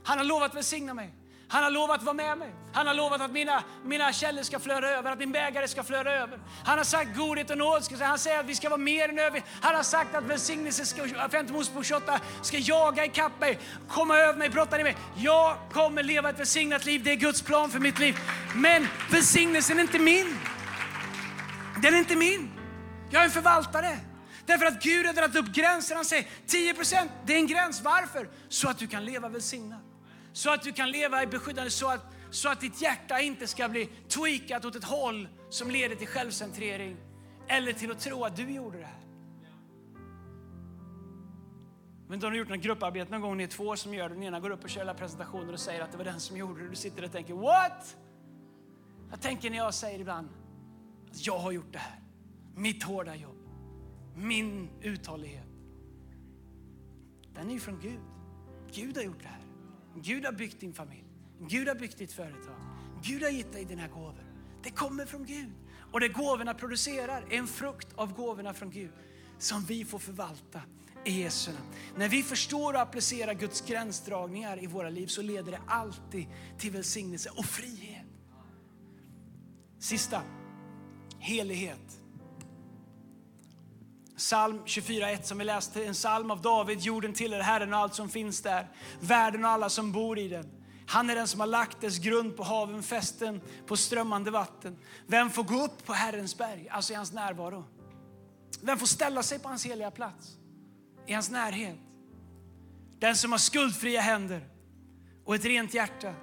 Han 0.04 0.18
har 0.18 0.26
lovat 0.26 0.56
välsigna 0.56 0.94
mig. 0.94 1.14
Han 1.50 1.64
har 1.64 1.72
lovat 1.72 1.98
att 1.98 2.04
vara 2.04 2.14
med 2.14 2.38
mig. 2.38 2.54
Han 2.74 2.88
har 2.88 2.94
lovat 2.94 3.22
att 3.22 3.32
mina, 3.32 3.64
mina 3.84 4.14
källor 4.14 4.44
ska 4.44 4.60
flöda 4.60 4.90
över, 4.90 5.12
att 5.12 5.20
min 5.20 5.32
bägare 5.32 5.68
ska 5.68 5.84
flöda 5.84 6.14
över. 6.14 6.40
Han 6.66 6.78
har 6.78 6.86
sagt 6.86 7.18
godhet 7.18 7.50
och 7.50 7.58
nåd. 7.58 7.84
Han 8.02 8.20
säger 8.20 8.40
att 8.40 8.46
vi 8.46 8.56
ska 8.56 8.70
vara 8.70 8.78
mer 8.78 9.10
än 9.10 9.20
över. 9.20 9.44
Han 9.62 9.76
har 9.76 9.84
sagt 9.84 10.16
att 10.16 10.24
välsignelse, 10.24 10.86
ska, 10.86 11.30
5 11.30 11.46
Mosebok 11.50 11.86
28, 11.86 12.20
ska 12.42 12.58
jaga 12.58 13.06
ikapp 13.06 13.40
mig, 13.40 13.60
komma 13.88 14.18
över 14.18 14.40
mig, 14.40 14.50
brotta 14.50 14.78
ner 14.78 14.84
mig. 14.84 14.98
Jag 15.16 15.58
kommer 15.72 16.04
leva 16.04 16.30
ett 16.30 16.40
välsignat 16.40 16.86
liv. 16.86 17.04
Det 17.04 17.12
är 17.12 17.16
Guds 17.16 17.42
plan 17.42 17.72
för 17.72 17.80
mitt 17.80 18.00
liv. 18.00 18.18
Men 18.56 18.88
välsignelsen 19.12 19.78
är 19.78 19.82
inte 19.82 20.00
min. 20.00 20.40
Den 21.82 21.94
är 21.94 21.98
inte 21.98 22.16
min. 22.16 22.52
Jag 23.10 23.22
är 23.22 23.26
en 23.26 23.32
förvaltare. 23.32 24.00
Därför 24.46 24.66
att 24.66 24.84
Gud 24.84 25.06
har 25.06 25.14
dragit 25.14 25.36
upp 25.36 25.48
gränser. 25.48 25.96
Han 25.96 26.06
säger 26.06 26.28
10 26.48 26.74
procent, 26.74 27.12
det 27.26 27.34
är 27.34 27.38
en 27.38 27.48
gräns. 27.48 27.82
Varför? 27.82 28.30
Så 28.50 28.70
att 28.70 28.78
du 28.78 28.88
kan 28.88 29.06
leva 29.06 29.30
välsignat. 29.30 29.87
Så 30.34 30.54
att 30.54 30.62
du 30.62 30.72
kan 30.72 30.92
leva 30.92 31.24
i 31.24 31.28
beskyddande, 31.28 31.72
så 31.72 31.88
att, 31.88 32.06
så 32.30 32.50
att 32.50 32.62
ditt 32.62 32.82
hjärta 32.82 33.22
inte 33.22 33.48
ska 33.48 33.70
bli 33.70 33.90
tweakat 34.08 34.66
åt 34.66 34.76
ett 34.76 34.84
håll 34.84 35.28
som 35.50 35.72
leder 35.72 35.96
till 35.96 36.08
självcentrering 36.08 36.98
eller 37.48 37.74
till 37.74 37.92
att 37.92 38.00
tro 38.00 38.24
att 38.24 38.36
du 38.36 38.52
gjorde 38.52 38.78
det 38.78 38.86
här. 38.86 38.98
Men 42.10 42.20
de 42.20 42.28
har 42.28 42.36
gjort 42.36 42.50
något 42.50 42.60
grupparbete 42.60 43.12
någon 43.12 43.22
gång, 43.22 43.38
ni 43.38 43.44
är 43.44 43.48
två 43.48 43.76
som 43.76 43.94
gör 43.94 44.10
det. 44.10 44.16
Den 44.16 44.24
ena 44.24 44.40
går 44.40 44.50
upp 44.50 44.64
och 44.64 44.70
kör 44.70 44.82
alla 44.82 44.94
presentationer 44.94 45.54
och 45.54 45.60
säger 45.60 45.82
att 45.82 45.92
det 45.92 45.98
var 45.98 46.06
den 46.06 46.20
som 46.20 46.38
gjorde 46.38 46.64
det. 46.64 46.70
Du 46.70 46.76
sitter 46.76 47.04
och 47.04 47.12
tänker, 47.12 47.34
what? 47.34 47.98
Jag 49.10 49.22
tänker 49.22 49.50
när 49.50 49.58
jag 49.58 49.74
säger 49.74 50.00
ibland 50.00 50.30
att 51.12 51.26
jag 51.28 51.40
har 51.40 51.52
gjort 51.52 51.74
det 51.74 51.80
här. 51.80 52.00
Mitt 52.56 52.84
hårda 52.84 53.16
jobb, 53.16 53.38
min 54.16 54.70
uthållighet. 54.82 55.48
Den 57.34 57.50
är 57.50 57.54
ju 57.54 57.60
från 57.60 57.80
Gud. 57.80 58.00
Gud 58.72 58.98
har 58.98 59.04
gjort 59.04 59.22
det 59.22 59.28
här. 59.28 59.47
Gud 60.02 60.26
har 60.26 60.32
byggt 60.32 60.60
din 60.60 60.74
familj. 60.74 61.04
Gud 61.40 61.68
har 61.68 61.76
byggt 61.76 61.98
ditt 61.98 62.12
företag. 62.12 62.56
Gud 63.04 63.24
har 63.24 63.30
gett 63.30 63.52
dig 63.52 63.66
dina 63.66 63.88
gåvor. 63.88 64.26
Det 64.64 64.70
kommer 64.70 65.06
från 65.06 65.26
Gud. 65.26 65.52
Och 65.92 66.00
det 66.00 66.08
gåvorna 66.08 66.54
producerar 66.54 67.26
är 67.30 67.38
en 67.38 67.48
frukt 67.48 67.88
av 67.96 68.14
gåvorna 68.14 68.54
från 68.54 68.72
Gud 68.72 68.92
som 69.38 69.64
vi 69.64 69.86
får 69.86 70.00
förvalta 70.00 70.62
i 71.06 71.22
Jesu 71.22 71.52
namn. 71.52 71.66
När 71.98 72.10
vi 72.10 72.24
förstår 72.24 72.74
och 72.74 72.80
applicerar 72.80 73.34
Guds 73.34 73.62
gränsdragningar 73.62 74.64
i 74.64 74.68
våra 74.68 74.90
liv 74.90 75.08
så 75.08 75.22
leder 75.22 75.52
det 75.52 75.62
alltid 75.68 76.26
till 76.58 76.72
välsignelse 76.72 77.30
och 77.30 77.46
frihet. 77.46 78.06
Sista, 79.80 80.22
helighet. 81.20 82.02
Psalm 84.18 84.62
24.1 84.66 85.22
som 85.22 85.38
vi 85.38 85.44
läste, 85.44 85.86
en 85.86 85.94
psalm 85.94 86.32
av 86.32 86.42
David. 86.42 86.80
Jorden 86.80 87.14
tillhör 87.14 87.40
Herren 87.40 87.74
och 87.74 87.80
allt 87.80 87.96
som 87.96 88.10
finns 88.10 88.42
där. 88.42 88.68
Världen 89.00 89.46
och 89.46 89.52
alla 89.52 89.70
som 89.70 89.92
bor 89.92 90.20
i 90.20 90.28
den. 90.28 90.52
Han 90.88 91.10
är 91.10 91.16
den 91.16 91.28
som 91.28 91.40
har 91.40 91.48
lagt 91.48 91.82
dess 91.82 91.98
grund 91.98 92.38
på 92.38 92.44
haven, 92.44 92.84
fästen 92.84 93.42
på 93.68 93.78
strömmande 93.78 94.32
vatten. 94.32 94.78
Vem 95.08 95.30
får 95.30 95.44
gå 95.44 95.64
upp 95.64 95.86
på 95.86 95.94
Herrens 95.94 96.38
berg, 96.38 96.70
alltså 96.70 96.94
i 96.94 96.96
hans 96.96 97.14
närvaro? 97.14 97.66
Vem 98.62 98.78
får 98.78 98.88
ställa 98.88 99.24
sig 99.24 99.40
på 99.40 99.50
hans 99.50 99.66
heliga 99.66 99.92
plats? 99.92 100.38
I 101.08 101.14
hans 101.14 101.32
närhet. 101.32 101.78
Den 103.00 103.16
som 103.16 103.32
har 103.32 103.40
skuldfria 103.40 104.02
händer 104.02 104.48
och 105.26 105.36
ett 105.36 105.46
rent 105.46 105.74
hjärta. 105.74 106.14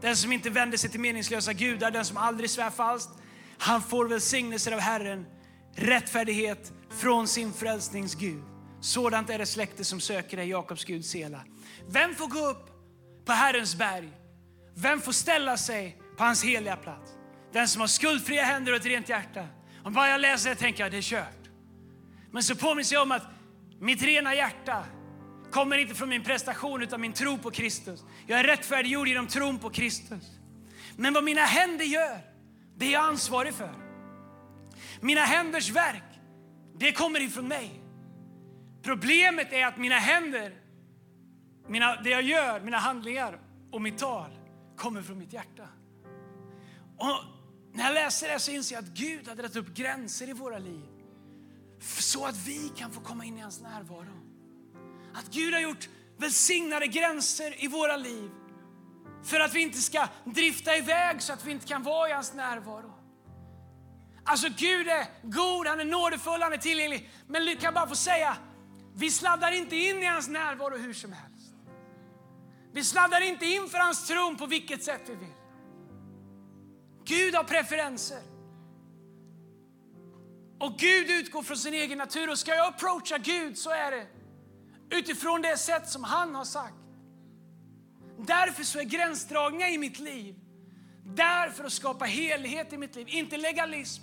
Den 0.00 0.16
som 0.16 0.32
inte 0.32 0.50
vänder 0.50 0.78
sig 0.78 0.90
till 0.90 1.00
meningslösa 1.00 1.52
gudar, 1.52 1.90
den 1.90 2.04
som 2.04 2.16
aldrig 2.16 2.50
svär 2.50 2.70
falskt. 2.70 3.12
Han 3.58 3.82
får 3.82 4.08
välsignelser 4.08 4.72
av 4.72 4.80
Herren, 4.80 5.26
rättfärdighet 5.74 6.72
från 6.90 7.28
sin 7.28 7.52
frälsnings 7.52 8.14
Gud. 8.14 8.42
Sådant 8.80 9.30
är 9.30 9.38
det 9.38 9.46
släkte 9.46 9.84
som 9.84 10.00
söker 10.00 10.36
dig, 10.36 10.48
Jakobs 10.48 10.84
Gud 10.84 11.04
Sela. 11.04 11.44
Vem 11.88 12.14
får 12.14 12.26
gå 12.26 12.46
upp 12.46 12.66
på 13.24 13.32
Herrens 13.32 13.76
berg? 13.76 14.08
Vem 14.74 15.00
får 15.00 15.12
ställa 15.12 15.56
sig 15.56 15.98
på 16.16 16.24
hans 16.24 16.44
heliga 16.44 16.76
plats? 16.76 17.12
Den 17.52 17.68
som 17.68 17.80
har 17.80 17.88
skuldfria 17.88 18.44
händer 18.44 18.72
och 18.72 18.78
ett 18.78 18.86
rent 18.86 19.08
hjärta. 19.08 19.46
Om 19.84 19.92
bara 19.92 20.08
jag 20.08 20.20
läser 20.20 20.50
det 20.50 20.56
tänker 20.56 20.82
jag 20.82 20.92
det 20.92 20.98
är 20.98 21.02
kört. 21.02 21.50
Men 22.30 22.42
så 22.42 22.56
påminns 22.56 22.92
jag 22.92 23.02
om 23.02 23.12
att 23.12 23.26
mitt 23.80 24.02
rena 24.02 24.34
hjärta 24.34 24.84
kommer 25.50 25.78
inte 25.78 25.94
från 25.94 26.08
min 26.08 26.22
prestation 26.22 26.82
utan 26.82 27.00
min 27.00 27.12
tro 27.12 27.38
på 27.38 27.50
Kristus. 27.50 28.04
Jag 28.26 28.40
är 28.40 28.44
rättfärdiggjord 28.44 29.08
genom 29.08 29.26
tron 29.26 29.58
på 29.58 29.70
Kristus. 29.70 30.24
Men 30.96 31.14
vad 31.14 31.24
mina 31.24 31.40
händer 31.40 31.84
gör, 31.84 32.18
det 32.76 32.86
är 32.86 32.92
jag 32.92 33.04
ansvarig 33.04 33.54
för. 33.54 33.89
Mina 35.00 35.20
händers 35.20 35.70
verk, 35.70 36.20
det 36.78 36.92
kommer 36.92 37.20
ifrån 37.20 37.48
mig. 37.48 37.80
Problemet 38.82 39.52
är 39.52 39.66
att 39.66 39.76
mina 39.78 39.98
händer, 39.98 40.54
mina, 41.68 42.02
det 42.02 42.10
jag 42.10 42.22
gör, 42.22 42.60
mina 42.60 42.78
handlingar 42.78 43.40
och 43.72 43.82
mitt 43.82 43.98
tal 43.98 44.30
kommer 44.76 45.02
från 45.02 45.18
mitt 45.18 45.32
hjärta. 45.32 45.68
Och 46.98 47.24
när 47.72 47.84
jag 47.84 47.94
läser 47.94 48.28
det 48.28 48.38
så 48.38 48.50
inser 48.50 48.74
jag 48.74 48.84
att 48.84 48.90
Gud 48.90 49.28
har 49.28 49.34
dragit 49.34 49.56
upp 49.56 49.74
gränser 49.74 50.28
i 50.28 50.32
våra 50.32 50.58
liv 50.58 50.88
så 51.98 52.26
att 52.26 52.46
vi 52.46 52.72
kan 52.76 52.90
få 52.90 53.00
komma 53.00 53.24
in 53.24 53.38
i 53.38 53.40
hans 53.40 53.60
närvaro. 53.60 54.20
Att 55.14 55.28
Gud 55.32 55.54
har 55.54 55.60
gjort 55.60 55.88
välsignade 56.16 56.86
gränser 56.86 57.64
i 57.64 57.68
våra 57.68 57.96
liv 57.96 58.30
för 59.24 59.40
att 59.40 59.54
vi 59.54 59.60
inte 59.60 59.78
ska 59.78 60.08
drifta 60.24 60.76
iväg 60.76 61.22
så 61.22 61.32
att 61.32 61.44
vi 61.44 61.50
inte 61.50 61.66
kan 61.66 61.82
vara 61.82 62.08
i 62.08 62.12
hans 62.12 62.34
närvaro. 62.34 62.99
Alltså 64.30 64.48
Gud 64.56 64.88
är 64.88 65.06
god, 65.22 65.66
han 65.66 65.80
är 65.80 65.84
nådefull, 65.84 66.42
han 66.42 66.52
är 66.52 66.56
tillgänglig. 66.56 67.10
Men 67.26 67.44
vi 67.44 67.56
kan 67.56 67.74
bara 67.74 67.86
få 67.86 67.96
säga, 67.96 68.36
vi 68.94 69.10
sladdar 69.10 69.52
inte 69.52 69.76
in 69.76 70.02
i 70.02 70.06
hans 70.06 70.28
närvaro 70.28 70.76
hur 70.76 70.92
som 70.92 71.12
helst. 71.12 71.54
Vi 72.72 72.84
sladdar 72.84 73.20
inte 73.20 73.46
in 73.46 73.68
för 73.68 73.78
hans 73.78 74.06
tron 74.06 74.36
på 74.36 74.46
vilket 74.46 74.84
sätt 74.84 75.00
vi 75.06 75.14
vill. 75.14 75.34
Gud 77.04 77.34
har 77.34 77.44
preferenser. 77.44 78.22
Och 80.60 80.78
Gud 80.78 81.10
utgår 81.10 81.42
från 81.42 81.56
sin 81.56 81.74
egen 81.74 81.98
natur 81.98 82.30
och 82.30 82.38
ska 82.38 82.54
jag 82.54 82.66
approacha 82.66 83.18
Gud 83.18 83.58
så 83.58 83.70
är 83.70 83.90
det 83.90 84.06
utifrån 84.90 85.42
det 85.42 85.56
sätt 85.56 85.88
som 85.88 86.04
han 86.04 86.34
har 86.34 86.44
sagt. 86.44 86.74
Därför 88.18 88.64
så 88.64 88.78
är 88.78 88.84
gränsdragningar 88.84 89.68
i 89.68 89.78
mitt 89.78 89.98
liv 89.98 90.34
därför 91.04 91.64
att 91.64 91.72
skapa 91.72 92.04
helhet 92.04 92.72
i 92.72 92.78
mitt 92.78 92.96
liv. 92.96 93.06
Inte 93.08 93.36
legalism, 93.36 94.02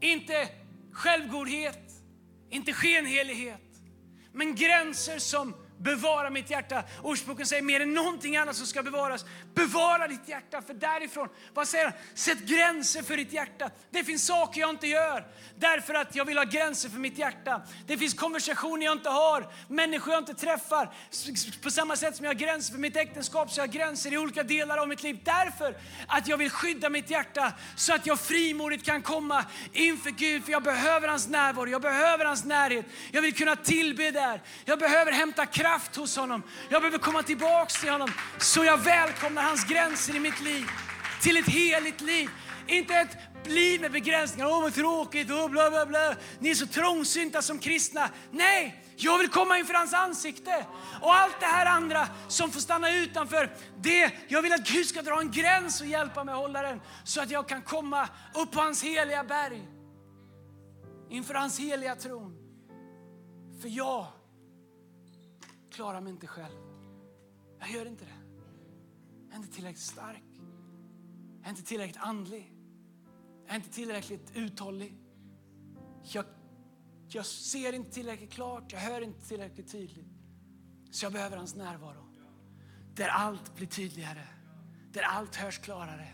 inte 0.00 0.48
självgodhet, 0.92 1.92
inte 2.50 2.72
skenhelighet. 2.72 3.60
Men 4.32 4.54
gränser 4.54 5.18
som 5.18 5.54
Bevara 5.82 6.30
mitt 6.30 6.50
hjärta. 6.50 6.82
Ordspråken 7.02 7.46
säger 7.46 7.62
mer 7.62 7.80
än 7.80 7.94
någonting 7.94 8.36
annat 8.36 8.56
som 8.56 8.66
ska 8.66 8.82
bevaras. 8.82 9.24
Bevara 9.54 10.08
ditt 10.08 10.28
hjärta, 10.28 10.62
för 10.62 10.74
därifrån, 10.74 11.28
vad 11.54 11.68
säger 11.68 11.84
han? 11.84 11.94
Sätt 12.14 12.38
gränser 12.38 13.02
för 13.02 13.16
ditt 13.16 13.32
hjärta. 13.32 13.70
Det 13.90 14.04
finns 14.04 14.26
saker 14.26 14.60
jag 14.60 14.70
inte 14.70 14.86
gör 14.86 15.26
därför 15.56 15.94
att 15.94 16.14
jag 16.14 16.24
vill 16.24 16.38
ha 16.38 16.44
gränser 16.44 16.88
för 16.88 16.98
mitt 16.98 17.18
hjärta. 17.18 17.62
Det 17.86 17.98
finns 17.98 18.14
konversationer 18.14 18.84
jag 18.84 18.92
inte 18.92 19.08
har, 19.08 19.52
människor 19.68 20.12
jag 20.12 20.20
inte 20.20 20.34
träffar. 20.34 20.90
På 21.62 21.70
samma 21.70 21.96
sätt 21.96 22.16
som 22.16 22.24
jag 22.24 22.30
har 22.34 22.38
gränser 22.38 22.72
för 22.72 22.80
mitt 22.80 22.96
äktenskap 22.96 23.50
så 23.50 23.60
jag 23.60 23.66
har 23.66 23.72
gränser 23.72 24.12
i 24.12 24.18
olika 24.18 24.42
delar 24.42 24.78
av 24.78 24.88
mitt 24.88 25.02
liv. 25.02 25.18
Därför 25.24 25.76
att 26.06 26.28
jag 26.28 26.36
vill 26.36 26.50
skydda 26.50 26.88
mitt 26.88 27.10
hjärta 27.10 27.52
så 27.76 27.94
att 27.94 28.06
jag 28.06 28.20
frimodigt 28.20 28.84
kan 28.84 29.02
komma 29.02 29.44
inför 29.72 30.10
Gud. 30.10 30.44
För 30.44 30.52
jag 30.52 30.62
behöver 30.62 31.08
hans 31.08 31.28
närvaro, 31.28 31.68
jag 31.68 31.82
behöver 31.82 32.24
hans 32.24 32.44
närhet. 32.44 32.86
Jag 33.12 33.22
vill 33.22 33.34
kunna 33.34 33.56
tillbe 33.56 34.10
där. 34.10 34.42
Jag 34.64 34.78
behöver 34.78 35.12
hämta 35.12 35.46
kraft 35.46 35.69
kraft 35.70 35.96
hos 35.96 36.16
honom. 36.16 36.42
Jag 36.68 36.82
behöver 36.82 36.98
komma 36.98 37.22
tillbaks 37.22 37.80
till 37.80 37.90
honom. 37.90 38.10
Så 38.38 38.64
jag 38.64 38.78
välkomnar 38.78 39.42
hans 39.42 39.64
gränser 39.64 40.16
i 40.16 40.20
mitt 40.20 40.40
liv. 40.40 40.64
Till 41.22 41.36
ett 41.36 41.48
heligt 41.48 42.00
liv. 42.00 42.28
Inte 42.66 42.94
ett 42.94 43.16
liv 43.44 43.80
med 43.80 43.92
begränsningar. 43.92 44.48
Åh, 44.48 44.62
vad 44.62 44.74
tråkigt. 44.74 45.30
Oh, 45.30 45.48
bla, 45.48 45.70
bla, 45.70 45.86
bla. 45.86 46.14
Ni 46.38 46.50
är 46.50 46.54
så 46.54 46.66
trångsynta 46.66 47.42
som 47.42 47.58
kristna. 47.58 48.08
Nej, 48.30 48.84
jag 48.96 49.18
vill 49.18 49.28
komma 49.28 49.58
inför 49.58 49.74
hans 49.74 49.94
ansikte. 49.94 50.66
Och 51.00 51.14
allt 51.14 51.40
det 51.40 51.46
här 51.46 51.66
andra 51.66 52.08
som 52.28 52.50
får 52.50 52.60
stanna 52.60 52.90
utanför, 52.90 53.50
det, 53.80 54.12
jag 54.28 54.42
vill 54.42 54.52
att 54.52 54.68
Gud 54.68 54.86
ska 54.86 55.02
dra 55.02 55.20
en 55.20 55.30
gräns 55.30 55.80
och 55.80 55.86
hjälpa 55.86 56.24
mig 56.24 56.32
att 56.32 56.40
hålla 56.40 56.62
den. 56.62 56.80
Så 57.04 57.20
att 57.20 57.30
jag 57.30 57.48
kan 57.48 57.62
komma 57.62 58.08
upp 58.34 58.52
på 58.52 58.60
hans 58.60 58.84
heliga 58.84 59.24
berg. 59.24 59.62
Inför 61.10 61.34
hans 61.34 61.58
heliga 61.58 61.94
tron. 61.94 62.36
För 63.62 63.68
jag 63.68 64.06
klarar 65.70 66.00
mig 66.00 66.12
inte 66.12 66.26
själv. 66.26 66.56
Jag 67.58 67.70
gör 67.70 67.86
inte 67.86 68.04
det. 68.04 68.20
Jag 69.28 69.32
är 69.32 69.36
inte 69.36 69.52
tillräckligt 69.52 69.84
stark. 69.84 70.24
Jag 71.38 71.46
är 71.46 71.50
inte 71.50 71.62
tillräckligt 71.62 72.02
andlig. 72.02 72.54
Jag 73.44 73.52
är 73.52 73.56
inte 73.56 73.70
tillräckligt 73.70 74.32
uthållig. 74.34 74.98
Jag, 76.02 76.24
jag 77.08 77.26
ser 77.26 77.72
inte 77.72 77.90
tillräckligt 77.90 78.32
klart, 78.32 78.72
jag 78.72 78.80
hör 78.80 79.00
inte 79.00 79.28
tillräckligt 79.28 79.72
tydligt. 79.72 80.08
Så 80.90 81.04
jag 81.04 81.12
behöver 81.12 81.36
hans 81.36 81.54
närvaro. 81.54 82.06
Där 82.94 83.08
allt 83.08 83.54
blir 83.54 83.66
tydligare, 83.66 84.26
där 84.92 85.02
allt 85.02 85.36
hörs 85.36 85.58
klarare. 85.58 86.08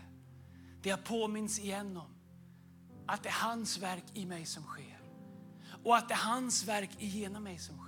Där 0.81 0.89
jag 0.89 1.03
påminns 1.03 1.59
igen 1.59 1.97
om 1.97 2.17
att 3.07 3.23
det 3.23 3.29
är 3.29 3.47
hans 3.47 3.77
verk 3.77 4.03
i 4.13 4.25
mig 4.25 4.45
som 4.45 4.63
sker. 4.63 5.01
Och 5.83 5.97
att 5.97 6.07
det 6.07 6.13
är 6.13 6.31
hans 6.31 6.67
verk 6.67 6.89
igenom 6.99 7.43
mig 7.43 7.57
som 7.57 7.77
sker. 7.77 7.86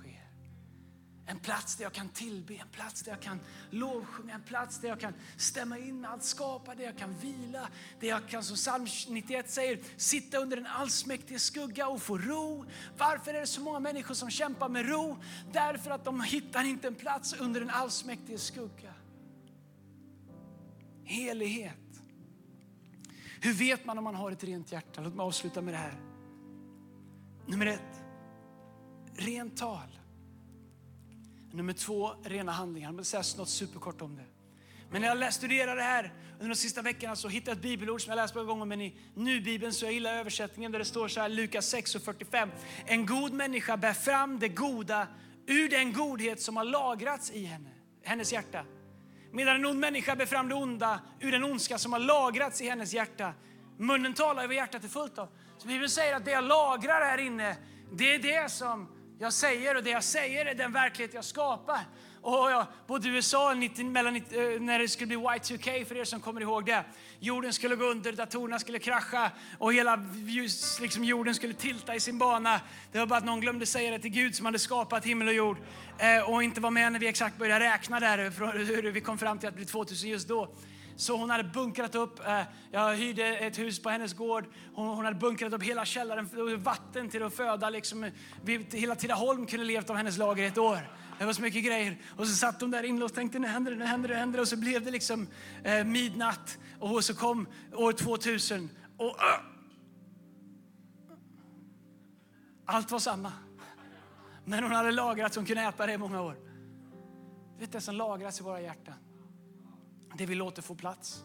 En 1.30 1.38
plats 1.38 1.76
där 1.76 1.84
jag 1.84 1.92
kan 1.92 2.08
tillbe, 2.08 2.54
en 2.54 2.68
plats 2.68 3.02
där 3.02 3.12
jag 3.12 3.20
kan 3.20 3.40
lovsjunga, 3.70 4.34
en 4.34 4.42
plats 4.42 4.80
där 4.80 4.88
jag 4.88 5.00
kan 5.00 5.14
stämma 5.36 5.78
in 5.78 6.00
med 6.00 6.10
allt 6.10 6.24
skapat, 6.24 6.76
där 6.76 6.84
jag 6.84 6.98
kan 6.98 7.14
vila, 7.18 7.68
där 8.00 8.08
jag 8.08 8.28
kan 8.28 8.44
som 8.44 8.56
psalm 8.56 8.86
91 9.08 9.50
säger, 9.50 9.80
sitta 9.96 10.38
under 10.38 10.56
den 10.56 10.66
allsmäktige 10.66 11.38
skugga 11.38 11.88
och 11.88 12.02
få 12.02 12.18
ro. 12.18 12.64
Varför 12.98 13.34
är 13.34 13.40
det 13.40 13.46
så 13.46 13.60
många 13.60 13.80
människor 13.80 14.14
som 14.14 14.30
kämpar 14.30 14.68
med 14.68 14.88
ro? 14.88 15.16
Därför 15.52 15.90
att 15.90 16.04
de 16.04 16.20
hittar 16.20 16.64
inte 16.64 16.88
en 16.88 16.94
plats 16.94 17.32
under 17.32 17.60
den 17.60 17.70
allsmäktige 17.70 18.38
skugga. 18.38 18.94
Helighet. 21.04 22.02
Hur 23.40 23.52
vet 23.52 23.84
man 23.84 23.98
om 23.98 24.04
man 24.04 24.14
har 24.14 24.32
ett 24.32 24.44
rent 24.44 24.72
hjärta? 24.72 25.00
Låt 25.00 25.14
mig 25.14 25.24
avsluta 25.24 25.62
med 25.62 25.74
det 25.74 25.78
här. 25.78 26.00
Nummer 27.46 27.66
ett, 27.66 28.02
rent 29.14 29.56
tal. 29.56 29.99
Nummer 31.52 31.72
två, 31.72 32.10
rena 32.24 32.52
handlingar. 32.52 32.88
Jag 32.88 32.96
vill 32.96 33.04
säga 33.04 33.22
något 33.36 33.48
superkort 33.48 34.02
om 34.02 34.16
det. 34.16 34.24
Men 34.90 35.02
när 35.02 35.16
jag 35.16 35.34
studerade 35.34 35.80
det 35.80 35.82
här 35.82 36.12
under 36.32 36.48
de 36.48 36.54
sista 36.54 36.82
veckorna 36.82 37.16
så 37.16 37.28
hittade 37.28 37.50
jag 37.50 37.56
ett 37.56 37.62
bibelord 37.62 38.02
som 38.02 38.10
jag 38.10 38.16
läst 38.16 38.34
många 38.34 38.46
gånger, 38.46 38.64
men 38.64 38.80
i 38.80 38.96
nu-bibeln 39.14 39.72
så 39.72 39.84
jag 39.84 39.92
gillar 39.92 40.14
översättningen 40.14 40.72
där 40.72 40.78
det 40.78 40.84
står 40.84 41.08
så 41.08 41.20
här, 41.20 41.28
Lukas 41.28 41.66
6 41.66 41.94
och 41.94 42.02
45. 42.02 42.50
En 42.86 43.06
god 43.06 43.32
människa 43.32 43.76
bär 43.76 43.92
fram 43.92 44.38
det 44.38 44.48
goda 44.48 45.06
ur 45.46 45.68
den 45.68 45.92
godhet 45.92 46.42
som 46.42 46.56
har 46.56 46.64
lagrats 46.64 47.30
i 47.30 47.44
henne, 47.44 47.70
hennes 48.02 48.32
hjärta. 48.32 48.64
Medan 49.32 49.56
en 49.56 49.66
ond 49.66 49.80
människa 49.80 50.16
bär 50.16 50.26
fram 50.26 50.48
det 50.48 50.54
onda 50.54 51.00
ur 51.20 51.32
den 51.32 51.44
ondska 51.44 51.78
som 51.78 51.92
har 51.92 52.00
lagrats 52.00 52.60
i 52.60 52.68
hennes 52.68 52.92
hjärta. 52.92 53.34
Munnen 53.78 54.14
talar 54.14 54.44
över 54.44 54.54
hjärtat 54.54 54.84
är 54.84 54.88
fullt 54.88 55.18
av. 55.18 55.28
Så 55.58 55.68
Bibeln 55.68 55.90
säger 55.90 56.16
att 56.16 56.24
det 56.24 56.30
jag 56.30 56.44
lagrar 56.44 57.00
här 57.04 57.18
inne, 57.18 57.56
det 57.92 58.14
är 58.14 58.18
det 58.18 58.50
som 58.50 58.99
jag 59.22 59.32
säger 59.32 59.76
och 59.76 59.82
det 59.82 59.90
jag 59.90 60.04
säger 60.04 60.46
är 60.46 60.54
den 60.54 60.72
verklighet 60.72 61.14
jag 61.14 61.24
skapar. 61.24 61.80
Och 62.22 62.50
jag 62.50 62.66
bodde 62.86 63.08
i 63.08 63.10
USA 63.10 63.54
90, 63.54 63.84
mellan, 63.84 64.16
eh, 64.16 64.22
när 64.60 64.78
det 64.78 64.88
skulle 64.88 65.06
bli 65.06 65.16
Y2K, 65.16 65.84
för 65.84 65.96
er 65.96 66.04
som 66.04 66.20
kommer 66.20 66.40
ihåg 66.40 66.66
det. 66.66 66.84
Jorden 67.18 67.52
skulle 67.52 67.76
gå 67.76 67.84
under, 67.84 68.12
datorerna 68.12 68.58
skulle 68.58 68.78
krascha 68.78 69.30
och 69.58 69.74
hela 69.74 70.06
liksom, 70.80 71.04
jorden 71.04 71.34
skulle 71.34 71.54
tilta 71.54 71.94
i 71.94 72.00
sin 72.00 72.18
bana. 72.18 72.60
Det 72.92 72.98
var 72.98 73.06
bara 73.06 73.18
att 73.18 73.24
någon 73.24 73.40
glömde 73.40 73.66
säga 73.66 73.90
det 73.90 73.98
till 73.98 74.10
Gud 74.10 74.34
som 74.34 74.46
hade 74.46 74.58
skapat 74.58 75.04
himmel 75.04 75.28
och 75.28 75.34
jord 75.34 75.58
eh, 75.98 76.30
och 76.30 76.42
inte 76.42 76.60
var 76.60 76.70
med 76.70 76.92
när 76.92 76.98
vi 76.98 77.06
exakt 77.06 77.38
började 77.38 77.64
räkna 77.64 78.00
där, 78.00 78.18
hur 78.58 78.90
vi 78.90 79.00
kom 79.00 79.18
fram 79.18 79.38
till 79.38 79.48
att 79.48 79.54
det 79.54 79.56
blir 79.56 79.66
2000 79.66 80.10
just 80.10 80.28
då. 80.28 80.54
Så 81.00 81.16
hon 81.16 81.30
hade 81.30 81.44
bunkrat 81.44 81.94
upp, 81.94 82.26
eh, 82.26 82.42
jag 82.70 82.96
hyrde 82.96 83.26
ett 83.26 83.58
hus 83.58 83.82
på 83.82 83.90
hennes 83.90 84.14
gård. 84.14 84.44
Hon, 84.74 84.88
hon 84.88 85.04
hade 85.04 85.18
bunkrat 85.18 85.52
upp 85.52 85.62
hela 85.62 85.84
källaren, 85.84 86.28
eh, 86.52 86.58
vatten 86.58 87.08
till 87.08 87.22
att 87.22 87.34
föda. 87.34 87.70
Liksom, 87.70 88.04
eh, 88.04 88.10
hela 88.72 88.94
Tidaholm 88.94 89.46
kunde 89.46 89.64
levt 89.64 89.90
av 89.90 89.96
hennes 89.96 90.18
lager 90.18 90.46
ett 90.46 90.58
år. 90.58 90.78
Det 91.18 91.24
var 91.24 91.32
så 91.32 91.42
mycket 91.42 91.64
grejer. 91.64 91.98
Och 92.16 92.26
så 92.26 92.34
satt 92.34 92.60
de 92.60 92.70
där 92.70 92.82
inlåst 92.82 93.12
och 93.12 93.16
tänkte 93.16 93.38
nu 93.38 93.48
händer 93.48 93.70
det, 93.70 93.78
nu 93.78 93.84
händer 93.84 94.08
det, 94.08 94.14
händer 94.14 94.36
det. 94.36 94.42
Och 94.42 94.48
så 94.48 94.56
blev 94.56 94.84
det 94.84 94.90
liksom 94.90 95.28
eh, 95.64 95.84
midnatt 95.84 96.58
och 96.80 97.04
så 97.04 97.14
kom 97.14 97.48
år 97.72 97.92
2000. 97.92 98.70
Och 98.96 99.06
uh, 99.06 99.14
allt 102.64 102.90
var 102.90 102.98
samma. 102.98 103.32
Men 104.44 104.62
hon 104.62 104.72
hade 104.72 104.90
lagrat 104.90 105.34
så 105.34 105.40
hon 105.40 105.46
kunde 105.46 105.62
äta 105.62 105.86
det 105.86 105.92
i 105.92 105.98
många 105.98 106.22
år. 106.22 106.36
Du 107.54 107.60
vet 107.60 107.72
det 107.72 107.80
som 107.80 107.94
lagras 107.94 108.40
i 108.40 108.42
våra 108.42 108.60
hjärtan. 108.60 108.94
Det 110.14 110.26
vi 110.26 110.34
låter 110.34 110.62
få 110.62 110.74
plats. 110.74 111.24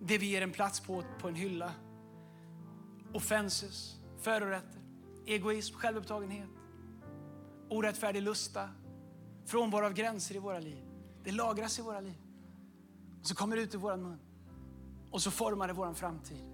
Det 0.00 0.18
vi 0.18 0.26
ger 0.26 0.42
en 0.42 0.52
plats 0.52 0.80
på, 0.80 1.04
på 1.20 1.28
en 1.28 1.34
hylla. 1.34 1.72
Offenses, 3.14 3.96
förorätter, 4.20 4.80
egoism, 5.26 5.74
självupptagenhet, 5.74 6.50
orättfärdig 7.70 8.22
lusta, 8.22 8.70
frånvaro 9.46 9.86
av 9.86 9.92
gränser 9.92 10.36
i 10.36 10.38
våra 10.38 10.58
liv. 10.58 10.84
Det 11.24 11.32
lagras 11.32 11.78
i 11.78 11.82
våra 11.82 12.00
liv. 12.00 12.22
Och 13.20 13.26
så 13.26 13.34
kommer 13.34 13.56
det 13.56 13.62
ut 13.62 13.74
ur 13.74 13.78
vår 13.78 13.96
mun. 13.96 14.18
Och 15.10 15.22
så 15.22 15.30
formar 15.30 15.68
det 15.68 15.72
vår 15.74 15.94
framtid. 15.94 16.44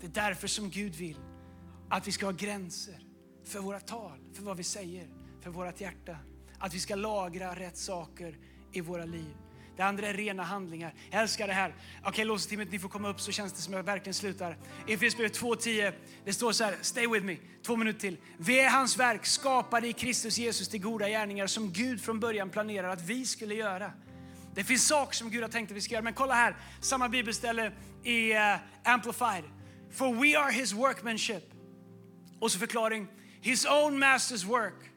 Det 0.00 0.06
är 0.06 0.10
därför 0.10 0.48
som 0.48 0.70
Gud 0.70 0.94
vill 0.94 1.20
att 1.88 2.06
vi 2.06 2.12
ska 2.12 2.26
ha 2.26 2.32
gränser 2.32 3.02
för 3.44 3.60
våra 3.60 3.80
tal, 3.80 4.18
för 4.32 4.42
vad 4.42 4.56
vi 4.56 4.64
säger, 4.64 5.08
för 5.40 5.50
vårt 5.50 5.80
hjärta. 5.80 6.16
Att 6.58 6.74
vi 6.74 6.80
ska 6.80 6.94
lagra 6.94 7.54
rätt 7.54 7.76
saker 7.76 8.38
i 8.72 8.80
våra 8.80 9.04
liv. 9.04 9.36
Det 9.78 9.84
andra 9.84 10.06
är 10.06 10.14
rena 10.14 10.42
handlingar. 10.42 10.94
Jag 11.10 11.22
älskar 11.22 11.46
det 11.46 11.52
här. 11.52 11.68
Okej, 11.98 12.10
okay, 12.10 12.24
låtsasteamet, 12.24 12.72
ni 12.72 12.78
får 12.78 12.88
komma 12.88 13.08
upp 13.08 13.20
så 13.20 13.32
känns 13.32 13.52
det 13.52 13.62
som 13.62 13.74
jag 13.74 13.82
verkligen 13.82 14.14
slutar. 14.14 14.56
Efesierbrevet 14.86 15.40
2.10, 15.40 15.92
det 16.24 16.32
står 16.32 16.52
så 16.52 16.64
här, 16.64 16.76
stay 16.80 17.06
with 17.06 17.24
me, 17.24 17.36
två 17.62 17.76
minuter 17.76 18.00
till. 18.00 18.16
Vi 18.38 18.60
är 18.60 18.70
hans 18.70 18.98
verk, 18.98 19.26
skapade 19.26 19.88
i 19.88 19.92
Kristus 19.92 20.38
Jesus 20.38 20.68
till 20.68 20.80
goda 20.80 21.08
gärningar 21.08 21.46
som 21.46 21.72
Gud 21.72 22.00
från 22.00 22.20
början 22.20 22.50
planerade 22.50 22.92
att 22.92 23.02
vi 23.02 23.26
skulle 23.26 23.54
göra. 23.54 23.92
Det 24.54 24.64
finns 24.64 24.86
saker 24.86 25.14
som 25.14 25.30
Gud 25.30 25.42
har 25.42 25.48
tänkt 25.48 25.70
att 25.70 25.76
vi 25.76 25.80
ska 25.80 25.94
göra, 25.94 26.04
men 26.04 26.14
kolla 26.14 26.34
här, 26.34 26.56
samma 26.80 27.08
bibelställe 27.08 27.72
i 28.04 28.34
uh, 28.34 28.38
Amplified. 28.84 29.44
For 29.92 30.14
we 30.14 30.38
are 30.38 30.52
his 30.52 30.72
workmanship. 30.72 31.44
Och 32.40 32.52
så 32.52 32.58
förklaring, 32.58 33.06
his 33.40 33.66
own 33.66 34.04
master's 34.04 34.46
work, 34.46 34.90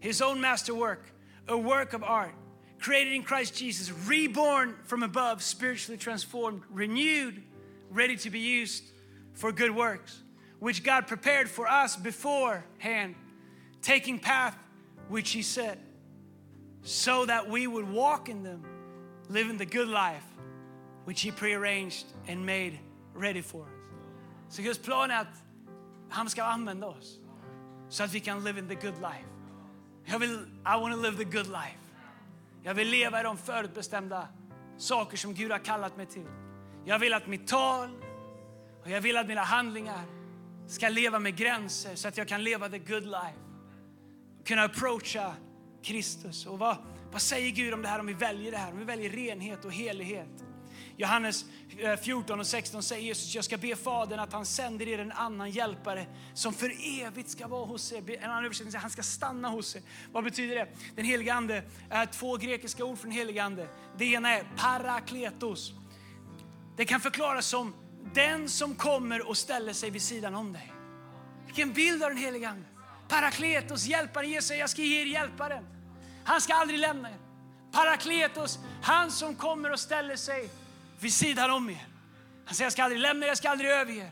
his 0.00 0.20
own 0.20 0.40
masterwork, 0.40 1.00
a 1.48 1.56
work 1.56 1.94
of 1.94 2.02
art 2.02 2.45
created 2.86 3.14
in 3.14 3.24
Christ 3.24 3.56
Jesus, 3.56 3.90
reborn 4.06 4.76
from 4.84 5.02
above, 5.02 5.42
spiritually 5.42 5.98
transformed, 5.98 6.62
renewed, 6.70 7.42
ready 7.90 8.16
to 8.16 8.30
be 8.30 8.38
used 8.38 8.84
for 9.34 9.50
good 9.50 9.74
works, 9.74 10.22
which 10.60 10.84
God 10.84 11.08
prepared 11.08 11.50
for 11.50 11.66
us 11.66 11.96
beforehand, 11.96 13.16
taking 13.82 14.20
path 14.20 14.56
which 15.08 15.30
He 15.32 15.42
said, 15.42 15.80
so 16.82 17.26
that 17.26 17.50
we 17.50 17.66
would 17.66 17.90
walk 17.90 18.28
in 18.28 18.44
them, 18.44 18.64
living 19.28 19.58
the 19.58 19.66
good 19.66 19.88
life 19.88 20.22
which 21.06 21.22
He 21.22 21.32
prearranged 21.32 22.06
and 22.28 22.46
made 22.46 22.78
ready 23.14 23.40
for 23.40 23.62
us. 23.64 24.56
Så 24.56 24.62
Guds 24.62 24.78
plan 24.78 25.10
är 25.10 25.20
att 25.20 25.42
han 26.08 26.30
ska 26.30 26.44
använda 26.44 26.86
oss 26.86 27.18
så 27.88 28.04
att 28.04 28.14
vi 28.14 28.20
kan 28.20 28.44
live 28.44 28.58
in 28.58 28.68
the 28.68 28.74
good 28.74 28.98
life. 29.00 29.26
Jag 30.04 30.18
vill, 30.18 30.46
I 30.64 30.76
want 30.80 30.94
to 30.94 31.00
live 31.00 31.16
the 31.16 31.24
good 31.24 31.48
life. 31.48 31.85
Jag 32.66 32.74
vill 32.74 32.88
leva 32.88 33.20
i 33.20 33.22
de 33.22 33.36
förutbestämda 33.36 34.28
saker 34.76 35.16
som 35.16 35.34
Gud 35.34 35.50
har 35.50 35.58
kallat 35.58 35.96
mig 35.96 36.06
till. 36.06 36.26
Jag 36.84 36.98
vill 36.98 37.14
att 37.14 37.26
mitt 37.26 37.48
tal 37.48 37.90
och 38.82 38.90
jag 38.90 39.00
vill 39.00 39.16
att 39.16 39.28
mina 39.28 39.40
handlingar 39.40 40.00
ska 40.66 40.88
leva 40.88 41.18
med 41.18 41.36
gränser 41.36 41.94
så 41.94 42.08
att 42.08 42.16
jag 42.16 42.28
kan 42.28 42.44
leva 42.44 42.68
the 42.68 42.78
good 42.78 43.04
life. 43.04 43.38
Kunna 44.44 44.62
approacha 44.62 45.34
Kristus. 45.82 46.46
Och 46.46 46.58
vad, 46.58 46.76
vad 47.12 47.22
säger 47.22 47.50
Gud 47.50 47.74
om 47.74 47.82
det 47.82 47.88
här 47.88 48.00
om 48.00 48.06
vi 48.06 48.14
väljer 48.14 48.52
det 48.52 48.58
här? 48.58 48.72
Om 48.72 48.78
vi 48.78 48.84
väljer 48.84 49.10
renhet 49.10 49.64
och 49.64 49.72
helighet. 49.72 50.44
Johannes 50.96 51.44
eh, 51.78 51.96
14 51.96 52.40
och 52.40 52.46
16 52.46 52.82
säger 52.82 53.02
Jesus, 53.02 53.34
jag 53.34 53.44
ska 53.44 53.56
be 53.56 53.76
Fadern 53.76 54.18
att 54.18 54.32
han 54.32 54.46
sänder 54.46 54.88
er 54.88 54.98
en 54.98 55.12
annan 55.12 55.50
hjälpare 55.50 56.06
som 56.34 56.54
för 56.54 56.72
evigt 57.02 57.30
ska 57.30 57.46
vara 57.46 57.66
hos 57.66 57.92
er. 57.92 58.18
En 58.20 58.30
annan 58.30 58.44
översättning 58.44 58.72
säger 58.72 58.82
han 58.82 58.90
ska 58.90 59.02
stanna 59.02 59.48
hos 59.48 59.76
er. 59.76 59.82
Vad 60.12 60.24
betyder 60.24 60.54
det? 60.54 60.68
Den 60.94 61.04
helige 61.04 61.34
Ande 61.34 61.62
är 61.90 62.06
två 62.06 62.36
grekiska 62.36 62.84
ord 62.84 62.98
för 62.98 63.04
den 63.04 63.16
helige 63.16 63.42
Ande. 63.42 63.68
Det 63.98 64.04
ena 64.04 64.30
är 64.30 64.44
parakletos. 64.56 65.72
Det 66.76 66.84
kan 66.84 67.00
förklaras 67.00 67.46
som 67.46 67.74
den 68.14 68.48
som 68.48 68.74
kommer 68.74 69.28
och 69.28 69.36
ställer 69.36 69.72
sig 69.72 69.90
vid 69.90 70.02
sidan 70.02 70.34
om 70.34 70.52
dig. 70.52 70.72
Vilken 71.46 71.72
bild 71.72 72.02
av 72.02 72.08
den 72.10 72.18
helige 72.18 72.48
Ande. 72.48 72.66
Parakletos, 73.08 73.86
hjälparen, 73.86 74.30
Jesus 74.30 74.56
jag 74.56 74.70
ska 74.70 74.82
ge 74.82 75.02
er 75.02 75.06
hjälparen. 75.06 75.64
Han 76.24 76.40
ska 76.40 76.54
aldrig 76.54 76.80
lämna 76.80 77.10
er. 77.10 77.16
Parakletos, 77.72 78.58
han 78.82 79.10
som 79.10 79.34
kommer 79.34 79.72
och 79.72 79.80
ställer 79.80 80.16
sig 80.16 80.50
vid 81.00 81.12
sidan 81.12 81.50
om 81.50 81.70
er. 81.70 81.86
Han 82.44 82.54
säger, 82.54 82.66
jag 82.66 82.72
ska 82.72 82.82
aldrig 82.84 83.00
lämna 83.00 83.26
er, 83.26 83.28
jag 83.28 83.38
ska 83.38 83.50
aldrig 83.50 83.70
överge 83.70 84.02
er. 84.02 84.10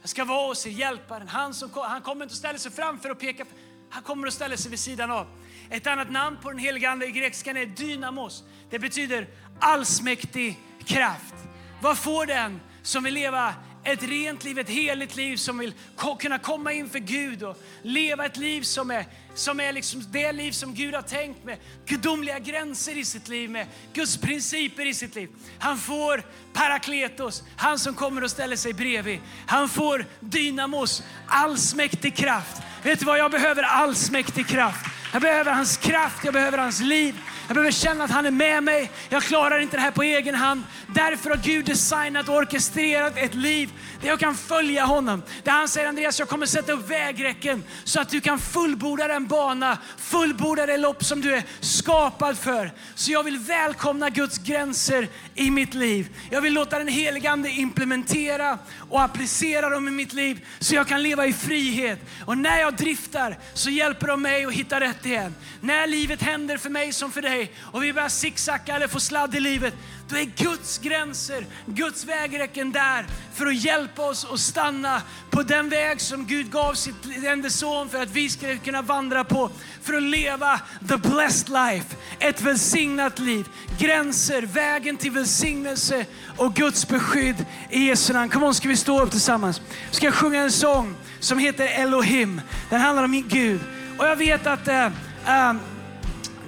Jag 0.00 0.10
ska 0.10 0.24
vara 0.24 0.48
hos 0.48 0.66
er, 0.66 0.70
hjälparen. 0.70 1.28
Han, 1.28 1.54
som, 1.54 1.70
han 1.74 2.02
kommer 2.02 2.24
inte 2.24 2.32
att 2.32 2.38
ställa 2.38 2.58
sig 2.58 2.72
framför 2.72 3.10
och 3.10 3.18
peka, 3.18 3.44
han 3.90 4.02
kommer 4.02 4.26
att 4.26 4.34
ställa 4.34 4.56
sig 4.56 4.70
vid 4.70 4.80
sidan 4.80 5.10
av. 5.10 5.26
Ett 5.70 5.86
annat 5.86 6.10
namn 6.10 6.36
på 6.42 6.50
den 6.50 6.58
heliga 6.58 6.90
Ande 6.90 7.06
i 7.06 7.10
grekiskan 7.10 7.56
är 7.56 7.66
dynamos. 7.66 8.44
Det 8.70 8.78
betyder 8.78 9.28
allsmäktig 9.60 10.58
kraft. 10.84 11.34
Vad 11.82 11.98
får 11.98 12.26
den 12.26 12.60
som 12.82 13.04
vill 13.04 13.14
leva 13.14 13.54
ett 13.84 14.02
rent 14.02 14.44
liv, 14.44 14.58
ett 14.58 14.68
heligt 14.68 15.16
liv 15.16 15.36
som 15.36 15.58
vill 15.58 15.74
kunna 16.18 16.38
komma 16.38 16.72
inför 16.72 16.98
Gud 16.98 17.42
och 17.42 17.62
leva 17.82 18.26
ett 18.26 18.36
liv 18.36 18.62
som 18.62 18.90
är, 18.90 19.06
som 19.34 19.60
är 19.60 19.72
liksom 19.72 20.04
det 20.10 20.32
liv 20.32 20.52
som 20.52 20.74
Gud 20.74 20.94
har 20.94 21.02
tänkt 21.02 21.44
med 21.44 21.58
gudomliga 21.86 22.38
gränser 22.38 22.98
i 22.98 23.04
sitt 23.04 23.28
liv, 23.28 23.50
med 23.50 23.66
Guds 23.92 24.16
principer 24.16 24.86
i 24.86 24.94
sitt 24.94 25.14
liv. 25.14 25.28
Han 25.58 25.78
får 25.78 26.22
parakletos, 26.52 27.42
han 27.56 27.78
som 27.78 27.94
kommer 27.94 28.24
och 28.24 28.30
ställer 28.30 28.56
sig 28.56 28.72
bredvid. 28.72 29.20
Han 29.46 29.68
får 29.68 30.06
dynamos, 30.20 31.02
allsmäktig 31.26 32.16
kraft. 32.16 32.62
Vet 32.82 32.98
du 32.98 33.04
vad, 33.04 33.18
jag 33.18 33.30
behöver 33.30 33.62
allsmäktig 33.62 34.46
kraft. 34.46 34.86
Jag 35.12 35.22
behöver 35.22 35.52
hans 35.52 35.76
kraft, 35.76 36.24
jag 36.24 36.34
behöver 36.34 36.58
hans 36.58 36.80
liv. 36.80 37.14
Jag 37.46 37.54
behöver 37.54 37.72
känna 37.72 38.04
att 38.04 38.10
han 38.10 38.26
är 38.26 38.30
med 38.30 38.62
mig. 38.62 38.90
Jag 39.08 39.22
klarar 39.22 39.58
inte 39.58 39.76
det 39.76 39.80
här 39.80 39.90
på 39.90 40.02
egen 40.02 40.34
hand. 40.34 40.62
Därför 40.86 41.30
har 41.30 41.36
Gud 41.36 41.64
designat 41.64 42.28
och 42.28 42.34
orkestrerat 42.34 43.12
ett 43.16 43.34
liv 43.34 43.70
där 44.00 44.08
jag 44.08 44.20
kan 44.20 44.34
följa 44.34 44.84
honom. 44.84 45.22
Där 45.44 45.52
han 45.52 45.68
säger 45.68 45.88
Andreas, 45.88 46.18
jag 46.18 46.28
kommer 46.28 46.46
sätta 46.46 46.72
upp 46.72 46.90
vägräcken 46.90 47.64
så 47.84 48.00
att 48.00 48.08
du 48.08 48.20
kan 48.20 48.38
fullborda 48.38 49.08
den 49.08 49.26
bana, 49.26 49.78
fullborda 49.98 50.66
det 50.66 50.76
lopp 50.76 51.04
som 51.04 51.20
du 51.20 51.34
är 51.34 51.42
skapad 51.60 52.38
för. 52.38 52.72
Så 52.94 53.12
jag 53.12 53.22
vill 53.22 53.38
välkomna 53.38 54.10
Guds 54.10 54.38
gränser 54.38 55.08
i 55.34 55.50
mitt 55.50 55.74
liv. 55.74 56.16
Jag 56.30 56.40
vill 56.40 56.54
låta 56.54 56.78
den 56.78 56.88
helige 56.88 57.30
Ande 57.30 57.50
implementera 57.50 58.58
och 58.90 59.02
applicera 59.02 59.68
dem 59.68 59.88
i 59.88 59.90
mitt 59.90 60.12
liv 60.12 60.46
så 60.58 60.74
jag 60.74 60.88
kan 60.88 61.02
leva 61.02 61.26
i 61.26 61.32
frihet. 61.32 61.98
Och 62.24 62.38
när 62.38 62.60
jag 62.60 62.76
driftar 62.76 63.38
så 63.54 63.70
hjälper 63.70 64.06
de 64.06 64.22
mig 64.22 64.44
att 64.44 64.52
hitta 64.52 64.80
rätt 64.80 65.06
igen. 65.06 65.34
När 65.60 65.86
livet 65.86 66.22
händer 66.22 66.56
för 66.56 66.70
mig 66.70 66.92
som 66.92 67.12
för 67.12 67.22
dig 67.22 67.31
dig 67.32 67.52
och 67.60 67.82
vi 67.82 67.92
börjar 67.92 68.08
zigzacka 68.08 68.76
eller 68.76 68.88
få 68.88 69.00
sladd 69.00 69.34
i 69.34 69.40
livet, 69.40 69.74
då 70.08 70.16
är 70.16 70.24
Guds 70.24 70.78
gränser, 70.78 71.46
Guds 71.66 72.04
vägräcken 72.04 72.72
där 72.72 73.06
för 73.34 73.46
att 73.46 73.64
hjälpa 73.64 74.02
oss 74.02 74.26
att 74.32 74.40
stanna 74.40 75.02
på 75.30 75.42
den 75.42 75.68
väg 75.68 76.00
som 76.00 76.26
Gud 76.26 76.50
gav 76.50 76.74
sitt 76.74 76.94
enda 77.26 77.50
son 77.50 77.88
för 77.88 78.02
att 78.02 78.10
vi 78.10 78.30
ska 78.30 78.56
kunna 78.58 78.82
vandra 78.82 79.24
på. 79.24 79.50
För 79.82 79.94
att 79.94 80.02
leva 80.02 80.60
the 80.88 80.96
blessed 80.96 81.48
life, 81.48 81.96
ett 82.18 82.42
välsignat 82.42 83.18
liv. 83.18 83.46
Gränser, 83.78 84.42
vägen 84.42 84.96
till 84.96 85.10
välsignelse 85.10 86.06
och 86.36 86.54
Guds 86.54 86.88
beskydd 86.88 87.46
i 87.70 87.84
Jesu 87.84 88.12
namn. 88.12 88.28
Kom 88.28 88.42
on, 88.42 88.54
ska 88.54 88.68
vi 88.68 88.76
stå 88.76 89.02
upp 89.02 89.10
tillsammans? 89.10 89.60
Ska 89.90 90.06
jag 90.06 90.14
sjunga 90.14 90.40
en 90.40 90.52
sång 90.52 90.94
som 91.22 91.38
heter 91.38 91.66
Elohim. 91.66 92.40
Den 92.70 92.80
handlar 92.80 93.04
om 93.04 93.24
Gud. 93.28 93.60
Och 93.98 94.06
jag 94.06 94.16
vet 94.16 94.46
att 94.46 94.68
äh, 94.68 94.86
äh, 95.26 95.54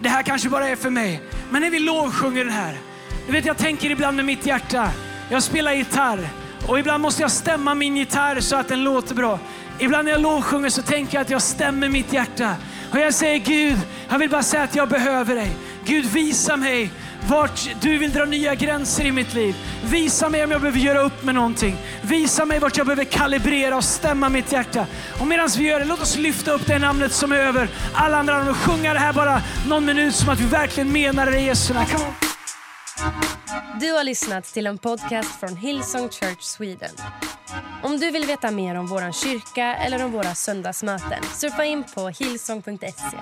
det 0.04 0.10
här 0.10 0.22
kanske 0.22 0.48
bara 0.48 0.68
är 0.68 0.76
för 0.76 0.90
mig. 0.90 1.20
Men 1.50 1.62
när 1.62 1.70
vi 1.70 1.78
lovsjunger 1.78 2.44
den 2.44 2.52
här, 2.52 2.78
du 3.26 3.32
vet 3.32 3.46
jag 3.46 3.56
tänker 3.56 3.90
ibland 3.90 4.16
med 4.16 4.24
mitt 4.24 4.46
hjärta. 4.46 4.90
Jag 5.30 5.42
spelar 5.42 5.72
gitarr 5.72 6.28
och 6.68 6.78
ibland 6.78 7.02
måste 7.02 7.22
jag 7.22 7.30
stämma 7.30 7.74
min 7.74 7.96
gitarr 7.96 8.40
så 8.40 8.56
att 8.56 8.68
den 8.68 8.84
låter 8.84 9.14
bra. 9.14 9.38
Ibland 9.78 10.04
när 10.04 10.12
jag 10.12 10.20
lovsjunger 10.20 10.68
så 10.68 10.82
tänker 10.82 11.14
jag 11.14 11.22
att 11.22 11.30
jag 11.30 11.42
stämmer 11.42 11.88
mitt 11.88 12.12
hjärta. 12.12 12.54
Och 12.92 12.98
jag 12.98 13.14
säger 13.14 13.38
Gud, 13.38 13.78
jag 14.08 14.18
vill 14.18 14.30
bara 14.30 14.42
säga 14.42 14.62
att 14.62 14.76
jag 14.76 14.88
behöver 14.88 15.34
dig. 15.34 15.56
Gud 15.84 16.06
visa 16.06 16.56
mig 16.56 16.90
vart 17.28 17.68
du 17.80 17.98
vill 17.98 18.12
dra 18.12 18.24
nya 18.24 18.54
gränser 18.54 19.04
i 19.04 19.12
mitt 19.12 19.34
liv. 19.34 19.56
Visa 19.84 20.28
mig 20.28 20.44
om 20.44 20.50
jag 20.50 20.60
behöver 20.60 20.78
göra 20.78 21.00
upp 21.00 21.24
med 21.24 21.34
någonting. 21.34 21.76
Visa 22.02 22.44
mig 22.44 22.58
vart 22.58 22.76
jag 22.76 22.86
behöver 22.86 23.04
kalibrera 23.04 23.76
och 23.76 23.84
stämma 23.84 24.28
mitt 24.28 24.52
hjärta. 24.52 24.86
Och 25.20 25.26
medan 25.26 25.48
vi 25.58 25.64
gör 25.64 25.80
det, 25.80 25.84
låt 25.84 26.00
oss 26.00 26.16
lyfta 26.16 26.52
upp 26.52 26.66
det 26.66 26.78
namnet 26.78 27.12
som 27.12 27.32
är 27.32 27.36
över 27.36 27.68
alla 27.94 28.16
andra 28.18 28.38
namn 28.38 28.50
och 28.50 28.56
sjunga 28.56 28.92
det 28.92 28.98
här 28.98 29.12
bara 29.12 29.42
någon 29.68 29.84
minut 29.84 30.14
som 30.14 30.28
att 30.28 30.40
vi 30.40 30.46
verkligen 30.46 30.92
menar 30.92 31.26
det 31.26 31.38
i 31.40 31.46
Jesu 31.46 31.74
namn. 31.74 31.86
Du 33.80 33.92
har 33.92 34.04
lyssnat 34.04 34.44
till 34.44 34.66
en 34.66 34.78
podcast 34.78 35.40
från 35.40 35.56
Hillsong 35.56 36.08
Church 36.08 36.42
Sweden. 36.42 36.94
Om 37.82 37.98
du 38.00 38.10
vill 38.10 38.26
veta 38.26 38.50
mer 38.50 38.74
om 38.74 38.86
vår 38.86 39.12
kyrka 39.12 39.76
eller 39.76 40.04
om 40.04 40.12
våra 40.12 40.34
söndagsmöten 40.34 41.22
surfa 41.34 41.64
in 41.64 41.84
på 41.94 42.08
hillsong.se. 42.08 43.18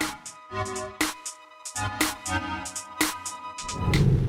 you 3.75 4.22